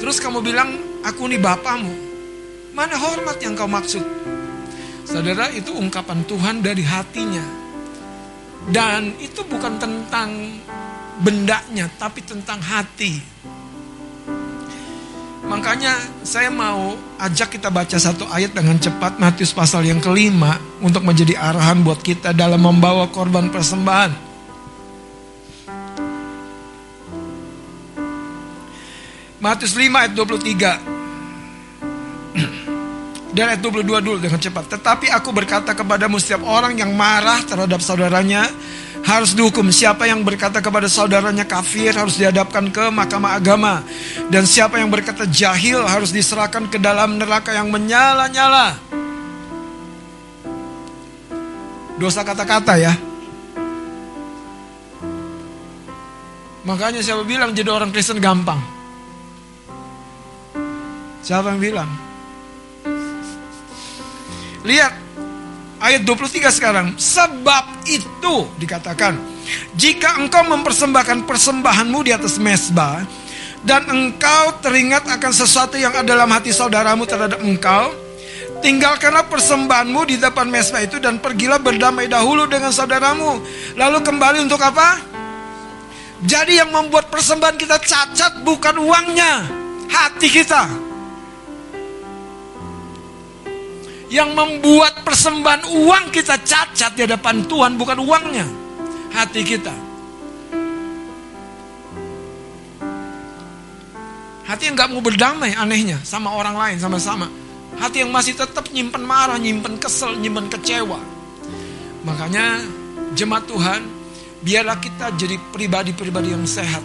Terus 0.00 0.18
kamu 0.18 0.40
bilang, 0.40 1.02
aku 1.04 1.28
nih 1.28 1.38
bapamu. 1.38 1.94
Mana 2.72 2.96
hormat 2.96 3.36
yang 3.44 3.52
kau 3.52 3.68
maksud? 3.68 4.02
Saudara, 5.04 5.52
itu 5.52 5.76
ungkapan 5.76 6.24
Tuhan 6.24 6.64
dari 6.64 6.80
hatinya. 6.80 7.44
Dan 8.72 9.18
itu 9.20 9.44
bukan 9.44 9.76
tentang 9.76 10.30
bendanya, 11.22 11.86
tapi 11.96 12.20
tentang 12.26 12.58
hati. 12.58 13.22
Makanya 15.42 15.94
saya 16.22 16.48
mau 16.48 16.96
ajak 17.18 17.58
kita 17.58 17.68
baca 17.68 17.98
satu 17.98 18.24
ayat 18.30 18.56
dengan 18.56 18.78
cepat 18.78 19.20
Matius 19.20 19.52
pasal 19.52 19.84
yang 19.84 20.00
kelima 20.00 20.56
untuk 20.80 21.04
menjadi 21.04 21.36
arahan 21.36 21.84
buat 21.84 22.00
kita 22.00 22.32
dalam 22.32 22.62
membawa 22.62 23.10
korban 23.12 23.52
persembahan. 23.52 24.32
Matius 29.42 29.74
5 29.74 29.90
ayat 29.90 30.14
23 30.14 30.78
Dan 33.34 33.44
ayat 33.50 33.58
22 33.58 33.82
dulu 33.98 34.22
dengan 34.22 34.38
cepat 34.38 34.70
Tetapi 34.78 35.10
aku 35.10 35.34
berkata 35.34 35.74
kepadamu 35.74 36.22
setiap 36.22 36.46
orang 36.46 36.78
yang 36.78 36.94
marah 36.94 37.42
terhadap 37.42 37.82
saudaranya 37.82 38.46
Harus 39.12 39.36
dihukum. 39.36 39.68
Siapa 39.68 40.08
yang 40.08 40.24
berkata 40.24 40.64
kepada 40.64 40.88
saudaranya 40.88 41.44
kafir 41.44 41.92
Harus 41.92 42.16
dihadapkan 42.16 42.64
ke 42.72 42.88
mahkamah 42.88 43.36
agama. 43.36 43.84
Dan 44.32 44.48
siapa 44.48 44.80
yang 44.80 44.88
berkata 44.88 45.28
jahil 45.28 45.84
Harus 45.84 46.16
diserahkan 46.16 46.64
ke 46.72 46.80
dalam 46.80 47.20
neraka 47.20 47.52
yang 47.52 47.68
menyala-nyala. 47.68 48.80
Dosa 52.00 52.24
kata-kata 52.24 52.80
ya. 52.80 52.96
Makanya 56.64 57.04
siapa 57.04 57.26
bilang 57.26 57.52
jadi 57.52 57.68
orang 57.68 57.92
Kristen 57.92 58.16
gampang? 58.16 58.58
Siapa 61.20 61.52
yang 61.52 61.60
bilang? 61.60 61.90
Lihat 64.62 65.01
ayat 65.82 66.06
23 66.06 66.48
sekarang. 66.54 66.86
Sebab 66.94 67.84
itu 67.90 68.46
dikatakan, 68.56 69.18
jika 69.74 70.22
engkau 70.22 70.46
mempersembahkan 70.46 71.26
persembahanmu 71.26 71.98
di 72.06 72.14
atas 72.14 72.38
mesbah 72.38 73.02
dan 73.66 73.82
engkau 73.90 74.62
teringat 74.62 75.04
akan 75.10 75.32
sesuatu 75.34 75.74
yang 75.74 75.90
ada 75.90 76.14
dalam 76.14 76.30
hati 76.30 76.54
saudaramu 76.54 77.02
terhadap 77.02 77.42
engkau, 77.42 77.90
tinggalkanlah 78.62 79.26
persembahanmu 79.26 80.06
di 80.06 80.16
depan 80.22 80.46
mesbah 80.46 80.86
itu 80.86 81.02
dan 81.02 81.18
pergilah 81.18 81.58
berdamai 81.58 82.06
dahulu 82.06 82.46
dengan 82.46 82.70
saudaramu. 82.70 83.42
Lalu 83.74 83.98
kembali 84.06 84.38
untuk 84.46 84.62
apa? 84.62 85.02
Jadi 86.22 86.62
yang 86.62 86.70
membuat 86.70 87.10
persembahan 87.10 87.58
kita 87.58 87.82
cacat 87.82 88.46
bukan 88.46 88.78
uangnya, 88.78 89.42
hati 89.90 90.30
kita. 90.30 90.91
Yang 94.12 94.30
membuat 94.36 95.00
persembahan 95.08 95.72
uang 95.72 96.12
kita 96.12 96.36
cacat 96.44 96.92
di 96.92 97.08
hadapan 97.08 97.48
Tuhan 97.48 97.80
bukan 97.80 97.96
uangnya, 97.96 98.44
hati 99.08 99.40
kita. 99.40 99.72
Hati 104.44 104.68
yang 104.68 104.76
gak 104.76 104.92
mau 104.92 105.00
berdamai 105.00 105.56
anehnya 105.56 105.96
sama 106.04 106.28
orang 106.28 106.52
lain 106.60 106.76
sama-sama. 106.76 107.24
Hati 107.80 108.04
yang 108.04 108.12
masih 108.12 108.36
tetap 108.36 108.68
nyimpen 108.68 109.00
marah, 109.00 109.40
nyimpen 109.40 109.80
kesel, 109.80 110.12
nyimpen 110.20 110.52
kecewa. 110.52 111.00
Makanya 112.04 112.60
jemaat 113.16 113.48
Tuhan, 113.48 113.80
biarlah 114.44 114.76
kita 114.76 115.16
jadi 115.16 115.40
pribadi-pribadi 115.56 116.36
yang 116.36 116.44
sehat. 116.44 116.84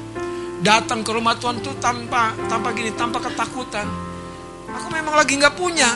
Datang 0.63 1.03
ke 1.03 1.11
rumah 1.11 1.35
Tuhan 1.35 1.59
tuh 1.59 1.75
tanpa 1.83 2.31
tanpa 2.47 2.71
gini, 2.71 2.95
tanpa 2.95 3.19
ketakutan. 3.19 3.83
Aku 4.71 4.87
memang 4.95 5.19
lagi 5.19 5.35
nggak 5.35 5.59
punya, 5.59 5.91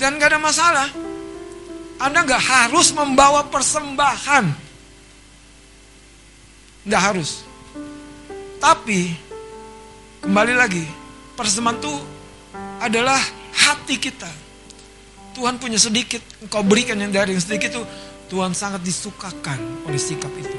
dan 0.00 0.16
gak 0.16 0.32
ada 0.32 0.40
masalah. 0.40 0.88
Anda 2.00 2.24
nggak 2.24 2.40
harus 2.40 2.96
membawa 2.96 3.44
persembahan, 3.52 4.44
nggak 6.88 7.02
harus. 7.12 7.44
Tapi 8.56 9.12
kembali 10.24 10.56
lagi, 10.56 10.80
persembahan 11.36 11.76
itu 11.76 11.92
adalah 12.80 13.20
hati 13.52 14.00
kita. 14.00 14.32
Tuhan 15.36 15.60
punya 15.60 15.76
sedikit, 15.76 16.24
engkau 16.40 16.64
berikan 16.64 16.96
yang 16.96 17.12
dari 17.12 17.36
yang 17.36 17.44
sedikit 17.44 17.68
itu 17.68 17.84
Tuhan 18.32 18.56
sangat 18.56 18.80
disukakan 18.80 19.84
oleh 19.84 20.00
sikap 20.00 20.32
itu. 20.40 20.56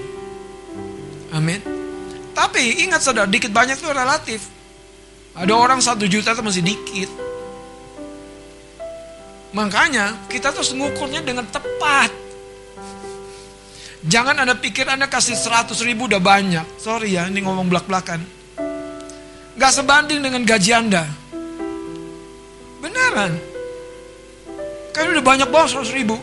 Amin. 1.33 1.57
Tapi 2.37 2.85
ingat 2.85 3.01
saudara, 3.01 3.25
dikit 3.25 3.49
banyak 3.49 3.81
itu 3.81 3.89
relatif. 3.89 4.45
Ada 5.33 5.57
orang 5.57 5.81
satu 5.81 6.05
juta 6.05 6.37
itu 6.37 6.43
masih 6.45 6.61
dikit. 6.61 7.30
Makanya 9.51 10.31
kita 10.31 10.55
terus 10.55 10.71
ngukurnya 10.71 11.19
dengan 11.19 11.43
tepat. 11.43 12.07
Jangan 14.01 14.33
Anda 14.41 14.55
pikir 14.57 14.87
Anda 14.87 15.11
kasih 15.11 15.35
100 15.35 15.75
ribu 15.83 16.07
udah 16.07 16.23
banyak. 16.23 16.65
Sorry 16.79 17.19
ya, 17.19 17.27
ini 17.27 17.43
ngomong 17.43 17.67
belak-belakan. 17.67 18.23
Gak 19.59 19.71
sebanding 19.75 20.23
dengan 20.23 20.41
gaji 20.47 20.71
Anda. 20.73 21.03
Beneran. 22.81 23.31
Kan 24.95 25.05
udah 25.11 25.23
banyak 25.23 25.49
banget 25.51 25.69
100 25.77 25.93
ribu. 25.99 26.15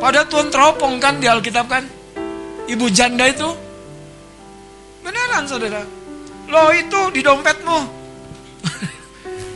Padahal 0.00 0.26
Tuhan 0.26 0.48
teropong 0.48 0.96
kan 0.98 1.20
di 1.20 1.28
Alkitab 1.28 1.68
kan. 1.68 1.84
Ibu 2.66 2.86
janda 2.90 3.28
itu. 3.28 3.48
Beneran 5.04 5.44
saudara. 5.44 5.84
Lo 6.48 6.72
itu 6.72 7.12
di 7.12 7.20
dompetmu. 7.20 7.97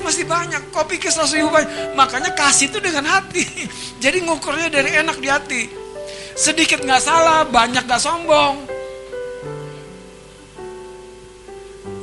Masih 0.03 0.27
banyak. 0.27 0.75
Kau 0.75 0.85
pikir 0.85 1.09
100 1.09 1.39
ribu 1.39 1.49
banyak. 1.49 1.95
Makanya 1.95 2.35
kasih 2.35 2.69
itu 2.69 2.79
dengan 2.83 3.07
hati. 3.07 3.47
Jadi 4.03 4.27
ngukurnya 4.27 4.69
dari 4.69 4.91
enak 4.99 5.17
di 5.23 5.29
hati. 5.31 5.63
Sedikit 6.35 6.83
nggak 6.83 7.03
salah, 7.03 7.47
banyak 7.47 7.85
nggak 7.87 8.03
sombong. 8.03 8.57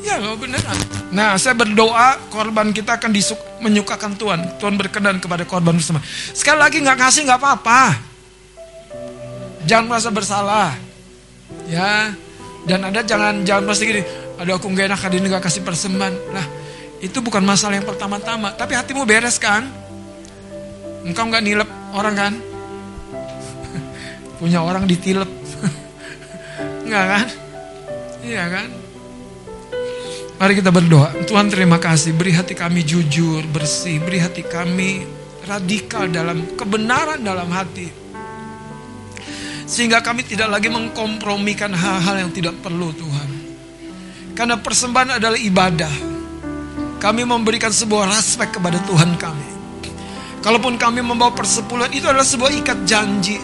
Ya 0.05 0.15
lo 0.17 0.39
beneran. 0.39 0.79
Nah 1.11 1.35
saya 1.35 1.57
berdoa 1.57 2.17
korban 2.31 2.71
kita 2.71 2.97
akan 2.97 3.11
disuk, 3.11 3.37
menyukakan 3.59 4.15
Tuhan. 4.15 4.39
Tuhan 4.61 4.73
berkenan 4.79 5.19
kepada 5.19 5.43
korban 5.43 5.75
bersama. 5.75 5.99
Sekali 6.31 6.59
lagi 6.61 6.77
nggak 6.79 6.97
kasih 6.97 7.27
nggak 7.27 7.39
apa-apa. 7.41 7.81
Jangan 9.67 9.85
merasa 9.85 10.09
bersalah. 10.09 10.71
Ya. 11.67 12.13
Dan 12.65 12.85
Anda 12.85 13.01
jangan 13.01 13.43
jangan 13.43 13.63
pasti 13.69 13.83
gini. 13.89 14.01
Aduh 14.39 14.55
aku 14.55 14.71
nggak 14.71 14.93
enak 14.93 14.99
hari 15.01 15.19
ini 15.19 15.27
nggak 15.29 15.45
kasih 15.45 15.61
persembahan. 15.65 16.15
Nah 16.31 16.45
itu 16.99 17.23
bukan 17.23 17.43
masalah 17.43 17.79
yang 17.79 17.87
pertama-tama. 17.87 18.51
Tapi 18.55 18.75
hatimu 18.75 19.07
beres 19.07 19.39
kan? 19.39 19.63
Engkau 21.07 21.31
nggak 21.31 21.43
nilep 21.43 21.69
orang 21.95 22.15
kan? 22.15 22.33
Punya 24.39 24.59
orang 24.59 24.83
ditilep. 24.83 25.27
Enggak 26.83 27.05
kan? 27.07 27.27
Iya 28.19 28.45
kan? 28.51 28.67
Mari 30.39 30.53
kita 30.55 30.71
berdoa. 30.71 31.11
Tuhan 31.27 31.51
terima 31.51 31.79
kasih. 31.79 32.15
Beri 32.15 32.31
hati 32.35 32.55
kami 32.55 32.83
jujur, 32.83 33.43
bersih. 33.51 33.99
Beri 33.99 34.19
hati 34.23 34.43
kami 34.43 35.03
radikal 35.43 36.07
dalam 36.07 36.55
kebenaran 36.55 37.19
dalam 37.23 37.47
hati. 37.51 37.87
Sehingga 39.67 39.99
kami 40.01 40.23
tidak 40.25 40.49
lagi 40.51 40.67
mengkompromikan 40.71 41.71
hal-hal 41.75 42.27
yang 42.27 42.31
tidak 42.31 42.55
perlu 42.59 42.91
Tuhan. 42.95 43.29
Karena 44.31 44.55
persembahan 44.59 45.19
adalah 45.19 45.35
ibadah. 45.35 46.08
Kami 46.99 47.23
memberikan 47.23 47.71
sebuah 47.71 48.11
respek 48.11 48.59
kepada 48.59 48.75
Tuhan 48.83 49.15
kami. 49.15 49.49
Kalaupun 50.43 50.75
kami 50.75 50.99
membawa 50.99 51.31
persepuluhan 51.31 51.95
itu 51.95 52.07
adalah 52.07 52.27
sebuah 52.27 52.51
ikat 52.59 52.79
janji. 52.83 53.39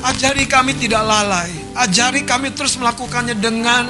Ajari 0.00 0.48
kami 0.48 0.72
tidak 0.80 1.04
lalai. 1.04 1.52
Ajari 1.76 2.24
kami 2.24 2.56
terus 2.56 2.80
melakukannya 2.80 3.36
dengan 3.36 3.84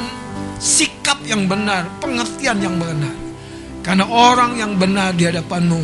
sikap 0.59 1.23
yang 1.23 1.47
benar, 1.47 1.87
pengertian 2.03 2.59
yang 2.59 2.75
benar. 2.83 3.15
Karena 3.87 4.11
orang 4.11 4.59
yang 4.59 4.75
benar 4.75 5.15
di 5.15 5.25
hadapanmu, 5.25 5.83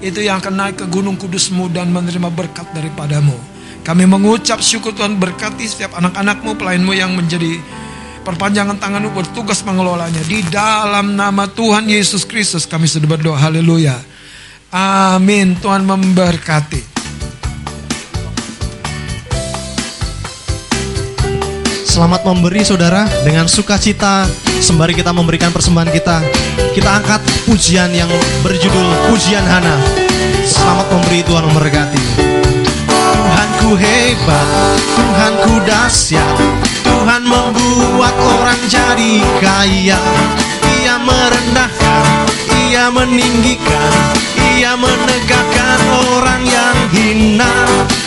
itu 0.00 0.24
yang 0.24 0.40
akan 0.40 0.54
naik 0.56 0.76
ke 0.80 0.86
gunung 0.88 1.20
kudusmu 1.20 1.68
dan 1.68 1.92
menerima 1.92 2.32
berkat 2.32 2.64
daripadamu. 2.72 3.36
Kami 3.84 4.04
mengucap 4.04 4.60
syukur 4.64 4.96
Tuhan 4.96 5.20
berkati 5.20 5.64
setiap 5.68 5.96
anak-anakmu, 6.00 6.56
pelayanmu 6.56 6.92
yang 6.96 7.12
menjadi 7.12 7.60
perpanjangan 8.28 8.76
tanganmu 8.76 9.16
bertugas 9.16 9.64
mengelolanya. 9.64 10.20
Di 10.28 10.44
dalam 10.52 11.16
nama 11.16 11.48
Tuhan 11.48 11.88
Yesus 11.88 12.28
Kristus 12.28 12.68
kami 12.68 12.84
sudah 12.84 13.08
berdoa. 13.08 13.40
Haleluya. 13.40 13.96
Amin. 14.68 15.56
Tuhan 15.56 15.88
memberkati. 15.88 17.00
Selamat 21.88 22.22
memberi 22.28 22.62
saudara 22.62 23.08
dengan 23.24 23.48
sukacita 23.48 24.28
sembari 24.60 24.92
kita 24.92 25.10
memberikan 25.10 25.48
persembahan 25.48 25.88
kita. 25.88 26.20
Kita 26.76 27.00
angkat 27.00 27.24
pujian 27.48 27.90
yang 27.96 28.12
berjudul 28.44 29.08
Pujian 29.08 29.42
Hana. 29.42 29.80
Selamat 30.44 30.86
memberi 30.94 31.24
Tuhan 31.24 31.42
memberkati. 31.48 32.02
Tuhanku 32.92 33.72
hebat, 33.74 34.48
Tuhanku 34.94 35.54
dahsyat. 35.64 36.57
Tuhan 37.08 37.24
membuat 37.24 38.12
orang 38.20 38.60
jadi 38.68 39.24
kaya. 39.40 39.96
Ia 40.76 41.00
merendahkan, 41.00 42.28
ia 42.68 42.92
meninggikan, 42.92 44.12
ia 44.60 44.76
menegakkan 44.76 45.80
orang 46.12 46.44
yang 46.44 46.76
hina. 46.92 47.48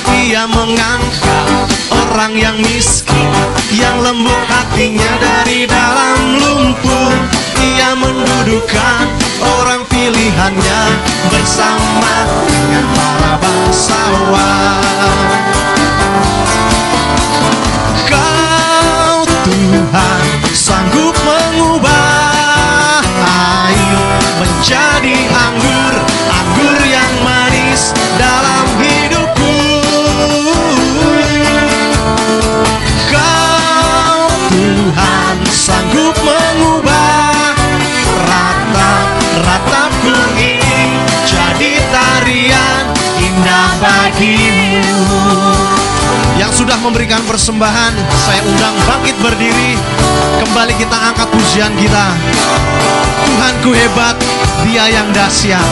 Ia 0.06 0.46
mengangkat 0.46 1.66
orang 1.90 2.38
yang 2.38 2.62
miskin, 2.62 3.26
yang 3.74 3.98
lembut 4.06 4.38
hatinya 4.46 5.12
dari 5.18 5.66
dalam 5.66 6.38
lumpur. 6.38 7.18
Ia 7.58 7.98
mendudukan 7.98 9.06
orang 9.66 9.82
pilihannya 9.90 10.82
bersama 11.26 12.14
dengan 12.46 12.86
para 12.94 13.34
bangsawan. 13.42 14.82
Menjadi 24.62 25.18
anggur, 25.34 25.94
anggur 26.30 26.80
yang 26.86 27.14
manis 27.26 27.98
dalam 28.14 28.70
hidupku. 28.78 29.58
Kau 33.10 34.30
Tuhan 34.54 35.38
sanggup 35.50 36.14
mengubah 36.14 37.58
ratap-ratapku 38.22 40.14
ini 40.38 40.94
jadi 41.26 41.82
tarian 41.90 42.86
indah 43.18 43.70
bagimu. 43.82 44.78
Yang 46.38 46.62
sudah 46.62 46.78
memberikan 46.86 47.26
persembahan, 47.26 47.98
saya 48.30 48.46
undang 48.46 48.78
bangkit 48.86 49.18
berdiri. 49.26 49.74
Kembali 50.38 50.78
kita 50.78 50.98
angkat 51.02 51.34
pujian 51.34 51.74
kita. 51.82 52.14
Tuhanku 53.26 53.74
hebat, 53.74 54.18
Dia 54.68 54.86
yang 54.92 55.10
dahsyat. 55.16 55.68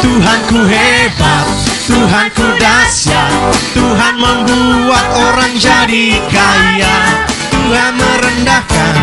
Tuhanku 0.00 0.60
hebat, 0.68 1.46
Tuhanku 1.86 2.46
dahsyat. 2.60 3.32
Tuhan 3.72 4.14
membuat 4.20 5.06
orang 5.16 5.54
jadi 5.56 6.18
kaya. 6.28 7.24
Tuhan 7.52 7.92
merendahkan, 7.94 8.94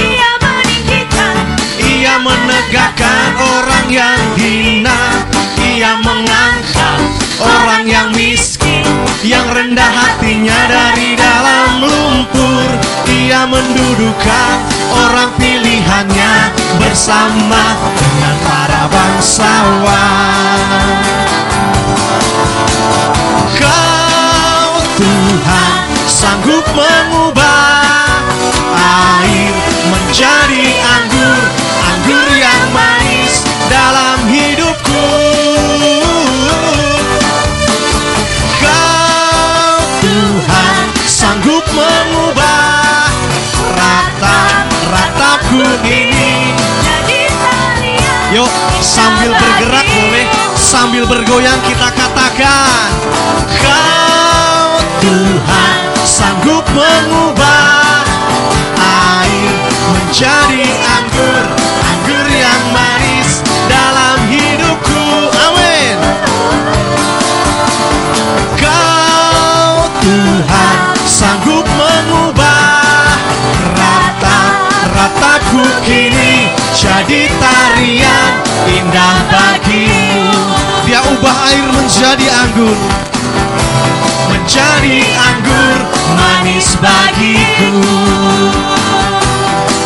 Ia 0.00 0.30
meninggikan, 0.40 1.34
Ia 1.78 2.14
menegakkan 2.22 3.36
orang 3.36 3.86
yang 3.92 4.20
hina. 4.40 5.28
Ia 5.60 6.00
mengangkat 6.00 7.00
orang 7.44 7.84
yang 7.84 8.08
miskin, 8.16 8.63
yang 9.24 9.48
rendah 9.48 9.88
hatinya 9.88 10.68
dari 10.68 11.16
dalam 11.16 11.80
lumpur. 11.80 12.68
Ia 13.08 13.48
mendudukan 13.48 14.56
orang 14.92 15.32
pilihannya 15.40 16.52
bersama 16.76 17.64
dengan 17.96 18.36
para 18.44 18.84
bangsawan. 18.92 20.60
Kau 23.56 24.76
Tuhan 25.00 25.88
sanggup 26.04 26.68
mengubah 26.76 28.20
air 28.76 29.56
menjadi 29.88 30.68
anggur, 30.84 31.13
ratap-ratapku 45.54 45.86
ini 45.86 46.34
Jadi 46.82 47.20
Yuk 48.34 48.50
sambil 48.82 49.30
bergerak 49.30 49.86
boleh. 49.86 50.26
Sambil 50.58 51.04
bergoyang 51.06 51.60
kita 51.62 51.88
katakan 51.94 52.90
Kau 53.62 54.82
Tuhan 54.98 55.78
sanggup 56.02 56.64
mengubah 56.74 58.02
Air 58.82 59.54
menjadi 59.94 60.66
anggur 60.82 61.44
Anggur 61.84 62.26
yang 62.32 62.62
manis 62.74 63.40
dalam 63.70 64.18
hidupku. 64.28 65.06
Amin. 65.32 65.96
Kau 68.60 69.88
Tuhan 70.02 70.83
Ratap-ratapku 75.24 75.64
kini 75.88 76.52
jadi 76.76 77.32
tarian 77.40 78.32
indah 78.68 79.16
bagimu. 79.32 80.36
Dia 80.84 81.00
ubah 81.00 81.36
air 81.48 81.64
menjadi 81.72 82.28
anggur 82.44 82.76
Menjadi 84.28 85.00
anggur 85.16 85.76
manis 86.12 86.76
bagiku. 86.76 87.72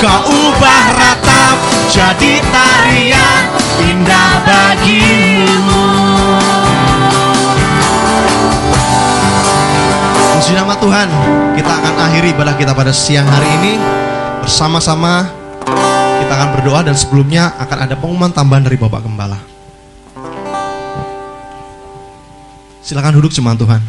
Kau 0.03 0.27
ubah 0.27 0.85
ratap 0.99 1.57
jadi 1.87 2.43
tarian 2.51 3.43
indah 3.79 4.33
bagimu. 4.43 5.87
Puji 10.35 10.53
nama 10.59 10.75
Tuhan, 10.83 11.09
kita 11.55 11.73
akan 11.79 11.95
akhiri 12.11 12.35
ibadah 12.35 12.59
kita 12.59 12.75
pada 12.75 12.91
siang 12.91 13.31
hari 13.31 13.47
ini 13.63 14.08
bersama-sama 14.49 15.29
kita 16.25 16.33
akan 16.33 16.49
berdoa 16.57 16.81
dan 16.81 16.97
sebelumnya 16.97 17.53
akan 17.61 17.85
ada 17.85 17.93
pengumuman 18.01 18.33
tambahan 18.33 18.65
dari 18.65 18.81
Bapak 18.81 19.05
Gembala. 19.05 19.37
Silakan 22.81 23.21
duduk 23.21 23.29
jemaat 23.29 23.61
Tuhan. 23.61 23.85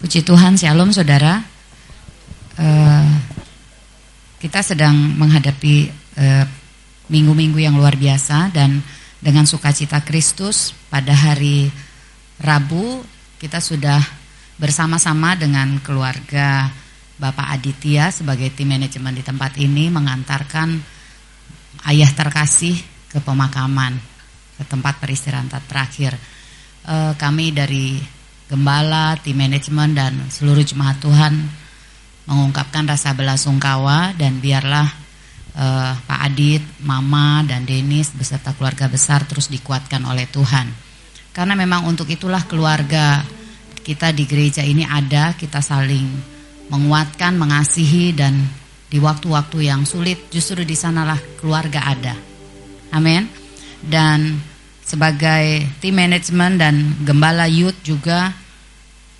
Puji 0.00 0.24
Tuhan, 0.24 0.56
Shalom 0.56 0.88
saudara. 0.88 1.44
Eh, 2.56 3.08
kita 4.40 4.64
sedang 4.64 4.96
menghadapi 4.96 5.92
eh, 6.16 6.48
minggu-minggu 7.12 7.60
yang 7.60 7.76
luar 7.76 7.92
biasa 7.92 8.48
dan 8.56 8.80
dengan 9.20 9.44
sukacita 9.44 10.00
Kristus 10.00 10.72
pada 10.88 11.12
hari 11.12 11.68
Rabu 12.40 13.04
kita 13.36 13.60
sudah 13.60 14.00
bersama-sama 14.56 15.36
dengan 15.36 15.76
keluarga 15.84 16.72
Bapak 17.14 17.46
Aditya 17.54 18.10
sebagai 18.10 18.50
tim 18.50 18.74
manajemen 18.74 19.14
di 19.14 19.22
tempat 19.22 19.54
ini 19.62 19.86
mengantarkan 19.86 20.82
ayah 21.86 22.10
terkasih 22.10 22.74
ke 23.06 23.22
pemakaman 23.22 23.94
ke 24.58 24.62
tempat 24.66 24.98
peristirahatan 24.98 25.62
terakhir. 25.70 26.18
Eh, 26.84 27.12
kami 27.14 27.54
dari 27.54 27.98
gembala, 28.50 29.14
tim 29.22 29.38
manajemen 29.38 29.94
dan 29.94 30.12
seluruh 30.26 30.62
jemaat 30.66 30.98
Tuhan 30.98 31.34
mengungkapkan 32.26 32.88
rasa 32.88 33.14
belasungkawa 33.14 34.18
dan 34.18 34.42
biarlah 34.42 34.88
eh, 35.54 35.92
Pak 35.94 36.20
Adit, 36.26 36.62
Mama 36.82 37.46
dan 37.46 37.62
Denis 37.62 38.10
beserta 38.10 38.50
keluarga 38.58 38.90
besar 38.90 39.22
terus 39.22 39.46
dikuatkan 39.46 40.02
oleh 40.02 40.26
Tuhan. 40.26 40.66
Karena 41.34 41.54
memang 41.54 41.86
untuk 41.86 42.10
itulah 42.10 42.42
keluarga 42.46 43.22
kita 43.86 44.10
di 44.14 44.26
gereja 44.26 44.62
ini 44.62 44.86
ada, 44.86 45.34
kita 45.34 45.58
saling 45.58 46.33
menguatkan, 46.68 47.36
mengasihi 47.36 48.14
dan 48.16 48.40
di 48.88 49.02
waktu-waktu 49.02 49.68
yang 49.68 49.82
sulit 49.82 50.30
justru 50.30 50.62
di 50.62 50.78
sanalah 50.78 51.18
keluarga 51.40 51.82
ada. 51.82 52.14
Amin. 52.94 53.26
Dan 53.82 54.38
sebagai 54.84 55.66
tim 55.82 55.96
manajemen 55.96 56.56
dan 56.60 56.74
gembala 57.02 57.50
youth 57.50 57.76
juga 57.82 58.32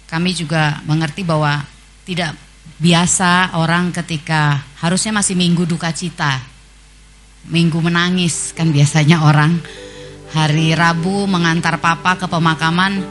kami 0.06 0.30
juga 0.30 0.78
mengerti 0.86 1.26
bahwa 1.26 1.58
tidak 2.06 2.38
biasa 2.78 3.58
orang 3.58 3.90
ketika 3.90 4.62
harusnya 4.78 5.10
masih 5.10 5.34
minggu 5.34 5.66
duka 5.66 5.90
cita. 5.90 6.38
Minggu 7.50 7.82
menangis 7.82 8.54
kan 8.56 8.70
biasanya 8.70 9.26
orang. 9.26 9.58
Hari 10.32 10.74
Rabu 10.74 11.26
mengantar 11.26 11.78
papa 11.78 12.14
ke 12.18 12.26
pemakaman, 12.26 13.02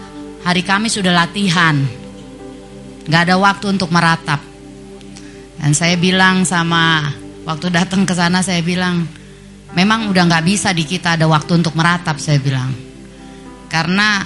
hari 0.43 0.63
Kamis 0.63 0.95
sudah 0.95 1.11
latihan. 1.11 2.02
Gak 3.07 3.21
ada 3.29 3.35
waktu 3.35 3.75
untuk 3.75 3.91
meratap. 3.91 4.39
Dan 5.59 5.71
saya 5.71 5.95
bilang 5.95 6.43
sama 6.43 7.07
waktu 7.47 7.71
datang 7.71 8.03
ke 8.03 8.11
sana 8.15 8.43
saya 8.43 8.59
bilang, 8.59 9.07
memang 9.75 10.11
udah 10.11 10.23
nggak 10.27 10.45
bisa 10.45 10.75
di 10.75 10.83
kita 10.83 11.15
ada 11.15 11.27
waktu 11.27 11.59
untuk 11.59 11.75
meratap 11.75 12.19
saya 12.19 12.39
bilang. 12.39 12.71
Karena 13.71 14.23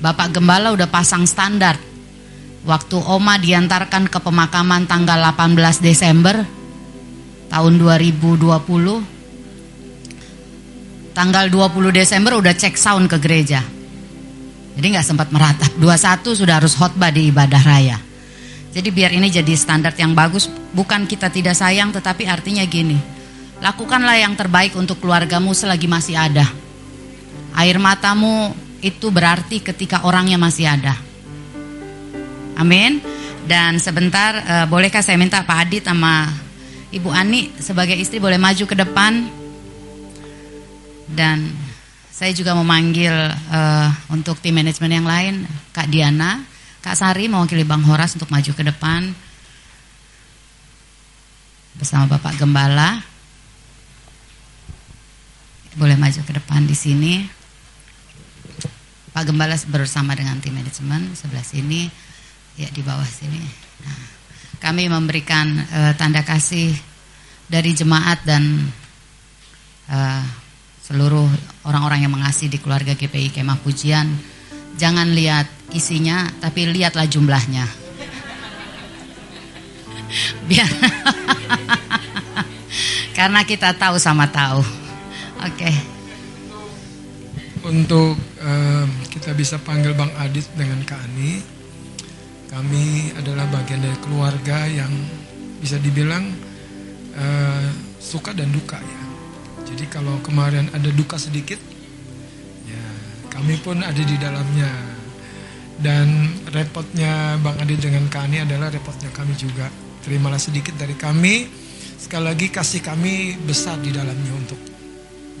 Bapak 0.00 0.36
Gembala 0.36 0.76
udah 0.76 0.88
pasang 0.88 1.24
standar. 1.24 1.80
Waktu 2.64 2.96
Oma 2.96 3.36
diantarkan 3.36 4.08
ke 4.08 4.18
pemakaman 4.20 4.88
tanggal 4.88 5.20
18 5.20 5.84
Desember 5.84 6.44
tahun 7.52 7.76
2020 7.76 9.04
tanggal 11.12 11.44
20 11.52 11.92
Desember 11.92 12.40
udah 12.40 12.52
cek 12.56 12.76
sound 12.76 13.08
ke 13.08 13.20
gereja. 13.20 13.60
Jadi 14.74 14.86
nggak 14.90 15.06
sempat 15.06 15.28
meratap. 15.30 15.70
21 15.76 16.34
sudah 16.34 16.58
harus 16.58 16.74
khotbah 16.74 17.12
di 17.12 17.28
ibadah 17.30 17.62
raya. 17.62 17.96
Jadi 18.74 18.90
biar 18.90 19.14
ini 19.14 19.30
jadi 19.30 19.54
standar 19.54 19.94
yang 19.94 20.18
bagus, 20.18 20.50
bukan 20.74 21.06
kita 21.06 21.30
tidak 21.30 21.54
sayang 21.54 21.94
tetapi 21.94 22.26
artinya 22.26 22.66
gini. 22.66 22.98
Lakukanlah 23.62 24.18
yang 24.18 24.34
terbaik 24.34 24.74
untuk 24.74 24.98
keluargamu 24.98 25.54
selagi 25.54 25.86
masih 25.86 26.18
ada. 26.18 26.42
Air 27.54 27.78
matamu 27.78 28.50
itu 28.82 29.14
berarti 29.14 29.62
ketika 29.62 30.02
orangnya 30.02 30.42
masih 30.42 30.66
ada. 30.66 30.98
Amin. 32.58 32.98
Dan 33.46 33.78
sebentar 33.78 34.42
eh, 34.42 34.66
bolehkah 34.66 35.06
saya 35.06 35.22
minta 35.22 35.46
Pak 35.46 35.58
Adit 35.70 35.86
sama 35.86 36.26
Ibu 36.90 37.14
Ani 37.14 37.54
sebagai 37.62 37.94
istri 37.94 38.18
boleh 38.18 38.42
maju 38.42 38.64
ke 38.66 38.74
depan? 38.74 39.22
Dan 41.14 41.46
saya 42.10 42.34
juga 42.34 42.58
memanggil 42.58 43.14
eh, 43.38 43.88
untuk 44.10 44.42
tim 44.42 44.58
manajemen 44.58 44.98
yang 44.98 45.06
lain, 45.06 45.34
Kak 45.70 45.86
Diana, 45.86 46.42
Kak 46.84 47.00
Sari 47.00 47.32
mewakili 47.32 47.64
Bang 47.64 47.80
Horas 47.88 48.12
untuk 48.12 48.28
maju 48.28 48.52
ke 48.52 48.60
depan 48.60 49.08
bersama 51.80 52.04
Bapak 52.12 52.36
Gembala. 52.36 53.00
Boleh 55.80 55.96
maju 55.96 56.20
ke 56.20 56.32
depan 56.36 56.68
di 56.68 56.76
sini. 56.76 57.24
Pak 59.16 59.24
Gembala 59.24 59.56
bersama 59.72 60.12
dengan 60.12 60.36
tim 60.44 60.52
manajemen 60.52 61.16
sebelah 61.16 61.40
sini, 61.40 61.88
ya 62.60 62.68
di 62.68 62.84
bawah 62.84 63.08
sini. 63.08 63.40
Nah, 63.80 64.00
kami 64.60 64.84
memberikan 64.84 65.56
eh, 65.56 65.92
tanda 65.96 66.20
kasih 66.20 66.68
dari 67.48 67.72
jemaat 67.72 68.28
dan 68.28 68.60
eh, 69.88 70.24
seluruh 70.84 71.32
orang-orang 71.64 72.04
yang 72.04 72.12
mengasihi 72.12 72.52
di 72.52 72.60
keluarga 72.60 72.92
GPI 72.92 73.32
Kemah 73.32 73.56
Pujian. 73.64 74.12
Jangan 74.76 75.16
lihat 75.16 75.63
isinya, 75.74 76.30
tapi 76.38 76.70
lihatlah 76.70 77.10
jumlahnya. 77.10 77.66
Biar 80.46 80.68
karena 83.18 83.42
kita 83.42 83.74
tahu 83.74 83.98
sama 83.98 84.30
tahu. 84.30 84.62
Oke. 85.42 85.72
Untuk 87.64 88.14
eh, 88.44 88.86
kita 89.08 89.32
bisa 89.32 89.56
panggil 89.56 89.96
Bang 89.96 90.12
Adit 90.20 90.44
dengan 90.52 90.84
Kak 90.84 91.00
Ani, 91.00 91.40
kami 92.52 93.16
adalah 93.16 93.48
bagian 93.48 93.80
dari 93.80 93.96
keluarga 94.04 94.68
yang 94.68 94.92
bisa 95.58 95.80
dibilang 95.80 96.28
eh, 97.16 97.66
suka 97.96 98.36
dan 98.36 98.52
duka 98.52 98.76
ya. 98.76 99.02
Jadi 99.64 99.88
kalau 99.88 100.20
kemarin 100.20 100.68
ada 100.76 100.92
duka 100.92 101.16
sedikit, 101.16 101.56
ya 102.68 102.84
kami 103.32 103.56
pun 103.64 103.80
ada 103.80 104.02
di 104.02 104.16
dalamnya. 104.20 104.93
Dan 105.74 106.30
repotnya 106.54 107.38
Bang 107.42 107.58
Adit 107.58 107.82
dengan 107.82 108.06
Kak 108.06 108.30
Ani 108.30 108.42
adalah 108.42 108.70
repotnya 108.70 109.10
kami 109.10 109.34
juga. 109.34 109.66
Terimalah 110.04 110.38
sedikit 110.38 110.76
dari 110.76 110.94
kami 110.94 111.64
Sekali 112.04 112.28
lagi 112.28 112.52
kasih 112.52 112.84
kami 112.84 113.32
besar 113.48 113.80
di 113.80 113.88
dalamnya 113.88 114.36
untuk 114.36 114.60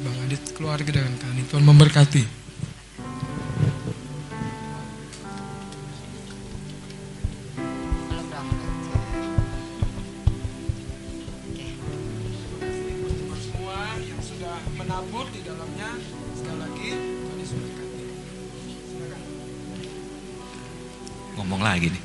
Bang 0.00 0.16
Adit 0.24 0.56
keluarga 0.56 0.96
dengan 0.96 1.12
kami. 1.20 1.44
Tuhan 1.44 1.60
memberkati. 1.60 2.43
Lagi 21.64 21.88
nih. 21.88 22.04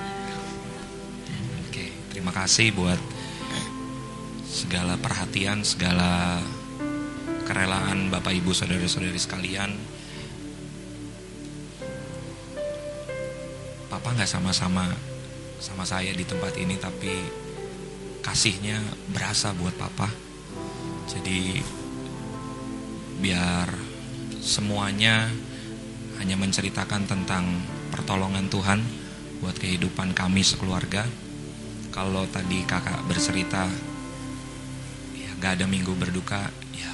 Oke, 1.67 1.85
terima 2.15 2.31
kasih 2.31 2.71
buat 2.71 2.99
segala 4.47 4.95
perhatian, 4.95 5.67
segala 5.67 6.39
kerelaan 7.43 8.07
Bapak 8.07 8.31
Ibu 8.31 8.55
saudara-saudari 8.55 9.19
sekalian. 9.19 9.75
Papa 13.91 14.15
nggak 14.15 14.29
sama-sama 14.31 14.87
sama 15.59 15.83
saya 15.83 16.15
di 16.15 16.23
tempat 16.23 16.55
ini 16.55 16.79
tapi 16.79 17.11
kasihnya 18.23 18.79
berasa 19.11 19.51
buat 19.51 19.75
Papa. 19.75 20.07
Jadi 21.11 21.59
biar 23.19 23.67
semuanya 24.39 25.27
hanya 26.21 26.35
menceritakan 26.39 27.03
tentang 27.09 27.43
pertolongan 27.91 28.47
Tuhan 28.47 28.79
buat 29.39 29.55
kehidupan 29.55 30.11
kami 30.11 30.43
sekeluarga. 30.43 31.07
Kalau 31.89 32.23
tadi 32.29 32.63
kakak 32.63 33.01
bercerita, 33.09 33.65
ya 35.17 35.29
gak 35.41 35.59
ada 35.59 35.65
minggu 35.65 35.91
berduka, 35.97 36.47
ya 36.75 36.93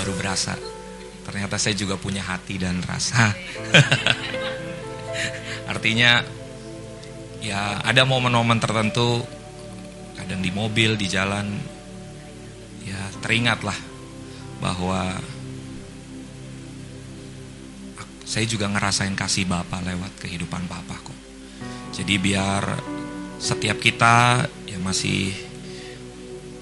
baru 0.00 0.16
berasa. 0.16 0.56
Ternyata 1.22 1.60
saya 1.60 1.78
juga 1.78 1.94
punya 2.00 2.24
hati 2.24 2.58
dan 2.58 2.82
rasa. 2.82 3.30
Artinya, 5.72 6.24
ya 7.44 7.78
ada 7.82 8.02
momen-momen 8.02 8.58
tertentu, 8.58 9.22
kadang 10.18 10.42
di 10.42 10.50
mobil, 10.50 10.98
di 10.98 11.06
jalan, 11.06 11.46
ya 12.82 12.98
teringatlah 13.22 13.76
bahwa 14.58 15.18
saya 18.32 18.48
juga 18.48 18.64
ngerasain 18.64 19.12
kasih 19.12 19.44
Bapak 19.44 19.84
lewat 19.84 20.24
kehidupan 20.24 20.64
Bapak 20.64 21.04
kok. 21.04 21.18
Jadi 21.92 22.16
biar 22.16 22.64
setiap 23.36 23.76
kita 23.76 24.48
yang 24.64 24.80
masih 24.80 25.36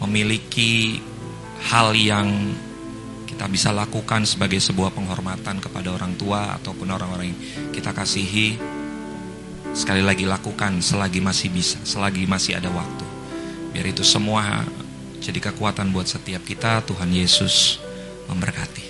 memiliki 0.02 0.98
hal 1.70 1.94
yang 1.94 2.26
kita 3.22 3.46
bisa 3.46 3.70
lakukan 3.70 4.26
sebagai 4.26 4.58
sebuah 4.58 4.90
penghormatan 4.90 5.62
kepada 5.62 5.94
orang 5.94 6.18
tua 6.18 6.58
ataupun 6.58 6.90
orang-orang 6.90 7.30
yang 7.30 7.40
kita 7.70 7.94
kasihi 7.94 8.58
sekali 9.70 10.02
lagi 10.02 10.26
lakukan 10.26 10.82
selagi 10.82 11.22
masih 11.22 11.54
bisa, 11.54 11.78
selagi 11.86 12.26
masih 12.26 12.58
ada 12.58 12.66
waktu. 12.74 13.06
Biar 13.70 13.86
itu 13.86 14.02
semua 14.02 14.66
jadi 15.22 15.38
kekuatan 15.38 15.94
buat 15.94 16.10
setiap 16.10 16.42
kita. 16.42 16.82
Tuhan 16.82 17.14
Yesus 17.14 17.78
memberkati. 18.26 18.89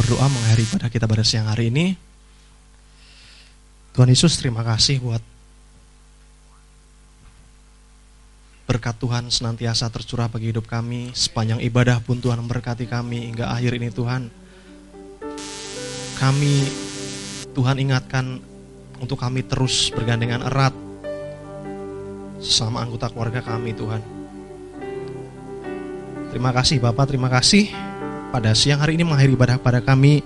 Berdoa 0.00 0.32
mengakhiri 0.32 0.64
ibadah 0.64 0.88
kita 0.88 1.04
pada 1.04 1.20
siang 1.20 1.44
hari 1.52 1.68
ini. 1.68 1.92
Tuhan 3.92 4.08
Yesus 4.08 4.40
terima 4.40 4.64
kasih 4.64 4.96
buat 4.96 5.20
berkat 8.64 8.96
Tuhan 8.96 9.28
senantiasa 9.28 9.92
tercurah 9.92 10.32
bagi 10.32 10.56
hidup 10.56 10.64
kami. 10.64 11.12
Sepanjang 11.12 11.60
ibadah 11.60 12.00
pun 12.00 12.16
Tuhan 12.16 12.40
memberkati 12.40 12.88
kami 12.88 13.28
hingga 13.28 13.52
akhir 13.52 13.76
ini 13.76 13.92
Tuhan. 13.92 14.32
Kami 16.16 16.54
Tuhan 17.52 17.76
ingatkan 17.76 18.40
untuk 19.04 19.20
kami 19.20 19.44
terus 19.44 19.92
bergandengan 19.92 20.48
erat 20.48 20.72
sesama 22.40 22.80
anggota 22.80 23.12
keluarga 23.12 23.44
kami 23.44 23.76
Tuhan. 23.76 24.00
Terima 26.32 26.56
kasih 26.56 26.80
Bapak, 26.80 27.12
terima 27.12 27.28
kasih 27.28 27.89
pada 28.30 28.54
siang 28.54 28.78
hari 28.78 28.94
ini 28.94 29.04
mengakhiri 29.04 29.34
ibadah 29.34 29.58
pada 29.58 29.82
kami. 29.82 30.22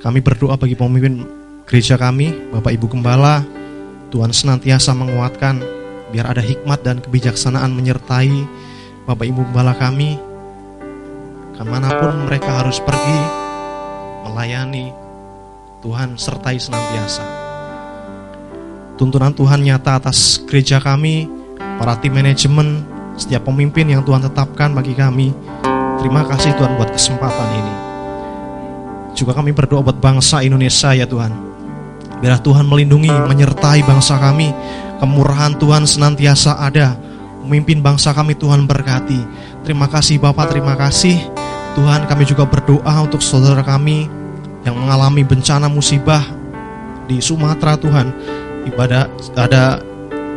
Kami 0.00 0.18
berdoa 0.18 0.58
bagi 0.58 0.74
pemimpin 0.74 1.22
gereja 1.68 1.94
kami, 1.94 2.50
Bapak 2.50 2.74
Ibu 2.74 2.90
Gembala, 2.90 3.46
Tuhan 4.10 4.34
senantiasa 4.34 4.90
menguatkan, 4.98 5.62
biar 6.10 6.34
ada 6.34 6.42
hikmat 6.42 6.82
dan 6.82 6.98
kebijaksanaan 6.98 7.70
menyertai 7.70 8.42
Bapak 9.06 9.24
Ibu 9.30 9.46
Gembala 9.48 9.78
kami, 9.78 10.18
ke 11.54 11.62
mana 11.62 11.94
pun 12.02 12.26
mereka 12.26 12.50
harus 12.60 12.82
pergi, 12.82 13.20
melayani, 14.26 14.90
Tuhan 15.86 16.18
sertai 16.18 16.58
senantiasa. 16.58 17.24
Tuntunan 18.98 19.34
Tuhan 19.34 19.62
nyata 19.62 20.02
atas 20.02 20.42
gereja 20.50 20.82
kami, 20.82 21.30
para 21.78 21.94
tim 22.02 22.14
manajemen, 22.14 22.82
setiap 23.14 23.46
pemimpin 23.46 23.86
yang 23.86 24.02
Tuhan 24.02 24.26
tetapkan 24.26 24.74
bagi 24.74 24.98
kami, 24.98 25.30
Terima 26.02 26.26
kasih 26.26 26.50
Tuhan 26.58 26.74
buat 26.74 26.90
kesempatan 26.90 27.48
ini. 27.62 27.74
Juga 29.14 29.38
kami 29.38 29.54
berdoa 29.54 29.86
buat 29.86 30.02
bangsa 30.02 30.42
Indonesia 30.42 30.90
ya 30.90 31.06
Tuhan. 31.06 31.30
Biar 32.18 32.42
Tuhan 32.42 32.66
melindungi, 32.66 33.06
menyertai 33.30 33.86
bangsa 33.86 34.18
kami. 34.18 34.50
Kemurahan 34.98 35.54
Tuhan 35.62 35.86
senantiasa 35.86 36.58
ada. 36.58 36.98
Memimpin 37.46 37.78
bangsa 37.78 38.10
kami 38.10 38.34
Tuhan 38.34 38.66
berkati. 38.66 39.22
Terima 39.62 39.86
kasih 39.86 40.18
Bapak, 40.18 40.50
terima 40.50 40.74
kasih. 40.74 41.22
Tuhan 41.78 42.10
kami 42.10 42.26
juga 42.26 42.50
berdoa 42.50 42.98
untuk 42.98 43.22
saudara 43.22 43.62
kami 43.62 44.10
yang 44.66 44.74
mengalami 44.74 45.22
bencana 45.22 45.70
musibah 45.70 46.26
di 47.06 47.22
Sumatera 47.22 47.78
Tuhan. 47.78 48.10
Ibadah 48.66 49.06
ada 49.38 49.78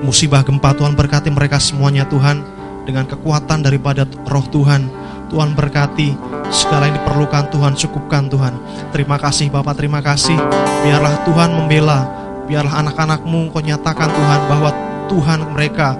musibah 0.06 0.46
gempa 0.46 0.78
Tuhan 0.78 0.94
berkati 0.94 1.34
mereka 1.34 1.58
semuanya 1.58 2.06
Tuhan 2.06 2.46
dengan 2.86 3.10
kekuatan 3.10 3.66
daripada 3.66 4.06
roh 4.30 4.46
Tuhan. 4.54 5.05
Tuhan 5.30 5.58
berkati 5.58 6.14
segala 6.54 6.90
yang 6.90 7.02
diperlukan 7.02 7.50
Tuhan 7.50 7.74
cukupkan 7.74 8.30
Tuhan. 8.30 8.54
Terima 8.94 9.18
kasih 9.18 9.50
Bapak, 9.50 9.76
terima 9.78 10.00
kasih. 10.00 10.38
Biarlah 10.86 11.26
Tuhan 11.26 11.50
membela, 11.54 12.06
biarlah 12.46 12.86
anak-anakmu 12.86 13.50
kau 13.50 13.62
nyatakan 13.62 14.10
Tuhan 14.10 14.42
bahwa 14.50 14.70
Tuhan 15.10 15.40
mereka 15.54 15.98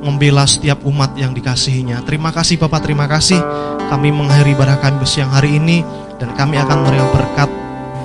membela 0.00 0.48
setiap 0.48 0.84
umat 0.88 1.12
yang 1.16 1.36
dikasihinya. 1.36 2.00
Terima 2.04 2.32
kasih 2.32 2.56
Bapak, 2.56 2.84
terima 2.84 3.04
kasih. 3.04 3.40
Kami 3.88 4.08
mengakhiri 4.12 4.56
ibadah 4.56 4.80
kami 4.80 5.04
siang 5.04 5.32
hari 5.32 5.60
ini 5.60 5.84
dan 6.16 6.32
kami 6.36 6.56
akan 6.56 6.76
menerima 6.84 7.06
berkat 7.12 7.50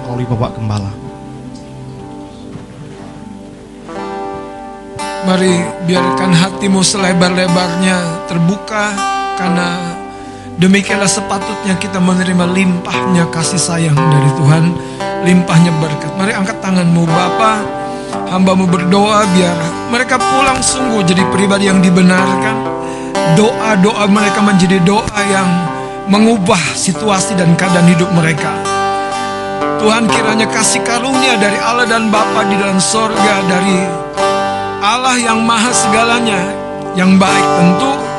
melalui 0.08 0.28
Bapak 0.28 0.52
Gembala. 0.60 0.92
Mari 5.26 5.58
biarkan 5.90 6.32
hatimu 6.38 6.86
selebar-lebarnya 6.86 8.30
terbuka 8.30 8.94
karena 9.42 9.70
demikianlah 10.60 11.10
sepatutnya 11.10 11.76
kita 11.76 12.00
menerima 12.00 12.46
limpahnya 12.48 13.28
kasih 13.32 13.60
sayang 13.60 13.96
dari 13.96 14.30
Tuhan, 14.40 14.64
limpahnya 15.28 15.72
berkat. 15.80 16.12
Mari 16.16 16.32
angkat 16.36 16.58
tanganmu 16.64 17.04
Bapa, 17.08 17.60
hambamu 18.32 18.68
berdoa 18.68 19.24
biar 19.36 19.58
mereka 19.92 20.16
pulang 20.20 20.60
sungguh 20.60 21.04
jadi 21.04 21.24
pribadi 21.32 21.68
yang 21.68 21.84
dibenarkan. 21.84 22.76
Doa-doa 23.36 24.06
mereka 24.08 24.40
menjadi 24.40 24.80
doa 24.86 25.20
yang 25.32 25.50
mengubah 26.08 26.62
situasi 26.78 27.34
dan 27.36 27.58
keadaan 27.58 27.90
hidup 27.90 28.10
mereka. 28.14 28.54
Tuhan 29.82 30.08
kiranya 30.08 30.48
kasih 30.50 30.82
karunia 30.86 31.36
dari 31.38 31.60
Allah 31.60 31.86
dan 31.90 32.08
Bapa 32.14 32.48
di 32.48 32.56
dalam 32.56 32.80
sorga 32.80 33.44
dari 33.50 34.06
Allah 34.86 35.18
yang 35.18 35.42
maha 35.44 35.74
segalanya 35.74 36.42
yang 36.96 37.18
baik 37.20 37.48
tentu 37.60 38.15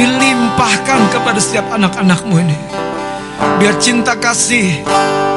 dilimpahkan 0.00 1.00
kepada 1.12 1.36
setiap 1.36 1.68
anak-anakmu 1.76 2.40
ini. 2.40 2.56
Biar 3.60 3.76
cinta 3.76 4.16
kasih, 4.16 4.80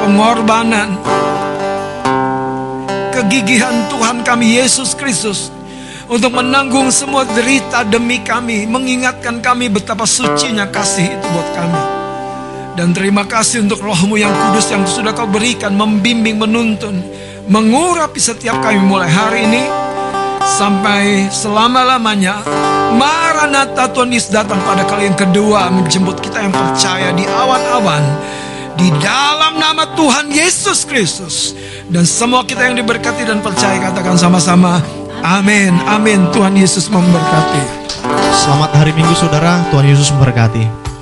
pengorbanan, 0.00 0.96
kegigihan 3.12 3.88
Tuhan 3.92 4.24
kami 4.24 4.56
Yesus 4.56 4.96
Kristus 4.96 5.52
untuk 6.08 6.32
menanggung 6.32 6.88
semua 6.88 7.28
derita 7.28 7.84
demi 7.84 8.24
kami, 8.24 8.64
mengingatkan 8.64 9.44
kami 9.44 9.68
betapa 9.68 10.08
sucinya 10.08 10.64
kasih 10.68 11.12
itu 11.12 11.26
buat 11.28 11.48
kami. 11.52 11.82
Dan 12.74 12.90
terima 12.90 13.22
kasih 13.28 13.68
untuk 13.68 13.84
rohmu 13.84 14.18
yang 14.18 14.32
kudus 14.32 14.66
yang 14.72 14.82
sudah 14.88 15.14
kau 15.14 15.28
berikan, 15.28 15.76
membimbing, 15.76 16.40
menuntun, 16.40 17.04
mengurapi 17.46 18.18
setiap 18.18 18.58
kami 18.64 18.80
mulai 18.82 19.12
hari 19.12 19.46
ini 19.46 19.62
sampai 20.44 21.30
selama-lamanya 21.30 22.42
Maranatha 22.94 23.90
Tuhan 23.90 24.10
Yesus 24.14 24.30
datang 24.30 24.62
pada 24.62 24.86
kali 24.86 25.10
yang 25.10 25.18
kedua 25.18 25.66
menjemput 25.68 26.22
kita 26.22 26.46
yang 26.46 26.54
percaya 26.54 27.10
di 27.10 27.26
awan-awan 27.26 28.02
di 28.78 28.88
dalam 29.02 29.58
nama 29.58 29.94
Tuhan 29.98 30.30
Yesus 30.30 30.86
Kristus. 30.86 31.58
Dan 31.90 32.06
semua 32.06 32.46
kita 32.46 32.70
yang 32.70 32.78
diberkati 32.78 33.26
dan 33.26 33.42
percaya 33.42 33.82
katakan 33.90 34.14
sama-sama 34.14 34.78
amin 35.24 35.74
amin. 35.90 36.30
Tuhan 36.30 36.54
Yesus 36.54 36.86
memberkati. 36.86 37.62
Selamat 38.34 38.70
hari 38.76 38.92
Minggu 38.92 39.16
saudara, 39.16 39.64
Tuhan 39.72 39.86
Yesus 39.88 40.12
memberkati. 40.14 40.93